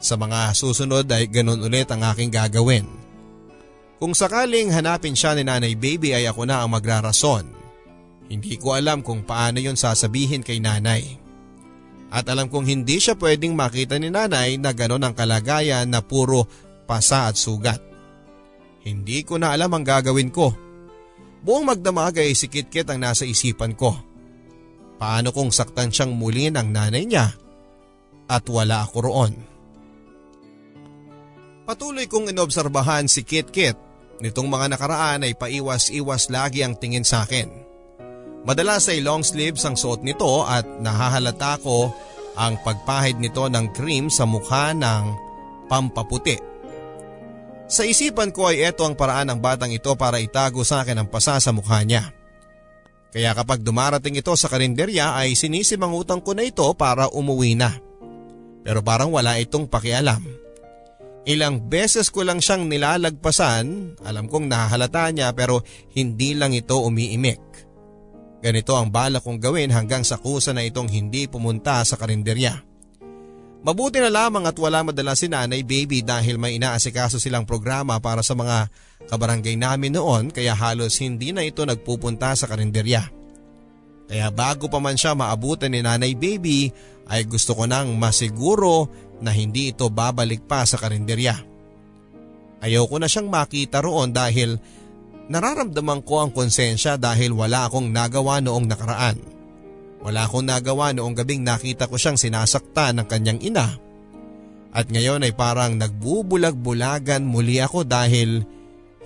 Sa 0.00 0.16
mga 0.16 0.56
susunod 0.56 1.04
ay 1.12 1.28
ganun 1.28 1.60
ulit 1.60 1.88
ang 1.92 2.04
aking 2.08 2.32
gagawin. 2.32 2.88
Kung 3.96 4.12
sakaling 4.12 4.72
hanapin 4.72 5.16
siya 5.16 5.32
ni 5.36 5.44
nanay 5.44 5.72
baby 5.76 6.12
ay 6.12 6.28
ako 6.28 6.44
na 6.44 6.64
ang 6.64 6.72
magrarason. 6.72 7.48
Hindi 8.28 8.56
ko 8.60 8.76
alam 8.76 9.00
kung 9.00 9.24
paano 9.24 9.60
yon 9.60 9.76
sasabihin 9.76 10.44
kay 10.44 10.60
nanay. 10.60 11.25
At 12.10 12.30
alam 12.30 12.46
kong 12.46 12.66
hindi 12.70 13.02
siya 13.02 13.18
pwedeng 13.18 13.58
makita 13.58 13.98
ni 13.98 14.14
nanay 14.14 14.56
na 14.62 14.70
ganon 14.70 15.02
ang 15.02 15.14
kalagayan 15.14 15.90
na 15.90 16.00
puro 16.02 16.46
pasa 16.86 17.26
at 17.26 17.34
sugat. 17.34 17.82
Hindi 18.86 19.26
ko 19.26 19.42
na 19.42 19.50
alam 19.50 19.74
ang 19.74 19.82
gagawin 19.82 20.30
ko. 20.30 20.54
Buong 21.42 21.66
magdamag 21.66 22.22
ay 22.22 22.38
si 22.38 22.46
Kitkit 22.46 22.86
ang 22.86 23.02
nasa 23.02 23.26
isipan 23.26 23.74
ko. 23.74 23.98
Paano 24.96 25.34
kung 25.34 25.50
saktan 25.50 25.90
siyang 25.90 26.14
muli 26.14 26.48
ng 26.48 26.70
nanay 26.70 27.04
niya 27.04 27.26
at 28.30 28.44
wala 28.46 28.86
ako 28.86 28.96
roon? 29.10 29.34
Patuloy 31.66 32.06
kong 32.06 32.30
inobserbahan 32.30 33.10
si 33.10 33.26
Kitkit. 33.26 33.74
Nitong 34.22 34.46
mga 34.46 34.78
nakaraan 34.78 35.26
ay 35.26 35.34
paiwas-iwas 35.34 36.30
lagi 36.30 36.62
ang 36.62 36.78
tingin 36.78 37.04
sa 37.04 37.26
akin. 37.26 37.65
Madalas 38.46 38.86
ay 38.86 39.02
long 39.02 39.26
sleeves 39.26 39.66
ang 39.66 39.74
suot 39.74 40.06
nito 40.06 40.46
at 40.46 40.62
nahahalata 40.78 41.58
ko 41.66 41.90
ang 42.38 42.54
pagpahid 42.62 43.18
nito 43.18 43.42
ng 43.50 43.74
cream 43.74 44.06
sa 44.06 44.22
mukha 44.22 44.70
ng 44.70 45.04
pampaputi. 45.66 46.38
Sa 47.66 47.82
isipan 47.82 48.30
ko 48.30 48.46
ay 48.46 48.62
ito 48.70 48.86
ang 48.86 48.94
paraan 48.94 49.34
ng 49.34 49.42
batang 49.42 49.74
ito 49.74 49.90
para 49.98 50.22
itago 50.22 50.62
sa 50.62 50.86
akin 50.86 51.02
ang 51.02 51.08
pasa 51.10 51.42
sa 51.42 51.50
mukha 51.50 51.82
niya. 51.82 52.14
Kaya 53.10 53.34
kapag 53.34 53.66
dumarating 53.66 54.14
ito 54.14 54.30
sa 54.38 54.46
karinderya 54.46 55.18
ay 55.18 55.34
sinisimangutang 55.34 56.22
ko 56.22 56.38
na 56.38 56.46
ito 56.46 56.70
para 56.78 57.10
umuwi 57.10 57.58
na. 57.58 57.74
Pero 58.62 58.78
parang 58.86 59.10
wala 59.10 59.42
itong 59.42 59.66
pakialam. 59.66 60.22
Ilang 61.26 61.66
beses 61.66 62.14
ko 62.14 62.22
lang 62.22 62.38
siyang 62.38 62.70
nilalagpasan, 62.70 63.98
alam 64.06 64.30
kong 64.30 64.46
nahahalata 64.46 65.10
niya 65.10 65.34
pero 65.34 65.66
hindi 65.98 66.38
lang 66.38 66.54
ito 66.54 66.78
umiimik. 66.78 67.45
Ganito 68.44 68.76
ang 68.76 68.92
bala 68.92 69.18
kong 69.18 69.40
gawin 69.40 69.72
hanggang 69.72 70.04
sa 70.04 70.20
kusa 70.20 70.52
na 70.52 70.62
itong 70.62 70.92
hindi 70.92 71.24
pumunta 71.26 71.80
sa 71.82 71.96
karinderya. 71.96 72.60
Mabuti 73.66 73.98
na 73.98 74.12
lamang 74.12 74.46
at 74.46 74.54
wala 74.62 74.86
madala 74.86 75.18
si 75.18 75.26
nanay 75.26 75.66
baby 75.66 75.98
dahil 76.04 76.38
may 76.38 76.54
inaasikaso 76.54 77.18
silang 77.18 77.42
programa 77.42 77.98
para 77.98 78.22
sa 78.22 78.38
mga 78.38 78.70
kabarangay 79.10 79.58
namin 79.58 79.98
noon 79.98 80.30
kaya 80.30 80.54
halos 80.54 81.02
hindi 81.02 81.34
na 81.34 81.42
ito 81.42 81.66
nagpupunta 81.66 82.36
sa 82.38 82.46
karinderya. 82.46 83.02
Kaya 84.06 84.30
bago 84.30 84.70
pa 84.70 84.78
man 84.78 84.94
siya 84.94 85.18
maabutan 85.18 85.74
ni 85.74 85.82
nanay 85.82 86.14
baby 86.14 86.70
ay 87.10 87.26
gusto 87.26 87.58
ko 87.58 87.66
nang 87.66 87.90
masiguro 87.98 88.86
na 89.18 89.34
hindi 89.34 89.74
ito 89.74 89.90
babalik 89.90 90.46
pa 90.46 90.62
sa 90.62 90.78
karinderya. 90.78 91.34
Ayaw 92.62 92.86
ko 92.86 93.02
na 93.02 93.10
siyang 93.10 93.26
makita 93.26 93.82
roon 93.82 94.14
dahil 94.14 94.62
Nararamdaman 95.26 96.06
ko 96.06 96.22
ang 96.22 96.30
konsensya 96.30 96.94
dahil 96.94 97.34
wala 97.34 97.66
akong 97.66 97.90
nagawa 97.90 98.38
noong 98.38 98.66
nakaraan. 98.70 99.18
Wala 99.98 100.22
akong 100.22 100.46
nagawa 100.46 100.94
noong 100.94 101.18
gabing 101.18 101.42
nakita 101.42 101.90
ko 101.90 101.98
siyang 101.98 102.14
sinasaktan 102.14 103.02
ng 103.02 103.06
kanyang 103.10 103.40
ina. 103.42 103.74
At 104.70 104.86
ngayon 104.86 105.26
ay 105.26 105.34
parang 105.34 105.74
nagbubulag-bulagan 105.82 107.26
muli 107.26 107.58
ako 107.58 107.82
dahil 107.82 108.44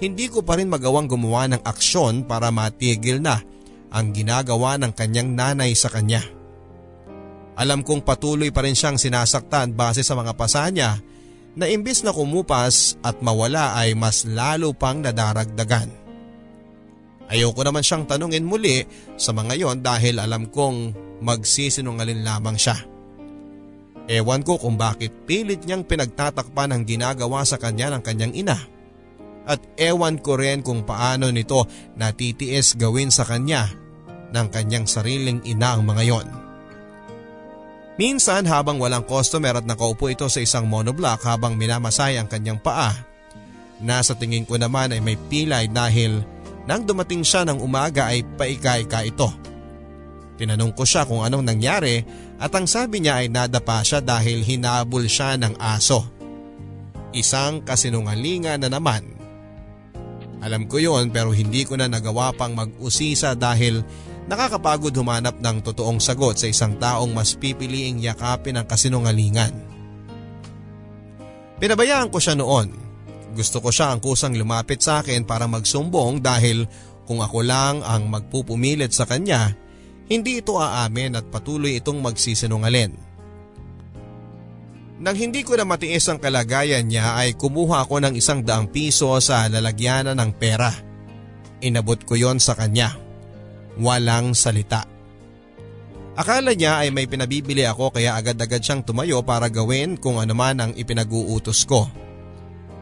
hindi 0.00 0.26
ko 0.28 0.44
pa 0.44 0.60
rin 0.60 0.68
magawang 0.68 1.08
gumawa 1.08 1.48
ng 1.48 1.62
aksyon 1.64 2.28
para 2.28 2.52
matigil 2.52 3.20
na 3.24 3.40
ang 3.88 4.12
ginagawa 4.12 4.76
ng 4.76 4.92
kanyang 4.92 5.32
nanay 5.32 5.72
sa 5.72 5.88
kanya. 5.88 6.20
Alam 7.60 7.84
kong 7.84 8.04
patuloy 8.04 8.48
pa 8.48 8.64
rin 8.64 8.76
siyang 8.76 8.96
sinasaktan 8.96 9.76
base 9.76 10.00
sa 10.00 10.16
mga 10.16 10.32
pasa 10.32 10.68
niya 10.72 10.96
na 11.52 11.68
imbis 11.68 12.00
na 12.00 12.12
kumupas 12.12 12.96
at 13.04 13.20
mawala 13.20 13.76
ay 13.76 13.92
mas 13.92 14.24
lalo 14.24 14.72
pang 14.72 15.04
nadaragdagan. 15.04 15.99
Ayoko 17.30 17.62
naman 17.62 17.86
siyang 17.86 18.10
tanungin 18.10 18.42
muli 18.42 18.82
sa 19.14 19.30
mga 19.30 19.54
yon 19.54 19.78
dahil 19.86 20.18
alam 20.18 20.50
kong 20.50 20.92
magsisinungalin 21.22 22.26
lamang 22.26 22.58
siya. 22.58 22.74
Ewan 24.10 24.42
ko 24.42 24.58
kung 24.58 24.74
bakit 24.74 25.14
pilit 25.30 25.62
niyang 25.62 25.86
pinagtatakpan 25.86 26.74
ang 26.74 26.82
ginagawa 26.82 27.46
sa 27.46 27.62
kanya 27.62 27.94
ng 27.94 28.02
kanyang 28.02 28.34
ina. 28.34 28.58
At 29.46 29.62
ewan 29.78 30.18
ko 30.18 30.34
rin 30.34 30.66
kung 30.66 30.82
paano 30.82 31.30
nito 31.30 31.70
natitiis 31.94 32.74
gawin 32.74 33.14
sa 33.14 33.22
kanya 33.22 33.70
ng 34.34 34.46
kanyang 34.50 34.90
sariling 34.90 35.38
ina 35.46 35.78
ang 35.78 35.86
mga 35.86 36.02
yon. 36.02 36.26
Minsan 38.00 38.48
habang 38.50 38.82
walang 38.82 39.06
customer 39.06 39.54
at 39.54 39.68
nakaupo 39.68 40.10
ito 40.10 40.26
sa 40.26 40.42
isang 40.42 40.66
monoblock 40.66 41.22
habang 41.22 41.54
minamasay 41.54 42.18
ang 42.18 42.26
kanyang 42.26 42.58
paa, 42.58 42.96
nasa 43.78 44.16
tingin 44.18 44.48
ko 44.48 44.56
naman 44.56 44.90
ay 44.90 45.04
may 45.04 45.20
pilay 45.20 45.68
dahil 45.68 46.24
nang 46.68 46.84
dumating 46.84 47.24
siya 47.24 47.44
ng 47.48 47.60
umaga 47.60 48.10
ay 48.12 48.24
paika-ika 48.24 49.04
ito. 49.06 49.28
Tinanong 50.40 50.72
ko 50.72 50.88
siya 50.88 51.04
kung 51.04 51.20
anong 51.20 51.44
nangyari 51.44 52.00
at 52.40 52.48
ang 52.56 52.64
sabi 52.64 53.04
niya 53.04 53.20
ay 53.20 53.28
nadapa 53.28 53.84
siya 53.84 54.00
dahil 54.00 54.40
hinabol 54.40 55.04
siya 55.04 55.36
ng 55.36 55.60
aso. 55.60 56.00
Isang 57.12 57.60
kasinungalingan 57.60 58.64
na 58.64 58.72
naman. 58.72 59.04
Alam 60.40 60.64
ko 60.64 60.80
yon 60.80 61.12
pero 61.12 61.36
hindi 61.36 61.68
ko 61.68 61.76
na 61.76 61.92
nagawa 61.92 62.32
pang 62.32 62.56
mag-usisa 62.56 63.36
dahil 63.36 63.84
nakakapagod 64.24 64.96
humanap 64.96 65.36
ng 65.36 65.60
totoong 65.60 66.00
sagot 66.00 66.40
sa 66.40 66.48
isang 66.48 66.80
taong 66.80 67.12
mas 67.12 67.36
pipiliing 67.36 68.00
yakapin 68.00 68.56
ang 68.56 68.64
kasinungalingan. 68.64 69.52
Pinabayaan 71.60 72.08
ko 72.08 72.16
siya 72.16 72.32
noon. 72.40 72.72
Gusto 73.32 73.62
ko 73.62 73.70
siya 73.70 73.94
ang 73.94 74.02
kusang 74.02 74.34
lumapit 74.34 74.82
sa 74.82 75.00
akin 75.00 75.22
para 75.22 75.46
magsumbong 75.46 76.18
dahil 76.18 76.66
kung 77.06 77.22
ako 77.22 77.46
lang 77.46 77.82
ang 77.86 78.10
magpupumilit 78.10 78.90
sa 78.90 79.06
kanya 79.06 79.54
hindi 80.10 80.42
ito 80.42 80.58
aamin 80.58 81.14
at 81.14 81.30
patuloy 81.30 81.78
itong 81.78 82.02
magsisinungalin. 82.02 82.90
Nang 85.00 85.16
hindi 85.16 85.46
ko 85.46 85.54
na 85.54 85.62
matiis 85.62 86.10
ang 86.10 86.18
kalagayan 86.18 86.90
niya 86.90 87.14
ay 87.14 87.38
kumuha 87.38 87.86
ako 87.86 88.02
ng 88.02 88.18
isang 88.18 88.42
daang 88.42 88.68
piso 88.68 89.14
sa 89.22 89.46
lalagyanan 89.46 90.18
ng 90.18 90.30
pera. 90.34 90.74
Inabot 91.62 92.02
ko 92.02 92.18
yon 92.18 92.42
sa 92.42 92.58
kanya. 92.58 92.98
Walang 93.78 94.34
salita. 94.34 94.84
Akala 96.18 96.52
niya 96.52 96.84
ay 96.84 96.92
may 96.92 97.06
pinabibili 97.06 97.64
ako 97.64 97.96
kaya 97.96 98.18
agad-agad 98.18 98.60
siyang 98.60 98.82
tumayo 98.84 99.22
para 99.24 99.48
gawin 99.48 99.96
kung 99.96 100.20
ano 100.20 100.34
man 100.36 100.58
ang 100.58 100.72
ipinag-uutos 100.74 101.64
ko. 101.64 101.86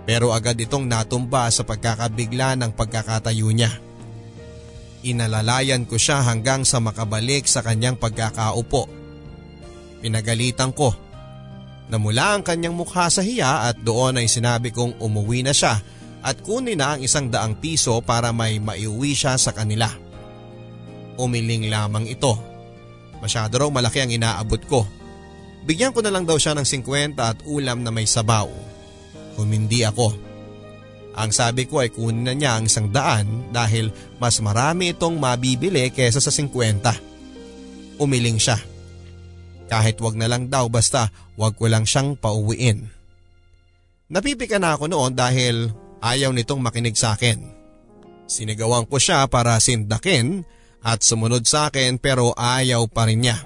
Pero 0.09 0.32
agad 0.32 0.56
itong 0.56 0.88
natumba 0.88 1.52
sa 1.52 1.68
pagkakabigla 1.68 2.56
ng 2.56 2.72
pagkakatayo 2.72 3.52
niya. 3.52 3.68
Inalalayan 5.04 5.84
ko 5.84 6.00
siya 6.00 6.24
hanggang 6.24 6.64
sa 6.64 6.80
makabalik 6.80 7.44
sa 7.44 7.61
kanyang 7.61 8.00
pagkakaupo. 8.00 8.88
Pinagalitan 10.00 10.72
ko. 10.72 10.96
Namula 11.92 12.40
ang 12.40 12.42
kanyang 12.42 12.72
mukha 12.72 13.12
sa 13.12 13.20
hiya 13.20 13.68
at 13.68 13.84
doon 13.84 14.16
ay 14.16 14.32
sinabi 14.32 14.72
kong 14.72 14.96
umuwi 14.96 15.44
na 15.44 15.52
siya 15.52 15.76
at 16.24 16.40
kunin 16.40 16.80
na 16.80 16.96
ang 16.96 17.04
isang 17.04 17.28
daang 17.28 17.61
piso 17.61 18.00
para 18.00 18.32
may 18.32 18.56
maiuwi 18.56 19.12
siya 19.12 19.36
sa 19.36 19.52
kanila. 19.52 19.92
Umiling 21.20 21.68
lamang 21.68 22.09
ito. 22.09 22.32
Masyado 23.20 23.61
raw 23.61 23.68
malaki 23.68 24.00
ang 24.00 24.12
inaabot 24.12 24.61
ko. 24.64 24.88
Bigyan 25.68 25.92
ko 25.92 26.00
na 26.00 26.09
lang 26.09 26.24
daw 26.24 26.40
siya 26.40 26.56
ng 26.56 26.64
50 26.64 27.12
at 27.20 27.44
ulam 27.44 27.84
na 27.84 27.92
may 27.92 28.09
sabaw. 28.09 28.78
Humindi 29.39 29.86
ako. 29.86 30.11
Ang 31.18 31.30
sabi 31.30 31.66
ko 31.66 31.82
ay 31.82 31.95
kunin 31.95 32.26
na 32.26 32.34
niya 32.34 32.59
ang 32.59 32.66
isang 32.66 32.91
daan 32.91 33.51
dahil 33.55 33.91
mas 34.18 34.39
marami 34.39 34.95
itong 34.95 35.18
mabibili 35.18 35.91
kesa 35.95 36.18
sa 36.18 36.30
50. 36.30 37.99
Umiling 38.03 38.39
siya. 38.39 38.59
Kahit 39.66 39.99
wag 39.99 40.14
na 40.14 40.30
lang 40.30 40.47
daw 40.47 40.70
basta 40.70 41.11
wag 41.34 41.55
ko 41.59 41.66
lang 41.66 41.86
siyang 41.86 42.14
pauwiin. 42.14 42.86
Napipika 44.09 44.62
na 44.62 44.78
ako 44.78 44.89
noon 44.89 45.12
dahil 45.12 45.68
ayaw 46.01 46.30
nitong 46.32 46.62
makinig 46.62 46.95
sa 46.95 47.18
akin. 47.18 47.43
Sinigawan 48.30 48.86
ko 48.86 49.03
siya 49.03 49.26
para 49.26 49.59
sindakin 49.59 50.47
at 50.86 51.03
sumunod 51.03 51.45
sa 51.45 51.68
akin 51.68 51.99
pero 51.99 52.32
ayaw 52.39 52.86
pa 52.86 53.11
rin 53.11 53.26
niya. 53.26 53.43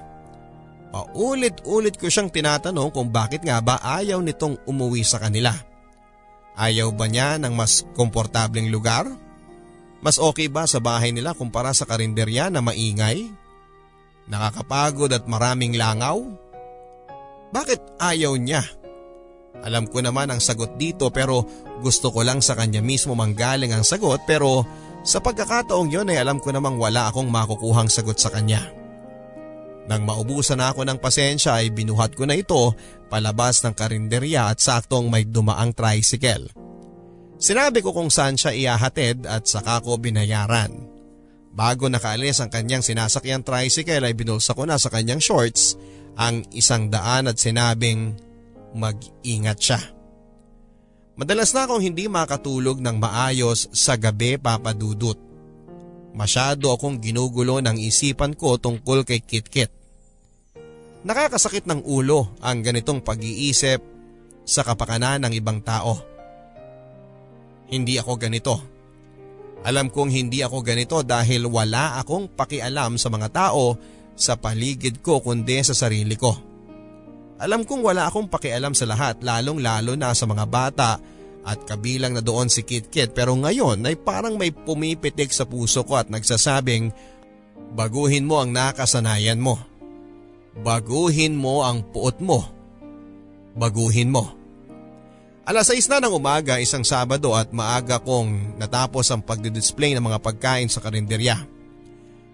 Paulit-ulit 0.93 1.97
ko 1.97 2.13
siyang 2.13 2.29
tinatanong 2.29 2.93
kung 2.93 3.09
bakit 3.09 3.41
nga 3.41 3.65
ba 3.65 3.81
ayaw 3.81 4.21
nitong 4.21 4.61
umuwi 4.69 5.01
sa 5.01 5.17
kanila. 5.17 5.72
Ayaw 6.57 6.93
ba 6.93 7.09
niya 7.09 7.41
ng 7.41 7.55
mas 7.57 7.85
komportableng 7.97 8.69
lugar? 8.69 9.09
Mas 10.03 10.19
okay 10.19 10.51
ba 10.51 10.67
sa 10.67 10.83
bahay 10.83 11.15
nila 11.15 11.33
kumpara 11.33 11.71
sa 11.73 11.87
karinderya 11.87 12.51
na 12.51 12.61
maingay? 12.61 13.31
Nakakapagod 14.29 15.15
at 15.15 15.25
maraming 15.31 15.79
langaw? 15.79 16.21
Bakit 17.55 18.03
ayaw 18.03 18.35
niya? 18.37 18.65
Alam 19.63 19.87
ko 19.87 20.03
naman 20.03 20.33
ang 20.33 20.41
sagot 20.43 20.75
dito 20.81 21.13
pero 21.15 21.47
gusto 21.85 22.11
ko 22.11 22.27
lang 22.27 22.43
sa 22.43 22.59
kanya 22.59 22.83
mismo 22.83 23.15
manggaling 23.15 23.71
ang 23.71 23.87
sagot 23.87 24.25
pero 24.27 24.67
sa 25.07 25.23
pagkakataong 25.23 25.93
yon 25.93 26.11
ay 26.11 26.19
alam 26.19 26.43
ko 26.43 26.51
namang 26.51 26.81
wala 26.81 27.11
akong 27.11 27.31
makukuhang 27.31 27.93
sagot 27.93 28.19
sa 28.19 28.33
kanya. 28.33 28.82
Nang 29.91 30.07
maubusan 30.07 30.63
na 30.63 30.71
ako 30.71 30.87
ng 30.87 30.99
pasensya 31.03 31.59
ay 31.59 31.75
binuhat 31.75 32.15
ko 32.15 32.23
na 32.23 32.39
ito 32.39 32.75
palabas 33.11 33.63
ng 33.67 33.75
karinderya 33.75 34.49
at 34.51 34.63
saktong 34.63 35.11
may 35.11 35.27
dumaang 35.27 35.75
tricycle. 35.75 36.47
Sinabi 37.43 37.83
ko 37.83 37.91
kung 37.91 38.07
saan 38.07 38.39
siya 38.39 38.55
iahatid 38.55 39.27
at 39.27 39.51
saka 39.51 39.83
ko 39.83 39.99
binayaran. 39.99 40.71
Bago 41.53 41.91
nakaalis 41.91 42.39
ang 42.39 42.49
kanyang 42.49 42.87
sinasakyan 42.87 43.43
tricycle 43.43 44.07
ay 44.07 44.15
binulsa 44.15 44.55
ko 44.55 44.63
na 44.65 44.79
sa 44.79 44.89
kanyang 44.89 45.19
shorts 45.19 45.75
ang 46.15 46.47
isang 46.55 46.87
daan 46.87 47.27
at 47.27 47.37
sinabing 47.43 48.15
mag-ingat 48.79 49.59
siya. 49.59 49.81
Madalas 51.19 51.53
na 51.53 51.69
akong 51.69 51.85
hindi 51.85 52.09
makatulog 52.09 52.81
ng 52.81 52.97
maayos 52.97 53.69
sa 53.75 54.01
gabi 54.01 54.41
papadudot. 54.41 55.32
Masyado 56.13 56.69
akong 56.77 57.01
ginugulo 57.01 57.65
ng 57.65 57.81
isipan 57.81 58.37
ko 58.37 58.61
tungkol 58.61 59.09
kay 59.09 59.25
Kitkit. 59.25 59.73
Nakakasakit 61.03 61.65
ng 61.67 61.83
ulo 61.89 62.37
ang 62.45 62.61
ganitong 62.61 63.01
pag-iisip 63.01 63.81
sa 64.45 64.63
kapakanan 64.63 65.27
ng 65.27 65.33
ibang 65.35 65.65
tao. 65.65 65.99
Hindi 67.73 67.97
ako 67.97 68.13
ganito. 68.21 68.55
Alam 69.63 69.89
kong 69.89 70.11
hindi 70.13 70.45
ako 70.45 70.59
ganito 70.61 71.01
dahil 71.01 71.49
wala 71.49 71.99
akong 72.03 72.35
pakialam 72.35 73.01
sa 73.01 73.09
mga 73.09 73.29
tao 73.33 73.79
sa 74.13 74.37
paligid 74.37 75.01
ko 75.01 75.25
kundi 75.25 75.63
sa 75.65 75.73
sarili 75.73 76.19
ko. 76.19 76.35
Alam 77.43 77.67
kong 77.67 77.83
wala 77.83 78.07
akong 78.07 78.31
pakialam 78.31 78.77
sa 78.77 78.87
lahat 78.87 79.23
lalong 79.25 79.59
lalo 79.59 79.99
na 79.99 80.15
sa 80.15 80.29
mga 80.29 80.45
bata 80.47 80.91
at 81.43 81.67
kabilang 81.67 82.15
na 82.15 82.23
doon 82.23 82.47
si 82.47 82.63
Kit 82.63 82.87
Kit 82.87 83.15
pero 83.15 83.35
ngayon 83.35 83.83
ay 83.83 83.99
parang 83.99 84.39
may 84.39 84.55
pumipitik 84.55 85.35
sa 85.35 85.43
puso 85.43 85.83
ko 85.83 85.99
at 85.99 86.07
nagsasabing 86.07 86.95
baguhin 87.75 88.27
mo 88.27 88.39
ang 88.39 88.55
nakasanayan 88.55 89.43
mo. 89.43 89.59
Baguhin 90.53 91.35
mo 91.35 91.65
ang 91.65 91.83
puot 91.83 92.21
mo. 92.21 92.45
Baguhin 93.57 94.13
mo. 94.13 94.37
Alas 95.43 95.75
6 95.75 95.91
na 95.91 95.99
ng 95.99 96.15
umaga 96.15 96.63
isang 96.63 96.87
Sabado 96.87 97.35
at 97.35 97.51
maaga 97.51 97.99
kong 97.99 98.63
natapos 98.63 99.11
ang 99.11 99.27
pagdidisplay 99.27 99.91
ng 99.99 100.05
mga 100.05 100.23
pagkain 100.23 100.71
sa 100.71 100.79
karinderya. 100.79 101.35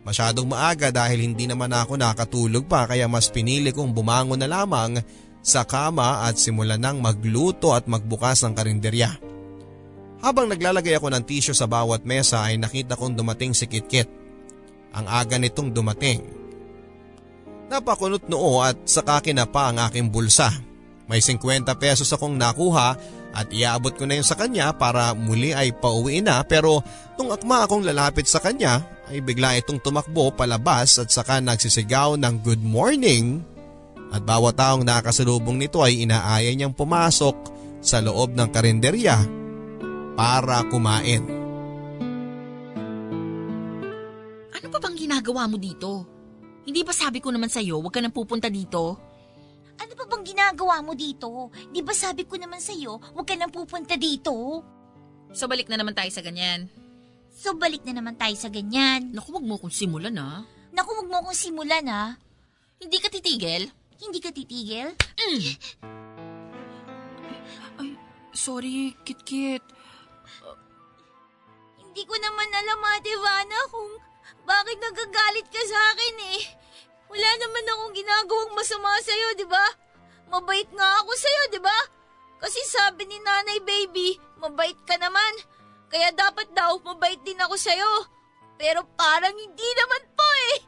Masyadong 0.04 0.44
maaga 0.44 0.92
dahil 0.92 1.24
hindi 1.24 1.48
naman 1.48 1.72
ako 1.72 1.96
nakatulog 1.96 2.68
pa 2.68 2.84
kaya 2.84 3.08
mas 3.08 3.32
pinili 3.32 3.72
kong 3.72 3.96
bumangon 3.96 4.36
na 4.36 4.48
lamang 4.48 5.00
sa 5.42 5.64
kama 5.64 6.26
at 6.26 6.36
simulan 6.36 6.80
nang 6.80 6.98
magluto 6.98 7.72
at 7.72 7.86
magbukas 7.86 8.44
ng 8.44 8.54
karinderya. 8.54 9.10
Habang 10.18 10.50
naglalagay 10.50 10.98
ako 10.98 11.14
ng 11.14 11.24
tissue 11.24 11.54
sa 11.54 11.70
bawat 11.70 12.02
mesa 12.02 12.42
ay 12.42 12.58
nakita 12.58 12.98
kong 12.98 13.14
dumating 13.14 13.54
si 13.54 13.70
Kitkit. 13.70 14.10
Ang 14.94 15.06
aga 15.06 15.38
nitong 15.38 15.70
dumating. 15.70 16.26
Napakunot 17.70 18.26
noo 18.26 18.64
at 18.64 18.74
saka 18.88 19.22
kinapa 19.22 19.70
ang 19.70 19.78
aking 19.86 20.10
bulsa. 20.10 20.50
May 21.06 21.22
50 21.22 21.64
pesos 21.78 22.10
akong 22.10 22.34
nakuha 22.34 22.98
at 23.32 23.48
iaabot 23.52 23.94
ko 23.94 24.04
na 24.08 24.18
yun 24.18 24.26
sa 24.26 24.36
kanya 24.36 24.72
para 24.74 25.12
muli 25.12 25.52
ay 25.52 25.72
pauwi 25.76 26.24
na 26.24 26.40
pero 26.44 26.80
nung 27.16 27.32
akma 27.32 27.64
akong 27.64 27.84
lalapit 27.84 28.24
sa 28.24 28.40
kanya 28.40 28.84
ay 29.08 29.20
bigla 29.20 29.56
itong 29.60 29.80
tumakbo 29.80 30.32
palabas 30.32 30.96
at 31.00 31.12
saka 31.12 31.40
nagsisigaw 31.40 32.16
ng 32.16 32.34
good 32.44 32.60
morning 32.60 33.44
at 34.08 34.22
bawat 34.24 34.56
taong 34.56 34.84
nakasalubong 34.84 35.60
nito 35.60 35.84
ay 35.84 36.08
inaaya 36.08 36.48
niyang 36.52 36.72
pumasok 36.72 37.36
sa 37.84 38.00
loob 38.00 38.32
ng 38.34 38.48
karinderya 38.48 39.16
para 40.16 40.64
kumain. 40.66 41.22
Ano 44.50 44.66
pa 44.72 44.78
bang 44.80 44.96
ginagawa 44.96 45.46
mo 45.46 45.56
dito? 45.60 46.04
Hindi 46.68 46.84
ba 46.84 46.92
sabi 46.92 47.22
ko 47.22 47.32
naman 47.32 47.48
sa'yo, 47.48 47.80
huwag 47.80 47.94
ka 47.94 48.00
nang 48.02 48.12
pupunta 48.12 48.50
dito? 48.52 48.98
Ano 49.78 49.92
pa 49.94 50.04
bang 50.10 50.24
ginagawa 50.26 50.82
mo 50.82 50.92
dito? 50.98 51.54
Di 51.70 51.80
ba 51.80 51.94
sabi 51.94 52.26
ko 52.26 52.34
naman 52.34 52.58
sa'yo, 52.58 52.98
huwag 53.14 53.26
ka 53.28 53.38
nang 53.38 53.54
pupunta 53.54 53.94
dito? 53.94 54.64
So 55.32 55.46
balik 55.46 55.70
na 55.70 55.78
naman 55.78 55.94
tayo 55.94 56.10
sa 56.10 56.24
ganyan. 56.24 56.66
So 57.38 57.54
balik 57.54 57.86
na 57.86 57.94
naman 57.94 58.18
tayo 58.18 58.34
sa 58.34 58.50
ganyan. 58.50 59.14
Naku, 59.14 59.38
wag 59.38 59.46
mo 59.46 59.54
kong 59.62 59.70
simulan 59.70 60.18
ha. 60.18 60.42
Naku, 60.74 60.90
huwag 60.98 61.08
mo 61.08 61.16
akong 61.22 61.38
simulan 61.38 61.86
ha. 61.86 62.18
Hindi 62.82 62.98
ka 62.98 63.08
titigil? 63.14 63.70
Hindi 63.98 64.18
ka 64.22 64.30
titigil? 64.30 64.94
Mm. 64.94 65.42
Ay, 67.82 67.90
sorry, 68.30 68.94
Kit-Kit. 69.02 69.62
Hindi 71.82 72.02
ko 72.06 72.14
naman 72.14 72.48
alam, 72.54 72.78
Ate 72.94 73.12
Vanna, 73.18 73.60
kung 73.74 73.90
bakit 74.46 74.78
nagagalit 74.78 75.46
ka 75.50 75.62
sa 75.66 75.80
akin 75.94 76.16
eh. 76.38 76.42
Wala 77.10 77.30
naman 77.42 77.64
akong 77.66 77.94
ginagawang 77.96 78.52
masama 78.54 78.92
sa'yo, 79.02 79.28
di 79.34 79.46
ba? 79.50 79.66
Mabait 80.30 80.68
nga 80.70 80.88
ako 81.02 81.12
sa'yo, 81.18 81.42
di 81.56 81.60
ba? 81.60 81.78
Kasi 82.38 82.60
sabi 82.70 83.02
ni 83.08 83.18
Nanay 83.18 83.58
Baby, 83.66 84.14
mabait 84.38 84.78
ka 84.86 84.94
naman. 84.94 85.32
Kaya 85.90 86.14
dapat 86.14 86.52
daw 86.54 86.78
mabait 86.84 87.18
din 87.26 87.40
ako 87.42 87.58
sa'yo. 87.58 88.06
Pero 88.60 88.86
parang 88.94 89.34
hindi 89.34 89.68
naman 89.74 90.02
po 90.14 90.28
eh. 90.54 90.58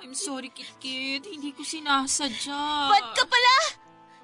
I'm 0.00 0.16
sorry, 0.16 0.48
Kit-Kit. 0.48 1.28
Hindi 1.28 1.52
ko 1.52 1.60
sinasadya. 1.60 2.88
Ba't 2.88 3.08
ka 3.12 3.24
pala? 3.28 3.56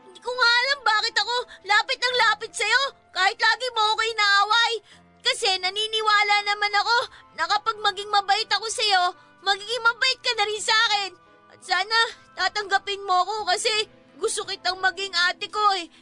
Hindi 0.09 0.20
ko 0.24 0.31
nga 0.33 0.49
alam 0.49 0.79
bakit 0.81 1.14
ako 1.20 1.35
lapit 1.68 1.99
ng 2.01 2.16
lapit 2.16 2.53
sa'yo 2.57 2.83
kahit 3.12 3.37
lagi 3.37 3.68
mo 3.77 3.93
ako 3.93 4.03
inaaway. 4.09 4.72
Kasi 5.20 5.49
naniniwala 5.61 6.37
naman 6.49 6.72
ako 6.81 6.99
na 7.37 7.45
kapag 7.45 7.77
maging 7.85 8.09
mabait 8.09 8.49
ako 8.49 8.66
sa'yo, 8.72 9.12
magiging 9.45 9.85
mabait 9.85 10.18
ka 10.24 10.33
na 10.33 10.45
rin 10.49 10.62
sa 10.64 10.77
akin. 10.89 11.11
At 11.53 11.61
sana 11.61 11.99
tatanggapin 12.33 13.05
mo 13.05 13.12
ako 13.29 13.53
kasi 13.53 13.72
gusto 14.16 14.49
kitang 14.49 14.81
maging 14.81 15.12
ate 15.29 15.53
ko 15.53 15.61
eh. 15.77 15.93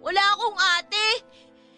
Wala 0.00 0.24
akong 0.24 0.56
ate. 0.80 1.06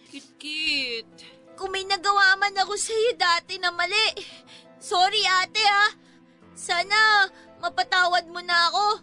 Kit-Kit. 0.07 1.11
Kung 1.59 1.75
may 1.75 1.83
nagawa 1.83 2.39
man 2.39 2.55
ako 2.63 2.79
sa'yo 2.79 3.19
dati 3.19 3.59
na 3.59 3.75
mali, 3.75 4.15
sorry 4.79 5.27
ate 5.27 5.67
ha. 5.67 5.87
Sana 6.61 7.25
mapatawad 7.65 8.29
mo 8.29 8.45
na 8.45 8.69
ako. 8.69 9.01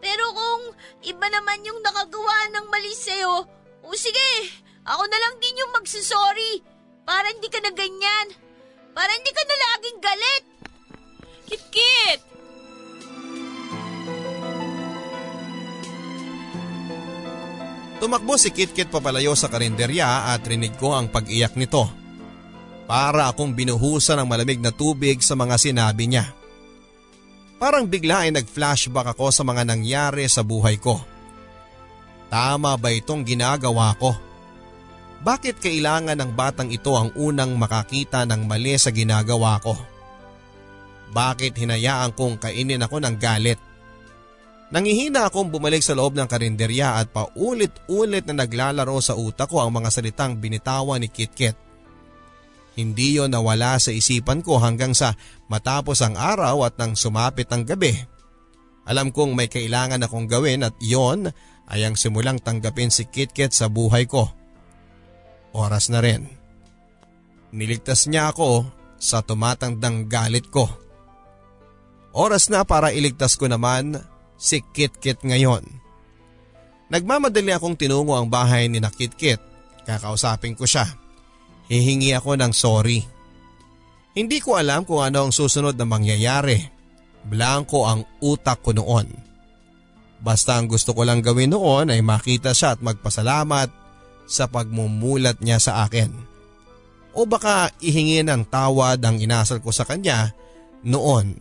Pero 0.00 0.24
kung 0.32 0.62
iba 1.04 1.26
naman 1.28 1.60
yung 1.68 1.84
nakagawa 1.84 2.48
ng 2.56 2.66
mali 2.72 2.96
sa'yo, 2.96 3.44
o 3.84 3.92
sige, 3.92 4.32
ako 4.88 5.04
na 5.04 5.18
lang 5.20 5.36
din 5.36 5.60
yung 5.60 5.76
magsasorry. 5.76 6.64
Para 7.04 7.28
hindi 7.28 7.52
ka 7.52 7.60
na 7.60 7.68
ganyan. 7.76 8.32
Para 8.96 9.12
hindi 9.12 9.28
ka 9.28 9.42
na 9.44 9.56
laging 9.60 9.98
galit. 10.00 10.44
Kit-Kit! 11.46 12.20
Tumakbo 17.96 18.36
si 18.36 18.52
Kitkit 18.52 18.92
papalayo 18.92 19.32
sa 19.36 19.48
karinderya 19.48 20.32
at 20.32 20.44
rinig 20.44 20.76
ko 20.80 20.96
ang 20.96 21.12
pag-iyak 21.12 21.56
nito. 21.60 21.88
Para 22.88 23.28
akong 23.28 23.52
binuhusan 23.52 24.20
ng 24.20 24.28
malamig 24.28 24.60
na 24.60 24.72
tubig 24.72 25.20
sa 25.20 25.36
mga 25.36 25.56
sinabi 25.60 26.08
niya. 26.08 26.45
Parang 27.56 27.88
bigla 27.88 28.28
ay 28.28 28.30
nag-flashback 28.36 29.16
ako 29.16 29.32
sa 29.32 29.40
mga 29.40 29.64
nangyari 29.64 30.28
sa 30.28 30.44
buhay 30.44 30.76
ko. 30.76 31.00
Tama 32.28 32.76
ba 32.76 32.92
itong 32.92 33.24
ginagawa 33.24 33.96
ko? 33.96 34.12
Bakit 35.24 35.64
kailangan 35.64 36.20
ng 36.20 36.30
batang 36.36 36.68
ito 36.68 36.92
ang 36.92 37.10
unang 37.16 37.56
makakita 37.56 38.28
ng 38.28 38.44
mali 38.44 38.76
sa 38.76 38.92
ginagawa 38.92 39.56
ko? 39.64 39.72
Bakit 41.16 41.56
hinayaan 41.56 42.12
kong 42.12 42.36
kainin 42.36 42.84
ako 42.84 43.00
ng 43.00 43.16
galit? 43.16 43.56
Nangihina 44.68 45.30
akong 45.30 45.48
bumalik 45.48 45.80
sa 45.80 45.96
loob 45.96 46.18
ng 46.18 46.28
karinderya 46.28 47.00
at 47.00 47.08
paulit-ulit 47.08 48.26
na 48.28 48.44
naglalaro 48.44 48.98
sa 49.00 49.16
utak 49.16 49.48
ko 49.48 49.62
ang 49.62 49.72
mga 49.72 49.88
salitang 49.94 50.36
binitawan 50.36 51.00
ni 51.00 51.08
Kitkit. 51.08 51.65
Hindi 52.76 53.16
yon 53.16 53.32
nawala 53.32 53.80
sa 53.80 53.88
isipan 53.88 54.44
ko 54.44 54.60
hanggang 54.60 54.92
sa 54.92 55.16
matapos 55.48 56.04
ang 56.04 56.14
araw 56.20 56.68
at 56.68 56.76
nang 56.76 56.92
sumapit 56.92 57.48
ang 57.48 57.64
gabi. 57.64 57.96
Alam 58.86 59.10
kong 59.10 59.32
may 59.32 59.48
kailangan 59.48 60.04
akong 60.04 60.28
gawin 60.28 60.62
at 60.62 60.76
yon 60.78 61.32
ay 61.66 61.82
ang 61.82 61.98
simulang 61.98 62.38
tanggapin 62.38 62.92
si 62.92 63.08
Kitkit 63.08 63.50
sa 63.50 63.66
buhay 63.66 64.04
ko. 64.06 64.30
Oras 65.56 65.88
na 65.88 66.04
rin. 66.04 66.28
Niligtas 67.50 68.06
niya 68.06 68.30
ako 68.30 68.68
sa 69.00 69.24
tumatandang 69.24 70.06
galit 70.06 70.46
ko. 70.52 70.68
Oras 72.12 72.52
na 72.52 72.62
para 72.62 72.92
iligtas 72.92 73.40
ko 73.40 73.48
naman 73.48 73.96
si 74.36 74.60
Kitkit 74.60 75.24
ngayon. 75.24 75.64
Nagmamadali 76.92 77.50
akong 77.50 77.74
tinungo 77.74 78.14
ang 78.14 78.30
bahay 78.30 78.70
ni 78.70 78.78
na 78.78 78.92
Kitkit. 78.92 79.40
Kakausapin 79.88 80.54
ko 80.54 80.68
siya. 80.68 80.86
Hihingi 81.66 82.14
ako 82.14 82.38
ng 82.38 82.52
sorry. 82.54 83.02
Hindi 84.16 84.38
ko 84.40 84.56
alam 84.56 84.86
kung 84.86 85.02
ano 85.02 85.28
ang 85.28 85.32
susunod 85.34 85.74
na 85.76 85.84
mangyayari. 85.84 86.62
Blanco 87.26 87.84
ang 87.84 88.06
utak 88.22 88.62
ko 88.62 88.70
noon. 88.70 89.10
Basta 90.22 90.56
ang 90.56 90.70
gusto 90.70 90.96
ko 90.96 91.04
lang 91.04 91.20
gawin 91.20 91.52
noon 91.52 91.92
ay 91.92 92.00
makita 92.00 92.56
siya 92.56 92.78
at 92.78 92.80
magpasalamat 92.80 93.68
sa 94.24 94.48
pagmumulat 94.48 95.42
niya 95.42 95.60
sa 95.60 95.84
akin. 95.84 96.10
O 97.16 97.24
baka 97.24 97.72
ihingi 97.80 98.20
ng 98.24 98.46
tawad 98.48 99.00
ang 99.00 99.16
inasal 99.16 99.60
ko 99.60 99.72
sa 99.72 99.88
kanya 99.88 100.32
noon. 100.84 101.36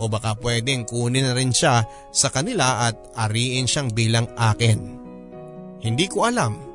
O 0.00 0.08
baka 0.08 0.32
pwedeng 0.40 0.88
kunin 0.88 1.28
na 1.28 1.36
rin 1.36 1.52
siya 1.52 1.84
sa 2.10 2.32
kanila 2.32 2.88
at 2.88 2.96
ariin 3.28 3.68
siyang 3.68 3.92
bilang 3.92 4.26
akin. 4.38 4.78
Hindi 5.84 6.06
ko 6.08 6.24
alam. 6.24 6.69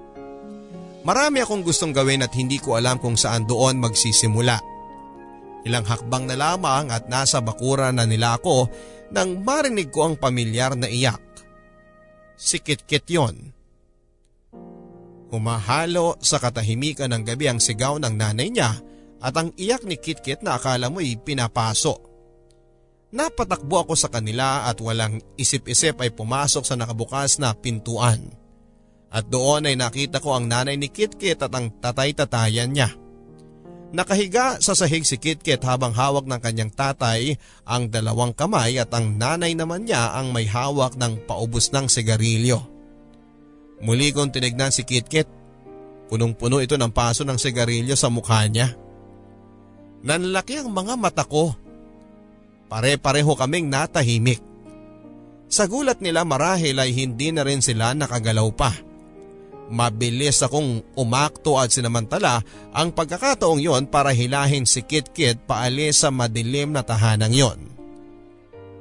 Marami 1.06 1.38
akong 1.46 1.62
gustong 1.62 1.94
gawin 1.94 2.26
at 2.26 2.34
hindi 2.34 2.58
ko 2.58 2.82
alam 2.82 2.98
kung 2.98 3.14
saan 3.14 3.46
doon 3.46 3.78
magsisimula. 3.78 4.58
Ilang 5.62 5.86
hakbang 5.86 6.26
na 6.26 6.34
lamang 6.34 6.90
at 6.90 7.06
nasa 7.06 7.46
bakura 7.46 7.94
na 7.94 8.10
nila 8.10 8.42
ako 8.42 8.66
nang 9.14 9.46
marinig 9.46 9.94
ko 9.94 10.10
ang 10.10 10.18
pamilyar 10.18 10.74
na 10.74 10.90
iyak. 10.90 11.22
Si 12.34 12.58
Kitkit 12.58 13.06
yon. 13.06 13.54
Humahalo 15.30 16.18
sa 16.26 16.42
katahimikan 16.42 17.14
ng 17.14 17.22
gabi 17.22 17.54
ang 17.54 17.62
sigaw 17.62 18.02
ng 18.02 18.14
nanay 18.18 18.50
niya 18.50 18.74
at 19.22 19.34
ang 19.38 19.54
iyak 19.62 19.86
ni 19.86 20.02
Kitkit 20.02 20.42
na 20.42 20.58
akala 20.58 20.90
mo'y 20.90 21.22
pinapaso. 21.22 22.02
Napatakbo 23.14 23.86
ako 23.86 23.94
sa 23.94 24.10
kanila 24.10 24.66
at 24.66 24.82
walang 24.82 25.22
isip-isip 25.38 26.02
ay 26.02 26.10
pumasok 26.18 26.66
sa 26.66 26.74
nakabukas 26.74 27.38
na 27.38 27.54
pintuan. 27.54 28.45
At 29.16 29.32
doon 29.32 29.64
ay 29.72 29.80
nakita 29.80 30.20
ko 30.20 30.36
ang 30.36 30.52
nanay 30.52 30.76
ni 30.76 30.92
Kitkit 30.92 31.40
at 31.40 31.56
ang 31.56 31.72
tatay-tatayan 31.80 32.76
niya. 32.76 32.92
Nakahiga 33.96 34.60
sa 34.60 34.76
sahig 34.76 35.08
si 35.08 35.16
Kitkit 35.16 35.64
habang 35.64 35.96
hawak 35.96 36.28
ng 36.28 36.42
kanyang 36.44 36.68
tatay 36.68 37.40
ang 37.64 37.88
dalawang 37.88 38.36
kamay 38.36 38.76
at 38.76 38.92
ang 38.92 39.16
nanay 39.16 39.56
naman 39.56 39.88
niya 39.88 40.12
ang 40.20 40.36
may 40.36 40.44
hawak 40.44 41.00
ng 41.00 41.24
paubos 41.24 41.72
ng 41.72 41.88
sigarilyo. 41.88 42.60
Muli 43.80 44.12
kong 44.12 44.36
tinignan 44.36 44.76
si 44.76 44.84
Kitkit. 44.84 45.32
Punong-puno 46.12 46.60
ito 46.60 46.76
ng 46.76 46.92
paso 46.92 47.24
ng 47.24 47.40
sigarilyo 47.40 47.96
sa 47.96 48.12
mukha 48.12 48.44
niya. 48.52 48.76
Nanlaki 50.04 50.60
ang 50.60 50.76
mga 50.76 51.00
mata 51.00 51.24
ko. 51.24 51.56
Pare-pareho 52.68 53.32
kaming 53.32 53.72
natahimik. 53.72 54.44
Sa 55.48 55.72
gulat 55.72 56.04
nila 56.04 56.28
marahil 56.28 56.76
ay 56.84 56.92
hindi 56.92 57.32
na 57.32 57.48
rin 57.48 57.64
sila 57.64 57.96
nakagalaw 57.96 58.52
pa. 58.52 58.85
Mabilis 59.66 60.46
akong 60.46 60.86
umakto 60.94 61.58
at 61.58 61.74
sinamantala 61.74 62.46
ang 62.70 62.94
pagkakataong 62.94 63.58
yon 63.58 63.90
para 63.90 64.14
hilahin 64.14 64.70
si 64.70 64.86
Kit 64.86 65.10
Kit 65.10 65.42
paalis 65.50 66.06
sa 66.06 66.14
madilim 66.14 66.70
na 66.70 66.86
tahanang 66.86 67.34
yon. 67.34 67.60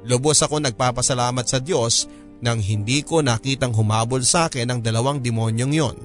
Lubos 0.05 0.45
ako 0.45 0.61
nagpapasalamat 0.61 1.45
sa 1.49 1.57
Diyos 1.57 2.05
nang 2.45 2.61
hindi 2.61 3.01
ko 3.01 3.25
nakitang 3.25 3.73
humabol 3.73 4.21
sa 4.21 4.45
akin 4.45 4.69
ang 4.69 4.79
dalawang 4.85 5.25
demonyong 5.25 5.73
yon. 5.73 5.97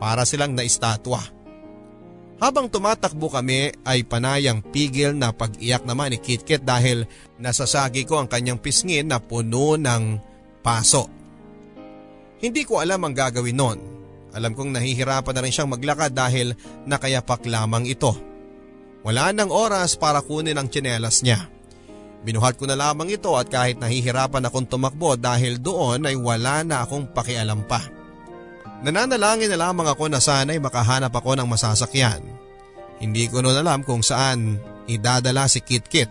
Para 0.00 0.24
silang 0.24 0.56
naistatwa. 0.56 1.20
Habang 2.36 2.68
tumatakbo 2.68 3.32
kami 3.32 3.72
ay 3.84 4.04
panayang 4.04 4.60
pigil 4.60 5.16
na 5.16 5.32
pag-iyak 5.32 5.84
naman 5.88 6.12
ni 6.12 6.18
Kit 6.20 6.44
Kit 6.44 6.64
dahil 6.64 7.08
nasasagi 7.40 8.04
ko 8.04 8.20
ang 8.20 8.28
kanyang 8.28 8.60
pisngin 8.60 9.08
na 9.08 9.20
puno 9.20 9.76
ng 9.76 10.20
paso. 10.60 11.15
Hindi 12.40 12.62
ko 12.68 12.80
alam 12.80 13.00
ang 13.00 13.14
gagawin 13.16 13.56
noon. 13.56 13.78
Alam 14.36 14.52
kong 14.52 14.76
nahihirapan 14.76 15.32
na 15.32 15.40
rin 15.40 15.52
siyang 15.52 15.72
maglakad 15.72 16.12
dahil 16.12 16.52
nakayapak 16.84 17.48
lamang 17.48 17.88
ito. 17.88 18.12
Wala 19.00 19.32
nang 19.32 19.48
oras 19.48 19.96
para 19.96 20.20
kunin 20.20 20.58
ang 20.60 20.68
tsinelas 20.68 21.24
niya. 21.24 21.48
Binuhat 22.26 22.58
ko 22.60 22.66
na 22.68 22.76
lamang 22.76 23.08
ito 23.08 23.32
at 23.38 23.48
kahit 23.48 23.80
nahihirapan 23.80 24.44
akong 24.50 24.66
tumakbo 24.66 25.14
dahil 25.14 25.62
doon 25.62 26.04
ay 26.04 26.18
wala 26.18 26.66
na 26.66 26.84
akong 26.84 27.08
pakialam 27.14 27.64
pa. 27.64 27.80
Nananalangin 28.84 29.48
na 29.48 29.70
lamang 29.70 29.88
ako 29.88 30.10
na 30.12 30.20
sana'y 30.20 30.60
makahanap 30.60 31.14
ako 31.14 31.38
ng 31.38 31.48
masasakyan. 31.48 32.20
Hindi 33.00 33.30
ko 33.32 33.40
noon 33.40 33.62
alam 33.62 33.80
kung 33.86 34.04
saan 34.04 34.60
idadala 34.84 35.48
si 35.48 35.64
Kit 35.64 35.88
Kit. 35.88 36.10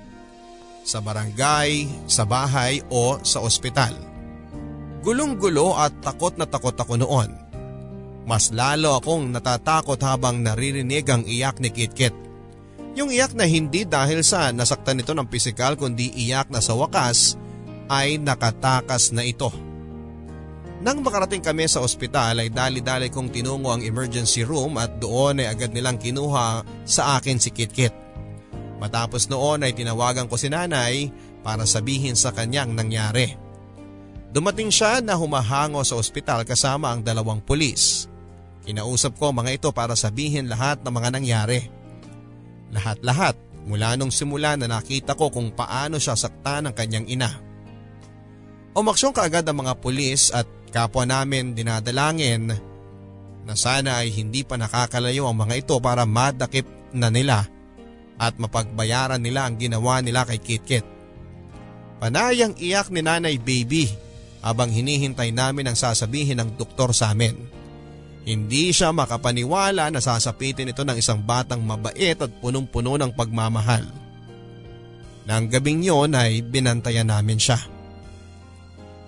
sa 0.85 1.01
barangay, 1.01 1.89
sa 2.05 2.29
bahay 2.29 2.77
o 2.93 3.17
sa 3.25 3.41
ospital. 3.41 4.14
Gulong-gulo 5.05 5.77
at 5.77 5.93
takot 6.01 6.33
na 6.33 6.49
takot 6.49 6.73
ako 6.73 6.97
noon. 6.97 7.29
Mas 8.25 8.49
lalo 8.49 8.97
akong 8.97 9.29
natatakot 9.29 10.01
habang 10.01 10.41
naririnig 10.41 11.05
ang 11.05 11.21
iyak 11.29 11.61
ni 11.61 11.69
Kitkit. 11.69 12.25
Yung 12.97 13.13
iyak 13.13 13.37
na 13.37 13.45
hindi 13.45 13.85
dahil 13.85 14.25
sa 14.25 14.49
nasaktan 14.49 14.97
nito 14.97 15.13
ng 15.13 15.29
pisikal 15.29 15.77
kundi 15.77 16.09
iyak 16.09 16.49
na 16.49 16.57
sa 16.57 16.73
wakas 16.73 17.37
ay 17.85 18.17
nakatakas 18.17 19.13
na 19.13 19.21
ito. 19.21 19.53
Nang 20.81 21.05
makarating 21.05 21.45
kami 21.45 21.69
sa 21.69 21.85
ospital 21.85 22.41
ay 22.41 22.49
dali-dali 22.49 23.13
kong 23.13 23.29
tinungo 23.29 23.69
ang 23.69 23.85
emergency 23.85 24.41
room 24.41 24.81
at 24.81 24.97
doon 24.97 25.45
ay 25.45 25.53
agad 25.53 25.69
nilang 25.69 26.01
kinuha 26.01 26.65
sa 26.81 27.21
akin 27.21 27.37
si 27.37 27.53
Kitkit. 27.53 27.93
Matapos 28.81 29.29
noon 29.29 29.69
ay 29.69 29.77
tinawagan 29.77 30.25
ko 30.25 30.33
si 30.33 30.49
nanay 30.49 31.13
para 31.45 31.69
sabihin 31.69 32.17
sa 32.17 32.33
kanyang 32.33 32.73
nangyari. 32.73 33.44
Dumating 34.35 34.67
siya 34.67 34.99
na 34.99 35.15
humahango 35.15 35.79
sa 35.87 35.95
ospital 35.95 36.43
kasama 36.43 36.91
ang 36.91 36.99
dalawang 36.99 37.39
pulis. 37.39 38.11
Kinausap 38.67 39.15
ko 39.15 39.31
mga 39.31 39.55
ito 39.55 39.69
para 39.71 39.95
sabihin 39.95 40.51
lahat 40.51 40.83
ng 40.83 40.91
mga 40.91 41.09
nangyari. 41.15 41.71
Lahat-lahat 42.75 43.39
mula 43.63 43.95
nung 43.95 44.11
simula 44.11 44.59
na 44.59 44.67
nakita 44.67 45.15
ko 45.15 45.31
kung 45.31 45.55
paano 45.55 46.03
siya 46.03 46.19
sakta 46.19 46.59
ng 46.59 46.75
kanyang 46.75 47.07
ina. 47.07 47.31
Umaksyon 48.75 49.15
kaagad 49.15 49.47
ang 49.47 49.63
mga 49.63 49.79
pulis 49.79 50.35
at 50.35 50.43
kapwa 50.67 51.07
namin 51.07 51.55
dinadalangin 51.55 52.51
na 53.47 53.55
sana 53.55 54.03
ay 54.03 54.11
hindi 54.11 54.43
pa 54.43 54.59
nakakalayo 54.59 55.31
ang 55.31 55.47
mga 55.47 55.63
ito 55.63 55.79
para 55.79 56.03
madakip 56.03 56.67
na 56.91 57.07
nila 57.07 57.47
at 58.19 58.35
mapagbayaran 58.35 59.23
nila 59.23 59.47
ang 59.47 59.55
ginawa 59.55 60.03
nila 60.03 60.27
kay 60.27 60.43
Kitkit. 60.43 60.83
Panayang 62.03 62.59
iyak 62.59 62.91
ni 62.91 62.99
Nanay 62.99 63.39
Baby 63.39 64.03
habang 64.45 64.69
hinihintay 64.69 65.33
namin 65.33 65.65
ang 65.65 65.73
sasabihin 65.73 66.37
ng 66.37 66.53
doktor 66.53 66.93
sa 66.93 67.17
amin. 67.17 67.33
Hindi 68.25 68.69
siya 68.69 68.93
makapaniwala 68.93 69.89
na 69.89 69.97
sasapitin 69.97 70.69
ito 70.69 70.85
ng 70.85 70.97
isang 70.97 71.25
batang 71.25 71.65
mabait 71.65 72.17
at 72.17 72.29
punong-puno 72.41 72.97
ng 73.01 73.09
pagmamahal. 73.17 73.89
Nang 75.25 75.49
gabing 75.49 75.81
yon 75.81 76.13
ay 76.13 76.45
binantayan 76.45 77.09
namin 77.09 77.41
siya. 77.41 77.57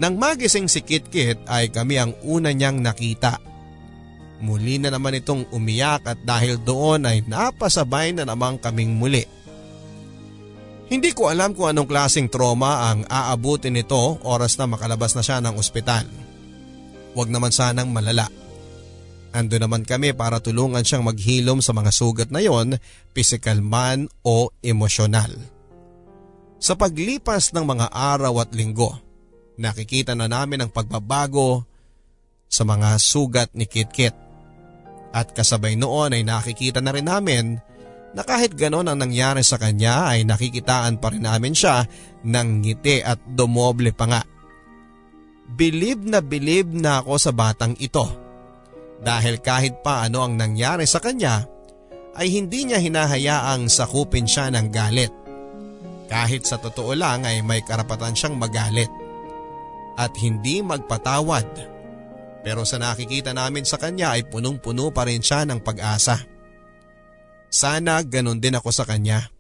Nang 0.01 0.17
magising 0.17 0.65
si 0.65 0.81
Kitkit 0.81 1.45
ay 1.45 1.69
kami 1.69 2.01
ang 2.01 2.13
una 2.25 2.49
niyang 2.49 2.81
nakita. 2.81 3.37
Muli 4.41 4.77
na 4.77 4.93
naman 4.93 5.17
itong 5.17 5.49
umiyak 5.49 6.05
at 6.05 6.21
dahil 6.21 6.61
doon 6.61 7.05
ay 7.09 7.25
napasabay 7.25 8.13
na 8.13 8.25
naman 8.25 8.61
kaming 8.61 8.93
muli. 8.93 9.36
Hindi 10.87 11.11
ko 11.11 11.27
alam 11.27 11.51
kung 11.51 11.67
anong 11.67 11.89
klaseng 11.89 12.31
trauma 12.31 12.87
ang 12.87 13.03
aabutin 13.11 13.75
nito 13.75 14.23
oras 14.23 14.55
na 14.55 14.71
makalabas 14.71 15.19
na 15.19 15.23
siya 15.23 15.43
ng 15.43 15.59
ospital. 15.59 16.07
Huwag 17.11 17.27
naman 17.27 17.51
sanang 17.51 17.91
malala. 17.91 18.31
Ando 19.35 19.59
naman 19.59 19.83
kami 19.83 20.15
para 20.15 20.39
tulungan 20.39 20.87
siyang 20.87 21.03
maghilom 21.03 21.59
sa 21.59 21.75
mga 21.75 21.91
sugat 21.91 22.29
na 22.31 22.39
yon, 22.39 22.79
physical 23.11 23.59
man 23.59 24.07
o 24.23 24.47
emosyonal. 24.63 25.35
Sa 26.57 26.73
paglipas 26.79 27.51
ng 27.51 27.67
mga 27.67 27.91
araw 27.91 28.47
at 28.47 28.55
linggo, 28.55 28.95
nakikita 29.59 30.15
na 30.15 30.31
namin 30.31 30.63
ang 30.63 30.71
pagbabago 30.71 31.67
sa 32.47 32.63
mga 32.63 32.95
sugat 32.95 33.51
ni 33.51 33.67
Kitkit. 33.67 34.15
At 35.11 35.35
kasabay 35.35 35.75
noon 35.75 36.15
ay 36.15 36.23
nakikita 36.23 36.79
na 36.79 36.95
rin 36.95 37.11
namin 37.11 37.59
na 38.17 38.25
kahit 38.25 38.57
ganon 38.57 38.89
ang 38.89 38.97
nangyari 38.97 39.45
sa 39.45 39.61
kanya 39.61 40.09
ay 40.09 40.25
nakikitaan 40.25 40.97
pa 40.97 41.13
rin 41.13 41.21
namin 41.21 41.53
siya 41.53 41.85
ng 42.25 42.65
ngiti 42.65 43.05
at 43.05 43.21
dumoble 43.21 43.93
pa 43.93 44.09
nga. 44.09 44.21
Bilib 45.53 46.01
na 46.01 46.25
bilib 46.25 46.73
na 46.73 47.05
ako 47.05 47.13
sa 47.21 47.29
batang 47.29 47.77
ito. 47.77 48.09
Dahil 48.97 49.37
kahit 49.37 49.85
pa 49.85 50.01
ano 50.01 50.25
ang 50.25 50.33
nangyari 50.33 50.89
sa 50.89 50.97
kanya 50.97 51.45
ay 52.17 52.33
hindi 52.33 52.65
niya 52.65 52.81
hinahayaang 52.81 53.69
sakupin 53.69 54.25
siya 54.25 54.49
ng 54.49 54.67
galit. 54.73 55.13
Kahit 56.09 56.49
sa 56.49 56.57
totoo 56.57 56.97
lang 56.97 57.21
ay 57.21 57.45
may 57.45 57.61
karapatan 57.61 58.17
siyang 58.17 58.33
magalit 58.33 58.89
at 59.93 60.09
hindi 60.17 60.65
magpatawad. 60.65 61.45
Pero 62.41 62.65
sa 62.65 62.81
nakikita 62.81 63.29
namin 63.29 63.61
sa 63.61 63.77
kanya 63.77 64.17
ay 64.17 64.25
punong-puno 64.25 64.89
pa 64.89 65.05
rin 65.05 65.21
siya 65.21 65.45
ng 65.45 65.61
pag-asa. 65.61 66.36
Sana 67.47 68.03
ganon 68.03 68.39
din 68.43 68.55
ako 68.55 68.69
sa 68.71 68.83
kanya. 68.83 69.31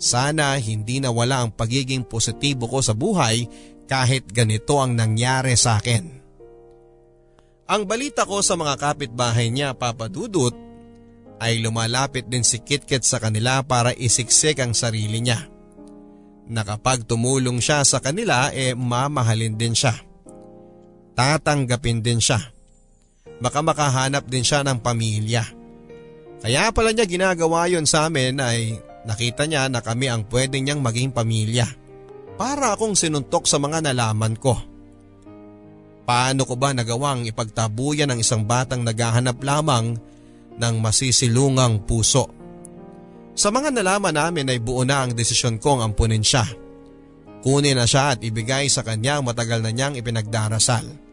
Sana 0.00 0.56
hindi 0.56 1.02
nawala 1.02 1.44
ang 1.44 1.52
pagiging 1.52 2.08
positibo 2.08 2.64
ko 2.70 2.80
sa 2.80 2.96
buhay 2.96 3.44
kahit 3.84 4.30
ganito 4.32 4.80
ang 4.80 4.96
nangyari 4.96 5.58
sa 5.58 5.76
akin. 5.76 6.22
Ang 7.70 7.82
balita 7.86 8.24
ko 8.26 8.40
sa 8.40 8.56
mga 8.56 8.80
kapitbahay 8.80 9.52
niya 9.52 9.76
papadudot 9.76 10.56
ay 11.38 11.60
lumalapit 11.60 12.26
din 12.26 12.42
si 12.42 12.58
Kitkit 12.64 13.04
sa 13.04 13.20
kanila 13.22 13.62
para 13.62 13.94
isiksik 13.94 14.58
ang 14.58 14.74
sarili 14.74 15.22
niya 15.22 15.46
na 16.50 16.66
tumulong 17.06 17.62
siya 17.62 17.86
sa 17.86 18.02
kanila 18.02 18.50
e 18.50 18.70
eh, 18.70 18.74
mamahalin 18.74 19.54
din 19.54 19.70
siya. 19.70 19.94
Tatanggapin 21.14 22.02
din 22.02 22.18
siya. 22.18 22.42
Baka 23.38 23.62
makahanap 23.62 24.26
din 24.26 24.42
siya 24.42 24.66
ng 24.66 24.82
pamilya. 24.82 25.59
Kaya 26.40 26.72
pala 26.72 26.96
niya 26.96 27.04
ginagawa 27.04 27.68
yon 27.68 27.84
sa 27.84 28.08
amin 28.08 28.40
ay 28.40 28.80
nakita 29.04 29.44
niya 29.44 29.68
na 29.68 29.84
kami 29.84 30.08
ang 30.08 30.24
pwede 30.28 30.56
niyang 30.56 30.80
maging 30.80 31.12
pamilya. 31.12 31.68
Para 32.40 32.72
akong 32.72 32.96
sinuntok 32.96 33.44
sa 33.44 33.60
mga 33.60 33.84
nalaman 33.84 34.32
ko. 34.40 34.56
Paano 36.08 36.48
ko 36.48 36.56
ba 36.56 36.72
nagawang 36.72 37.28
ipagtabuyan 37.28 38.08
ng 38.10 38.18
isang 38.24 38.48
batang 38.48 38.80
naghahanap 38.80 39.36
lamang 39.44 40.00
ng 40.56 40.74
masisilungang 40.80 41.84
puso? 41.84 42.32
Sa 43.36 43.52
mga 43.52 43.70
nalaman 43.76 44.16
namin 44.16 44.48
ay 44.48 44.58
buo 44.58 44.82
na 44.82 45.04
ang 45.04 45.12
desisyon 45.12 45.60
kong 45.60 45.84
ampunin 45.84 46.24
siya. 46.24 46.48
Kunin 47.44 47.76
na 47.76 47.84
siya 47.84 48.16
at 48.16 48.20
ibigay 48.24 48.68
sa 48.72 48.80
kanya 48.80 49.20
ang 49.20 49.28
matagal 49.28 49.60
na 49.60 49.72
niyang 49.72 49.96
ipinagdarasal. 49.96 51.09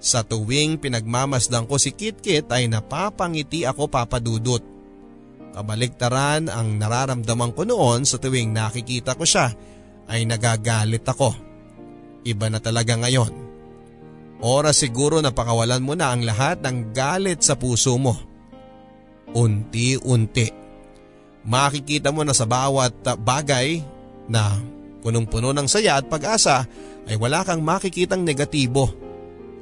Sa 0.00 0.24
tuwing 0.24 0.80
pinagmamasdan 0.80 1.68
ko 1.68 1.76
si 1.76 1.92
Kitkit 1.92 2.48
ay 2.48 2.72
napapangiti 2.72 3.68
ako 3.68 3.92
papadudot. 3.92 4.64
Kabaliktaran 5.52 6.48
ang 6.48 6.80
nararamdaman 6.80 7.52
ko 7.52 7.68
noon 7.68 8.08
sa 8.08 8.16
tuwing 8.16 8.48
nakikita 8.48 9.12
ko 9.12 9.28
siya 9.28 9.52
ay 10.08 10.24
nagagalit 10.24 11.04
ako. 11.04 11.36
Iba 12.24 12.48
na 12.48 12.58
talaga 12.64 12.96
ngayon. 12.96 13.52
Oras 14.40 14.80
siguro 14.80 15.20
na 15.20 15.36
pakawalan 15.36 15.84
mo 15.84 15.92
na 15.92 16.16
ang 16.16 16.24
lahat 16.24 16.64
ng 16.64 16.96
galit 16.96 17.44
sa 17.44 17.60
puso 17.60 18.00
mo. 18.00 18.16
Unti-unti 19.36 20.60
makikita 21.44 22.12
mo 22.12 22.24
na 22.24 22.36
sa 22.36 22.44
bawat 22.44 22.92
bagay 23.20 23.80
na 24.28 24.60
punong-puno 25.00 25.56
ng 25.56 25.64
saya 25.64 25.96
at 25.96 26.06
pag-asa 26.06 26.68
ay 27.08 27.16
wala 27.16 27.42
kang 27.42 27.64
makikitang 27.64 28.22
negatibo. 28.22 28.92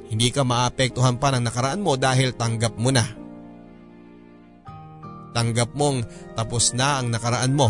Hindi 0.09 0.33
ka 0.33 0.41
maapektuhan 0.41 1.21
pa 1.21 1.29
ng 1.29 1.45
nakaraan 1.45 1.85
mo 1.85 1.93
dahil 1.93 2.33
tanggap 2.33 2.73
mo 2.75 2.89
na. 2.89 3.05
Tanggap 5.29 5.77
mong 5.77 6.03
tapos 6.33 6.73
na 6.73 6.97
ang 6.97 7.13
nakaraan 7.13 7.53
mo. 7.53 7.69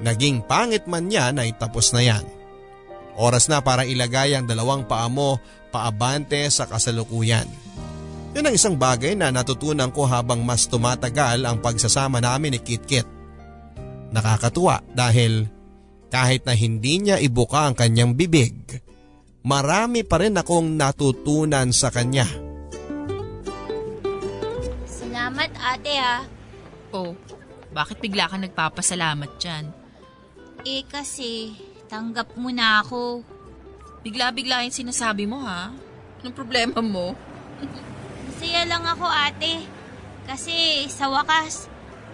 Naging 0.00 0.48
pangit 0.48 0.88
man 0.88 1.12
yan 1.12 1.36
ay 1.36 1.52
tapos 1.60 1.92
na 1.92 2.00
yan. 2.00 2.24
Oras 3.20 3.52
na 3.52 3.60
para 3.60 3.84
ilagay 3.84 4.32
ang 4.32 4.48
dalawang 4.48 4.88
paa 4.88 5.12
mo 5.12 5.36
paabante 5.68 6.40
sa 6.48 6.64
kasalukuyan. 6.64 7.44
Yan 8.32 8.48
ang 8.48 8.54
isang 8.56 8.80
bagay 8.80 9.12
na 9.12 9.28
natutunan 9.28 9.92
ko 9.92 10.08
habang 10.08 10.40
mas 10.40 10.64
tumatagal 10.70 11.44
ang 11.44 11.60
pagsasama 11.60 12.24
namin 12.24 12.56
ni 12.56 12.60
Kit 12.64 12.88
Kit. 12.88 13.04
Nakakatuwa 14.08 14.80
dahil 14.96 15.46
kahit 16.08 16.48
na 16.48 16.56
hindi 16.56 16.98
niya 16.98 17.20
ibuka 17.20 17.68
ang 17.68 17.74
kanyang 17.76 18.16
bibig, 18.16 18.56
marami 19.40 20.04
pa 20.04 20.20
rin 20.20 20.36
akong 20.36 20.76
natutunan 20.76 21.72
sa 21.72 21.88
kanya. 21.88 22.28
Salamat 24.84 25.50
ate 25.56 25.94
ha. 25.96 26.18
Oh, 26.92 27.16
bakit 27.70 28.02
bigla 28.02 28.28
ka 28.28 28.36
nagpapasalamat 28.36 29.30
dyan? 29.40 29.64
Eh 30.66 30.84
kasi, 30.84 31.56
tanggap 31.88 32.36
mo 32.36 32.52
na 32.52 32.84
ako. 32.84 33.24
Bigla-bigla 34.04 34.66
yung 34.66 34.76
sinasabi 34.76 35.24
mo 35.24 35.40
ha? 35.40 35.72
Anong 36.20 36.36
problema 36.36 36.84
mo? 36.84 37.16
Masaya 38.28 38.68
lang 38.68 38.84
ako 38.84 39.06
ate. 39.08 39.64
Kasi 40.28 40.84
sa 40.92 41.08
wakas, 41.08 41.70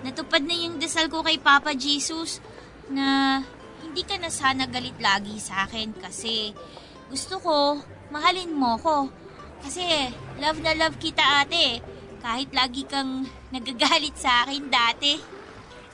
natupad 0.06 0.42
na 0.46 0.54
yung 0.54 0.78
dasal 0.78 1.10
ko 1.10 1.26
kay 1.26 1.42
Papa 1.42 1.74
Jesus 1.74 2.38
na 2.86 3.40
hindi 3.82 4.02
ka 4.06 4.14
na 4.20 4.30
sana 4.30 4.68
galit 4.70 4.94
lagi 5.02 5.40
sa 5.42 5.66
akin 5.66 5.90
kasi 5.98 6.54
gusto 7.10 7.38
ko 7.38 7.56
mahalin 8.10 8.52
mo 8.52 8.78
ko. 8.78 9.10
Kasi 9.62 9.82
love 10.38 10.60
na 10.62 10.72
love 10.76 10.96
kita 11.00 11.42
ate. 11.42 11.80
Kahit 12.22 12.50
lagi 12.52 12.82
kang 12.86 13.26
nagagalit 13.54 14.14
sa 14.18 14.46
akin 14.46 14.66
dati. 14.70 15.14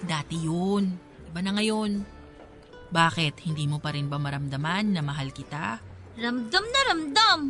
Dati 0.02 0.36
yun. 0.40 0.92
Iba 1.30 1.40
na 1.40 1.52
ngayon. 1.56 1.92
Bakit? 2.92 3.48
Hindi 3.48 3.64
mo 3.64 3.80
pa 3.80 3.96
rin 3.96 4.12
ba 4.12 4.20
maramdaman 4.20 4.92
na 4.92 5.00
mahal 5.00 5.32
kita? 5.32 5.80
Ramdam 6.20 6.64
na 6.68 6.80
ramdam. 6.92 7.40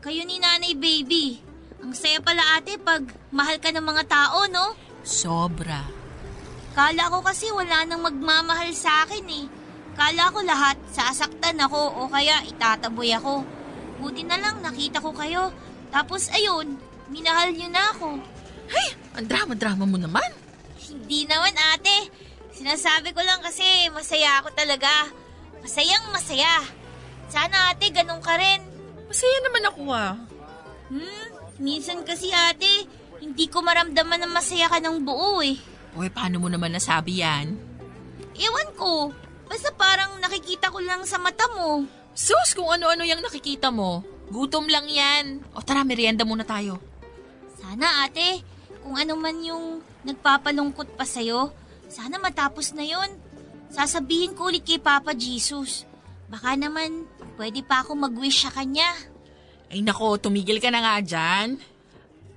Kayo 0.00 0.24
ni 0.24 0.40
nanay 0.40 0.72
baby. 0.72 1.36
Ang 1.84 1.92
saya 1.92 2.22
pala 2.24 2.56
ate 2.56 2.80
pag 2.80 3.04
mahal 3.28 3.60
ka 3.60 3.68
ng 3.68 3.84
mga 3.84 4.04
tao, 4.08 4.48
no? 4.48 4.72
Sobra. 5.04 5.84
Kala 6.72 7.12
ko 7.12 7.20
kasi 7.20 7.52
wala 7.52 7.84
nang 7.84 8.00
magmamahal 8.00 8.72
sa 8.72 9.04
akin 9.04 9.26
eh. 9.28 9.44
Kala 9.92 10.32
ko 10.32 10.40
lahat 10.40 10.76
sasaktan 10.88 11.60
ako 11.60 12.04
o 12.04 12.08
kaya 12.08 12.40
itataboy 12.48 13.12
ako. 13.12 13.44
Buti 14.00 14.24
na 14.24 14.40
lang 14.40 14.64
nakita 14.64 14.98
ko 14.98 15.12
kayo. 15.12 15.52
Tapos 15.92 16.32
ayun, 16.32 16.80
minahal 17.12 17.52
niyo 17.52 17.68
na 17.68 17.92
ako. 17.92 18.16
Ay, 18.72 18.88
ang 19.20 19.26
drama-drama 19.28 19.84
mo 19.84 20.00
naman. 20.00 20.26
Hindi 20.88 21.28
naman 21.28 21.52
ate. 21.76 22.08
Sinasabi 22.56 23.12
ko 23.12 23.20
lang 23.20 23.44
kasi 23.44 23.64
masaya 23.92 24.40
ako 24.40 24.48
talaga. 24.56 25.12
Masayang 25.60 26.08
masaya. 26.10 26.64
Sana 27.28 27.72
ate 27.72 27.92
ganun 27.92 28.24
ka 28.24 28.34
rin. 28.40 28.64
Masaya 29.08 29.36
naman 29.44 29.64
ako 29.68 29.82
ah. 29.92 30.16
Hmm, 30.88 31.28
minsan 31.60 32.00
kasi 32.04 32.32
ate, 32.32 32.88
hindi 33.20 33.46
ko 33.48 33.60
maramdaman 33.60 34.24
na 34.24 34.28
masaya 34.28 34.72
ka 34.72 34.80
ng 34.80 35.04
buo 35.04 35.44
eh. 35.44 35.56
Uy, 35.92 36.08
paano 36.08 36.40
mo 36.40 36.48
naman 36.48 36.72
nasabi 36.72 37.20
yan? 37.20 37.54
Ewan 38.32 38.68
ko. 38.74 39.12
Basta 39.52 39.68
parang 39.76 40.16
nakikita 40.16 40.72
ko 40.72 40.80
lang 40.80 41.04
sa 41.04 41.20
mata 41.20 41.44
mo. 41.52 41.84
Sus, 42.16 42.56
kung 42.56 42.72
ano-ano 42.72 43.04
yung 43.04 43.20
nakikita 43.20 43.68
mo. 43.68 44.00
Gutom 44.32 44.64
lang 44.64 44.88
yan. 44.88 45.44
O 45.52 45.60
tara, 45.60 45.84
merienda 45.84 46.24
muna 46.24 46.40
tayo. 46.40 46.80
Sana 47.60 48.08
ate, 48.08 48.40
kung 48.80 48.96
ano 48.96 49.12
man 49.20 49.36
yung 49.44 49.84
nagpapalungkot 50.08 50.96
pa 50.96 51.04
sa'yo, 51.04 51.52
sana 51.84 52.16
matapos 52.16 52.72
na 52.72 52.80
yon. 52.80 53.12
Sasabihin 53.68 54.32
ko 54.32 54.48
ulit 54.48 54.64
kay 54.64 54.80
Papa 54.80 55.12
Jesus. 55.12 55.84
Baka 56.32 56.56
naman, 56.56 57.04
pwede 57.36 57.60
pa 57.60 57.84
ako 57.84 58.08
mag-wish 58.08 58.48
sa 58.48 58.50
kanya. 58.56 58.88
Ay 59.68 59.84
nako, 59.84 60.16
tumigil 60.16 60.64
ka 60.64 60.72
na 60.72 60.80
nga 60.80 60.96
dyan. 61.04 61.60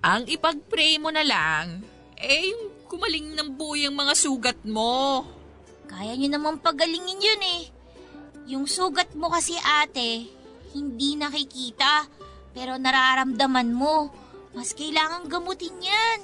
Ang 0.04 0.24
ipag-pray 0.28 1.00
mo 1.00 1.16
na 1.16 1.24
lang, 1.24 1.80
eh, 2.20 2.52
kumaling 2.92 3.40
ng 3.40 3.56
buo 3.56 3.80
yung 3.80 3.96
mga 3.96 4.14
sugat 4.20 4.60
mo. 4.68 5.24
Kaya 5.86 6.14
nyo 6.18 6.30
naman 6.30 6.62
pagalingin 6.62 7.22
yun 7.22 7.44
eh. 7.60 7.64
Yung 8.46 8.66
sugat 8.70 9.14
mo 9.18 9.34
kasi 9.34 9.58
ate, 9.58 10.30
hindi 10.78 11.18
nakikita, 11.18 12.06
pero 12.54 12.78
nararamdaman 12.78 13.74
mo. 13.74 14.14
Mas 14.56 14.72
kailangan 14.72 15.28
gamutin 15.28 15.76
yan. 15.82 16.20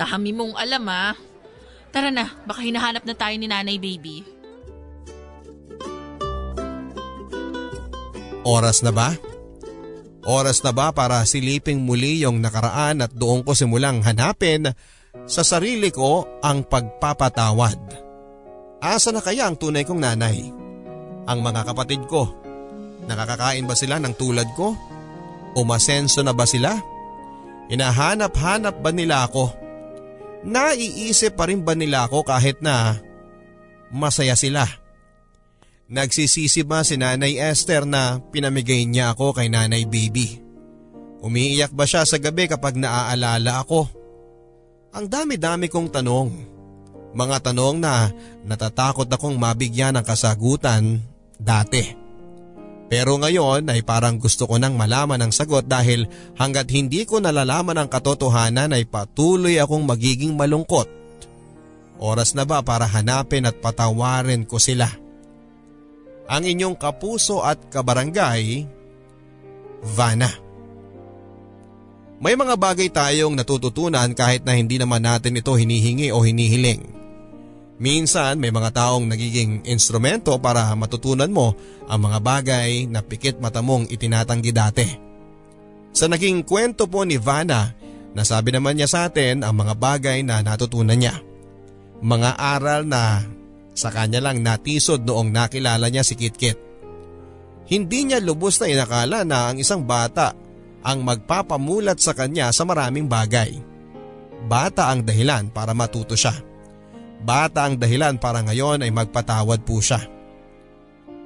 Dami 0.00 0.30
mong 0.32 0.54
alam 0.56 0.84
ah. 0.88 1.14
Tara 1.94 2.12
na, 2.12 2.28
baka 2.44 2.60
hinahanap 2.60 3.08
na 3.08 3.14
tayo 3.16 3.34
ni 3.40 3.48
nanay 3.48 3.80
baby. 3.80 4.26
Oras 8.46 8.84
na 8.84 8.94
ba? 8.94 9.16
Oras 10.26 10.62
na 10.66 10.74
ba 10.74 10.90
para 10.90 11.22
siliping 11.22 11.82
muli 11.82 12.26
yung 12.26 12.42
nakaraan 12.42 13.02
at 13.02 13.14
doon 13.14 13.46
ko 13.46 13.54
simulang 13.54 14.02
hanapin 14.02 14.74
sa 15.26 15.42
sarili 15.42 15.90
ko 15.90 16.40
ang 16.40 16.62
pagpapatawad? 16.62 17.78
Asa 18.78 19.10
na 19.10 19.18
kaya 19.18 19.50
ang 19.50 19.58
tunay 19.58 19.82
kong 19.82 19.98
nanay? 19.98 20.38
Ang 21.26 21.38
mga 21.42 21.66
kapatid 21.66 22.06
ko, 22.06 22.30
nakakakain 23.10 23.66
ba 23.66 23.74
sila 23.74 23.98
ng 23.98 24.14
tulad 24.14 24.46
ko? 24.54 24.78
Umasenso 25.58 26.22
na 26.22 26.30
ba 26.30 26.46
sila? 26.46 26.78
Hinahanap-hanap 27.66 28.78
ba 28.78 28.90
nila 28.94 29.26
ako? 29.26 29.50
Naiisip 30.46 31.34
pa 31.34 31.50
rin 31.50 31.66
ba 31.66 31.74
nila 31.74 32.06
ako 32.06 32.22
kahit 32.22 32.62
na 32.62 33.02
masaya 33.90 34.38
sila? 34.38 34.62
Nagsisisi 35.90 36.62
ba 36.62 36.86
si 36.86 36.94
Nanay 36.98 37.38
Esther 37.38 37.82
na 37.82 38.22
pinamigay 38.30 38.86
niya 38.86 39.14
ako 39.14 39.34
kay 39.34 39.50
Nanay 39.50 39.86
Baby? 39.90 40.38
Umiiyak 41.22 41.74
ba 41.74 41.82
siya 41.86 42.06
sa 42.06 42.22
gabi 42.22 42.46
kapag 42.46 42.78
naaalala 42.78 43.66
ako? 43.66 43.95
Ang 44.96 45.12
dami-dami 45.12 45.68
kong 45.68 45.92
tanong. 45.92 46.30
Mga 47.12 47.52
tanong 47.52 47.76
na 47.76 48.08
natatakot 48.48 49.04
akong 49.08 49.36
mabigyan 49.36 49.92
ng 49.96 50.04
kasagutan 50.04 51.04
dati. 51.36 51.92
Pero 52.86 53.18
ngayon 53.20 53.66
ay 53.68 53.84
parang 53.84 54.16
gusto 54.16 54.48
ko 54.48 54.56
nang 54.56 54.78
malaman 54.78 55.20
ang 55.20 55.32
sagot 55.34 55.68
dahil 55.68 56.08
hanggat 56.38 56.70
hindi 56.72 57.04
ko 57.04 57.20
nalalaman 57.20 57.76
ang 57.76 57.88
katotohanan 57.92 58.72
ay 58.72 58.88
patuloy 58.88 59.60
akong 59.60 59.84
magiging 59.84 60.32
malungkot. 60.32 60.88
Oras 62.00 62.32
na 62.32 62.48
ba 62.48 62.64
para 62.64 62.88
hanapin 62.88 63.48
at 63.48 63.58
patawarin 63.60 64.48
ko 64.48 64.60
sila? 64.60 64.88
ang 66.26 66.42
inyong 66.42 66.76
kapuso 66.76 67.42
at 67.42 67.70
kabarangay, 67.70 68.66
Vana. 69.86 70.45
May 72.16 72.32
mga 72.32 72.56
bagay 72.56 72.88
tayong 72.88 73.36
natututunan 73.36 74.16
kahit 74.16 74.40
na 74.48 74.56
hindi 74.56 74.80
naman 74.80 75.04
natin 75.04 75.36
ito 75.36 75.52
hinihingi 75.52 76.08
o 76.16 76.24
hinihiling. 76.24 76.96
Minsan 77.76 78.40
may 78.40 78.48
mga 78.48 78.72
taong 78.72 79.04
nagiging 79.04 79.68
instrumento 79.68 80.32
para 80.40 80.72
matutunan 80.72 81.28
mo 81.28 81.52
ang 81.84 82.08
mga 82.08 82.18
bagay 82.24 82.88
na 82.88 83.04
pikit 83.04 83.36
mata 83.36 83.60
mong 83.60 83.92
itinatanggi 83.92 84.48
dati. 84.48 84.88
Sa 85.92 86.08
naging 86.08 86.40
kwento 86.40 86.88
po 86.88 87.04
ni 87.04 87.20
Vana, 87.20 87.76
nasabi 88.16 88.48
naman 88.56 88.80
niya 88.80 88.88
sa 88.88 89.12
atin 89.12 89.44
ang 89.44 89.52
mga 89.52 89.76
bagay 89.76 90.24
na 90.24 90.40
natutunan 90.40 90.96
niya. 90.96 91.20
Mga 92.00 92.30
aral 92.40 92.88
na 92.88 93.28
sa 93.76 93.92
kanya 93.92 94.24
lang 94.24 94.40
natisod 94.40 95.04
noong 95.04 95.28
nakilala 95.28 95.92
niya 95.92 96.00
si 96.00 96.16
Kitkit. 96.16 96.56
Hindi 97.68 98.08
niya 98.08 98.24
lubos 98.24 98.56
na 98.56 98.72
inakala 98.72 99.20
na 99.28 99.52
ang 99.52 99.60
isang 99.60 99.84
bata 99.84 100.45
ang 100.82 101.04
magpapamulat 101.04 102.00
sa 102.00 102.12
kanya 102.12 102.50
sa 102.50 102.64
maraming 102.66 103.08
bagay. 103.08 103.60
Bata 104.46 104.92
ang 104.92 105.02
dahilan 105.02 105.50
para 105.50 105.72
matuto 105.72 106.14
siya. 106.14 106.36
Bata 107.22 107.66
ang 107.66 107.80
dahilan 107.80 108.20
para 108.20 108.44
ngayon 108.44 108.84
ay 108.84 108.92
magpatawad 108.92 109.64
po 109.64 109.80
siya. 109.80 110.04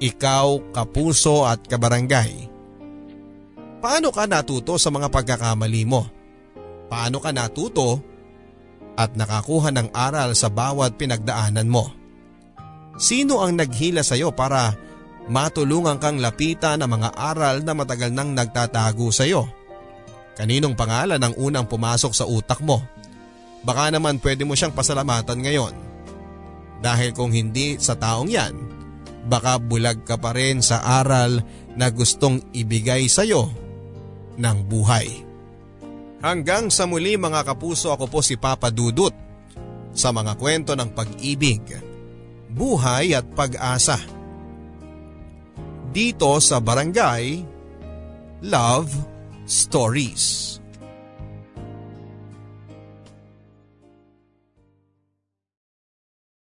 Ikaw, 0.01 0.73
kapuso 0.73 1.45
at 1.45 1.61
kabarangay. 1.69 2.49
Paano 3.81 4.09
ka 4.09 4.25
natuto 4.25 4.77
sa 4.81 4.89
mga 4.89 5.13
pagkakamali 5.13 5.83
mo? 5.85 6.09
Paano 6.89 7.21
ka 7.21 7.29
natuto 7.29 8.01
at 8.97 9.13
nakakuha 9.13 9.69
ng 9.73 9.89
aral 9.93 10.33
sa 10.33 10.49
bawat 10.49 10.97
pinagdaanan 10.97 11.69
mo? 11.69 11.93
Sino 12.97 13.41
ang 13.41 13.57
naghila 13.57 14.01
sa 14.01 14.17
iyo 14.17 14.33
para 14.33 14.73
matulungan 15.29 16.01
kang 16.01 16.17
lapitan 16.17 16.81
ang 16.81 16.97
mga 16.97 17.13
aral 17.13 17.61
na 17.61 17.73
matagal 17.77 18.09
nang 18.09 18.33
nagtatago 18.33 19.13
sa 19.13 19.27
iyo? 19.27 19.45
Kaninong 20.33 20.73
pangalan 20.73 21.21
ang 21.21 21.35
unang 21.37 21.67
pumasok 21.67 22.13
sa 22.15 22.25
utak 22.25 22.63
mo? 22.63 22.81
Baka 23.61 23.93
naman 23.93 24.17
pwede 24.17 24.41
mo 24.41 24.57
siyang 24.57 24.73
pasalamatan 24.73 25.37
ngayon. 25.43 25.73
Dahil 26.81 27.13
kung 27.13 27.29
hindi 27.29 27.77
sa 27.77 27.93
taong 27.93 28.29
yan, 28.31 28.55
baka 29.29 29.61
bulag 29.61 30.01
ka 30.01 30.17
pa 30.17 30.33
rin 30.33 30.65
sa 30.65 30.81
aral 30.81 31.45
na 31.77 31.93
gustong 31.93 32.41
ibigay 32.57 33.05
sa 33.05 33.21
iyo 33.21 33.53
ng 34.41 34.57
buhay. 34.65 35.07
Hanggang 36.25 36.73
sa 36.73 36.89
muli 36.89 37.17
mga 37.17 37.45
kapuso 37.45 37.93
ako 37.93 38.05
po 38.09 38.19
si 38.25 38.37
Papa 38.37 38.73
Dudut 38.73 39.13
sa 39.93 40.09
mga 40.09 40.37
kwento 40.37 40.73
ng 40.73 40.89
pag-ibig 40.93 41.61
buhay 42.51 43.15
at 43.15 43.25
pag-asa. 43.31 43.97
Dito 45.91 46.39
sa 46.39 46.63
Barangay 46.63 47.43
Love 48.47 48.91
Stories. 49.43 50.50